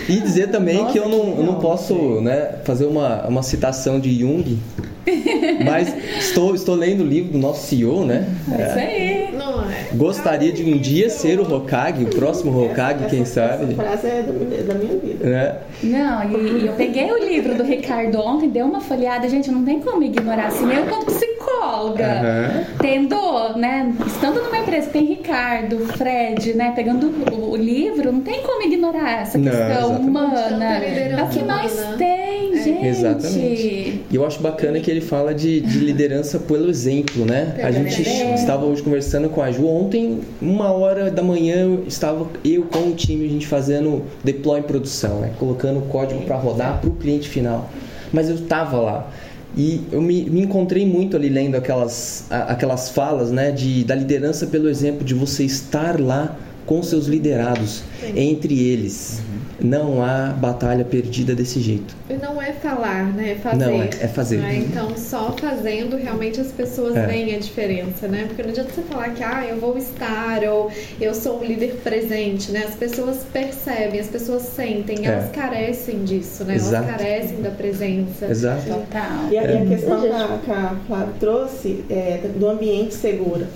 E 0.09 0.21
dizer 0.21 0.49
também 0.49 0.79
Nossa, 0.79 0.93
que 0.93 0.99
eu 0.99 1.09
não, 1.09 1.39
eu 1.39 1.45
não 1.45 1.61
posso 1.61 2.21
né, 2.21 2.57
fazer 2.65 2.87
uma, 2.87 3.27
uma 3.27 3.43
citação 3.43 4.01
de 4.01 4.19
Jung, 4.19 4.59
mas 5.65 5.95
estou, 6.19 6.55
estou 6.55 6.75
lendo 6.75 7.03
o 7.03 7.07
livro 7.07 7.33
do 7.33 7.39
nosso 7.39 7.67
CEO, 7.67 8.05
né? 8.05 8.29
É 8.51 8.67
isso 8.67 8.79
aí. 8.79 9.37
Não 9.37 9.63
é. 9.71 9.89
Gostaria 9.95 10.53
de 10.53 10.63
um 10.63 10.79
dia 10.79 11.09
ser 11.11 11.41
o 11.41 11.55
Hokage, 11.55 12.05
o 12.05 12.09
próximo 12.09 12.65
Hokage, 12.65 13.07
quem 13.09 13.25
sabe. 13.25 13.73
Essa 13.73 13.83
frase 13.83 14.07
é 14.07 14.23
da 14.67 14.75
minha 14.75 14.97
vida. 14.97 15.25
Né? 15.25 15.57
Não, 15.83 16.31
e, 16.31 16.63
e, 16.63 16.67
eu 16.67 16.73
peguei 16.75 17.11
o 17.11 17.19
livro 17.19 17.55
do 17.55 17.65
Ricardo 17.65 18.19
ontem, 18.21 18.49
dei 18.49 18.63
uma 18.63 18.81
folheada, 18.81 19.29
gente, 19.29 19.51
não 19.51 19.65
tem 19.65 19.81
como 19.81 20.03
ignorar 20.03 20.47
assim, 20.47 20.71
eu 20.73 20.87
quanto 20.87 21.07
psicólogo 21.07 21.35
psicóloga. 21.45 22.21
Uhum. 22.23 22.65
Tendo, 22.79 23.59
né, 23.59 23.95
estando 24.07 24.43
numa 24.43 24.59
empresa 24.59 24.87
que 24.87 24.93
tem 24.93 25.05
Ricardo, 25.05 25.79
Fred, 25.97 26.55
né, 26.55 26.73
pegando 26.75 27.13
o, 27.33 27.53
o 27.53 27.57
livro, 27.57 28.13
não 28.13 28.21
tem 28.21 28.43
como 28.43 28.63
ignorar 28.63 29.23
essa 29.23 29.39
questão 29.39 29.93
não, 29.93 30.01
humana. 30.01 30.79
É 30.79 31.23
o 31.23 31.29
que 31.29 31.43
nós 31.43 31.73
tem, 31.97 32.09
é. 32.09 32.44
Gente. 32.73 32.87
Exatamente. 32.87 34.03
E 34.11 34.17
eu 34.17 34.27
acho 34.27 34.41
bacana 34.41 34.81
que 34.81 34.91
ele 34.91 35.01
fala 35.01 35.35
de, 35.35 35.61
de 35.61 35.79
liderança 35.79 36.39
pelo 36.39 36.69
exemplo, 36.69 37.25
né? 37.25 37.55
A 37.63 37.71
gente 37.71 38.03
estava 38.35 38.65
hoje 38.65 38.83
conversando 38.83 39.29
com 39.29 39.43
a 39.43 39.51
Ju. 39.51 39.67
Ontem, 39.67 40.21
uma 40.41 40.71
hora 40.73 41.11
da 41.11 41.23
manhã, 41.23 41.79
estava 41.87 42.27
eu 42.45 42.63
com 42.63 42.91
o 42.91 42.95
time, 42.95 43.27
a 43.27 43.29
gente 43.29 43.47
fazendo 43.47 44.03
deploy 44.23 44.61
em 44.61 44.63
produção, 44.63 45.21
né? 45.21 45.33
Colocando 45.39 45.79
o 45.79 45.83
código 45.83 46.23
para 46.23 46.37
rodar 46.37 46.81
para 46.81 46.91
o 46.91 46.93
cliente 46.95 47.29
final. 47.29 47.71
Mas 48.13 48.29
eu 48.29 48.37
estava 48.37 48.81
lá. 48.81 49.11
E 49.57 49.83
eu 49.93 50.03
me, 50.03 50.25
me, 50.25 50.43
encontrei 50.43 50.85
muito 50.85 51.17
ali 51.17 51.29
lendo 51.29 51.55
aquelas, 51.55 52.27
aquelas 52.29 52.89
falas 52.89 53.31
né, 53.31 53.53
de, 53.53 53.85
da 53.85 53.95
liderança 53.95 54.49
pelo 54.49 54.69
exemplo 54.69 55.05
de 55.05 55.15
você 55.15 55.45
estar 55.45 56.01
lá 56.01 56.37
com 56.67 56.83
seus 56.83 57.07
liderados, 57.07 57.83
Sim. 58.01 58.13
entre 58.19 58.59
eles. 58.59 59.23
Não 59.61 60.03
há 60.03 60.29
batalha 60.29 60.85
perdida 60.85 61.35
desse 61.35 61.61
jeito. 61.61 61.95
E 62.09 62.15
não 62.15 62.41
é 62.41 62.53
falar, 62.53 63.13
né? 63.13 63.33
É 63.33 63.35
fazer. 63.37 63.65
Não, 63.65 63.83
é, 63.83 63.87
é 63.87 64.09
fazer. 64.09 64.39
Né? 64.39 64.57
Então, 64.57 64.97
só 64.97 65.33
fazendo 65.33 65.97
realmente 65.97 66.41
as 66.41 66.49
pessoas 66.49 66.97
é. 66.97 67.07
veem 67.07 67.35
a 67.35 67.39
diferença, 67.39 68.09
né? 68.09 68.25
Porque 68.27 68.43
não 68.43 68.51
adianta 68.51 68.71
você 68.73 68.83
falar 68.83 69.11
que, 69.11 69.23
ah, 69.23 69.47
eu 69.49 69.59
vou 69.59 69.77
estar, 69.79 70.43
ou 70.45 70.71
eu 71.01 71.15
sou 71.15 71.41
um 71.41 71.45
líder 71.45 71.81
presente, 71.83 72.51
né? 72.53 72.65
As 72.67 72.75
pessoas 72.75 73.25
percebem, 73.33 74.01
as 74.01 74.09
pessoas 74.09 74.43
sentem, 74.43 75.07
é. 75.07 75.11
elas 75.11 75.31
carecem 75.31 76.05
disso, 76.05 76.45
né? 76.45 76.57
Exato. 76.57 76.89
Elas 76.89 76.97
carecem 76.97 77.43
da 77.43 77.51
presença. 77.51 78.27
Exato. 78.27 78.67
Total. 78.67 79.31
E, 79.31 79.39
a, 79.39 79.43
e 79.43 79.47
a 79.47 79.61
é. 79.61 79.67
questão 79.67 80.01
que 80.01 80.09
a, 80.09 80.39
que 80.45 80.51
a 80.51 80.77
Flávia 80.87 81.15
trouxe 81.21 81.85
é 81.89 82.29
do 82.37 82.49
ambiente 82.49 82.95
seguro. 82.95 83.47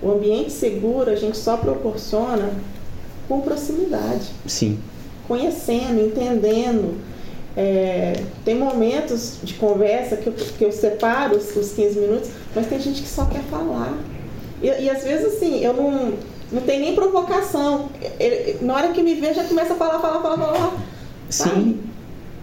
O 0.00 0.12
ambiente 0.12 0.52
seguro 0.52 1.10
a 1.10 1.16
gente 1.16 1.36
só 1.36 1.56
proporciona 1.56 2.50
com 3.28 3.40
proximidade. 3.40 4.26
Sim. 4.46 4.78
Conhecendo, 5.28 6.00
entendendo. 6.00 6.98
É, 7.56 8.24
tem 8.44 8.56
momentos 8.56 9.38
de 9.42 9.54
conversa 9.54 10.16
que 10.16 10.28
eu, 10.28 10.32
que 10.32 10.64
eu 10.64 10.72
separo 10.72 11.36
os, 11.36 11.54
os 11.54 11.72
15 11.72 11.98
minutos, 11.98 12.30
mas 12.54 12.66
tem 12.66 12.80
gente 12.80 13.02
que 13.02 13.08
só 13.08 13.26
quer 13.26 13.42
falar. 13.42 13.92
E, 14.62 14.66
e 14.66 14.90
às 14.90 15.04
vezes, 15.04 15.34
assim, 15.34 15.62
eu 15.62 15.74
não, 15.74 16.14
não 16.50 16.62
tenho 16.62 16.80
nem 16.80 16.94
provocação. 16.94 17.90
Ele, 18.18 18.56
na 18.62 18.74
hora 18.74 18.88
que 18.88 19.02
me 19.02 19.14
vê, 19.14 19.34
já 19.34 19.44
começa 19.44 19.74
a 19.74 19.76
falar, 19.76 20.00
falar, 20.00 20.20
falar, 20.20 20.38
falar. 20.38 20.72
Sim 21.28 21.78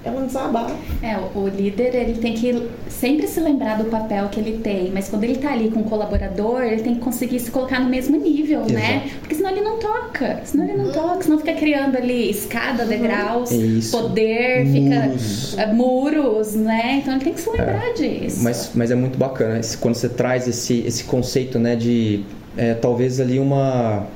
é 0.06 0.12
um 0.12 0.26
desabafo. 0.26 0.76
É, 1.01 1.18
o 1.18 1.47
líder 1.47 1.95
ele 1.95 2.14
tem 2.20 2.34
que 2.34 2.70
sempre 2.88 3.28
se 3.28 3.39
lembrar 3.39 3.78
do 3.78 3.86
papel 3.86 4.30
que 4.30 4.39
ele 4.39 4.60
tem, 4.60 4.91
mas 4.93 5.10
quando 5.10 5.24
ele 5.24 5.34
está 5.34 5.51
ali 5.51 5.70
com 5.72 5.82
o 5.82 5.84
colaborador, 5.84 6.62
ele 6.62 6.82
tem 6.82 6.95
que 6.95 7.01
conseguir 7.01 7.39
se 7.39 7.49
colocar 7.49 7.80
no 7.80 7.89
mesmo 7.89 8.16
nível, 8.18 8.60
né? 8.62 8.66
Exato. 8.66 9.06
né? 9.06 9.12
Porque 9.20 9.36
senão 9.36 9.49
ele 9.49 9.62
não 9.62 9.80
toca, 9.80 10.39
senão 10.43 10.64
ele 10.64 10.78
não 10.78 10.91
toca, 10.91 11.24
senão 11.24 11.38
fica 11.39 11.53
criando 11.53 11.97
ali 11.97 12.30
escada, 12.30 12.84
uhum. 12.84 12.89
degraus, 12.89 13.51
Isso. 13.51 13.97
poder, 13.97 14.66
muros. 14.66 15.56
fica 15.56 15.66
uh, 15.66 15.76
muros, 15.76 16.53
né? 16.53 16.99
Então 17.01 17.16
ele 17.16 17.24
tem 17.24 17.34
que 17.34 17.41
se 17.41 17.49
lembrar 17.49 17.89
é. 17.89 17.93
disso. 17.93 18.43
Mas, 18.43 18.72
mas 18.76 18.91
é 18.91 18.95
muito 18.95 19.18
bacana 19.18 19.60
quando 19.80 19.95
você 19.95 20.10
traz 20.10 20.47
esse, 20.47 20.82
esse 20.86 21.03
conceito, 21.06 21.58
né, 21.58 21.76
de 21.76 22.24
é, 22.56 22.74
talvez 22.74 23.20
ali 23.20 23.39
uma 23.39 24.08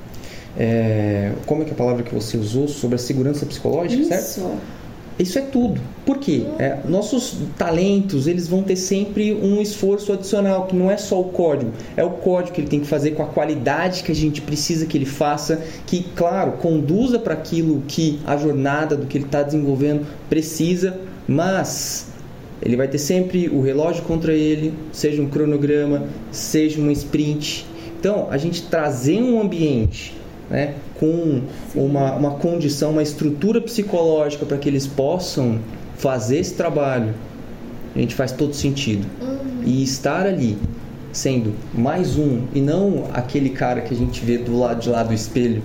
é, 0.57 1.31
como 1.45 1.61
é 1.61 1.65
que 1.65 1.71
é 1.71 1.73
a 1.73 1.77
palavra 1.77 2.03
que 2.03 2.13
você 2.13 2.37
usou 2.37 2.67
sobre 2.67 2.95
a 2.95 2.99
segurança 2.99 3.45
psicológica, 3.45 4.01
Isso. 4.01 4.09
certo? 4.09 4.59
Isso 5.19 5.37
é 5.37 5.41
tudo. 5.41 5.81
Por 6.05 6.17
quê? 6.17 6.45
É, 6.57 6.77
nossos 6.87 7.35
talentos, 7.57 8.25
eles 8.25 8.47
vão 8.47 8.63
ter 8.63 8.77
sempre 8.77 9.33
um 9.33 9.61
esforço 9.61 10.13
adicional, 10.13 10.65
que 10.65 10.73
não 10.73 10.89
é 10.89 10.95
só 10.95 11.19
o 11.19 11.25
código, 11.25 11.73
é 11.97 12.03
o 12.03 12.11
código 12.11 12.55
que 12.55 12.61
ele 12.61 12.69
tem 12.69 12.79
que 12.79 12.87
fazer 12.87 13.11
com 13.11 13.23
a 13.23 13.25
qualidade 13.25 14.01
que 14.01 14.13
a 14.13 14.15
gente 14.15 14.41
precisa 14.41 14.85
que 14.85 14.97
ele 14.97 15.05
faça, 15.05 15.61
que, 15.85 16.03
claro, 16.15 16.53
conduza 16.53 17.19
para 17.19 17.33
aquilo 17.33 17.83
que 17.85 18.17
a 18.25 18.37
jornada 18.37 18.95
do 18.95 19.07
que 19.07 19.17
ele 19.17 19.25
está 19.25 19.43
desenvolvendo 19.43 20.07
precisa, 20.29 20.97
mas 21.27 22.07
ele 22.61 22.77
vai 22.77 22.87
ter 22.87 22.97
sempre 22.97 23.49
o 23.49 23.61
relógio 23.61 24.03
contra 24.03 24.31
ele, 24.31 24.73
seja 24.93 25.21
um 25.21 25.27
cronograma, 25.27 26.07
seja 26.31 26.79
um 26.79 26.89
sprint. 26.91 27.65
Então, 27.99 28.27
a 28.31 28.37
gente 28.37 28.63
trazer 28.63 29.21
um 29.21 29.41
ambiente 29.41 30.18
né, 30.49 30.75
com 30.99 31.41
uma, 31.75 32.13
uma 32.13 32.31
condição, 32.31 32.91
uma 32.91 33.03
estrutura 33.03 33.61
psicológica 33.61 34.45
para 34.45 34.57
que 34.57 34.67
eles 34.67 34.87
possam 34.87 35.59
fazer 35.97 36.39
esse 36.39 36.53
trabalho, 36.53 37.13
a 37.95 37.99
gente 37.99 38.15
faz 38.15 38.31
todo 38.31 38.53
sentido. 38.53 39.05
Uhum. 39.21 39.63
E 39.65 39.83
estar 39.83 40.25
ali, 40.25 40.57
sendo 41.11 41.53
mais 41.73 42.17
um, 42.17 42.43
e 42.53 42.61
não 42.61 43.05
aquele 43.13 43.49
cara 43.49 43.81
que 43.81 43.93
a 43.93 43.97
gente 43.97 44.23
vê 44.23 44.37
do 44.37 44.57
lado 44.57 44.81
de 44.81 44.89
lá 44.89 45.03
do 45.03 45.13
espelho, 45.13 45.61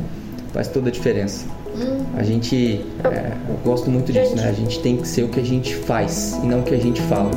faz 0.53 0.69
toda 0.69 0.89
a 0.89 0.93
diferença. 0.93 1.47
Uhum. 1.75 2.05
A 2.17 2.23
gente, 2.23 2.81
é, 3.05 3.33
eu 3.49 3.57
gosto 3.65 3.91
muito 3.91 4.13
disso, 4.13 4.37
né? 4.37 4.49
A 4.49 4.53
gente 4.53 4.81
tem 4.81 4.97
que 4.97 5.09
ser 5.09 5.25
o 5.25 5.29
que 5.29 5.41
a 5.41 5.45
gente 5.45 5.75
faz 5.75 6.39
e 6.43 6.47
não 6.47 6.61
o 6.61 6.63
que 6.63 6.75
a 6.75 6.79
gente 6.79 7.01
fala. 7.03 7.31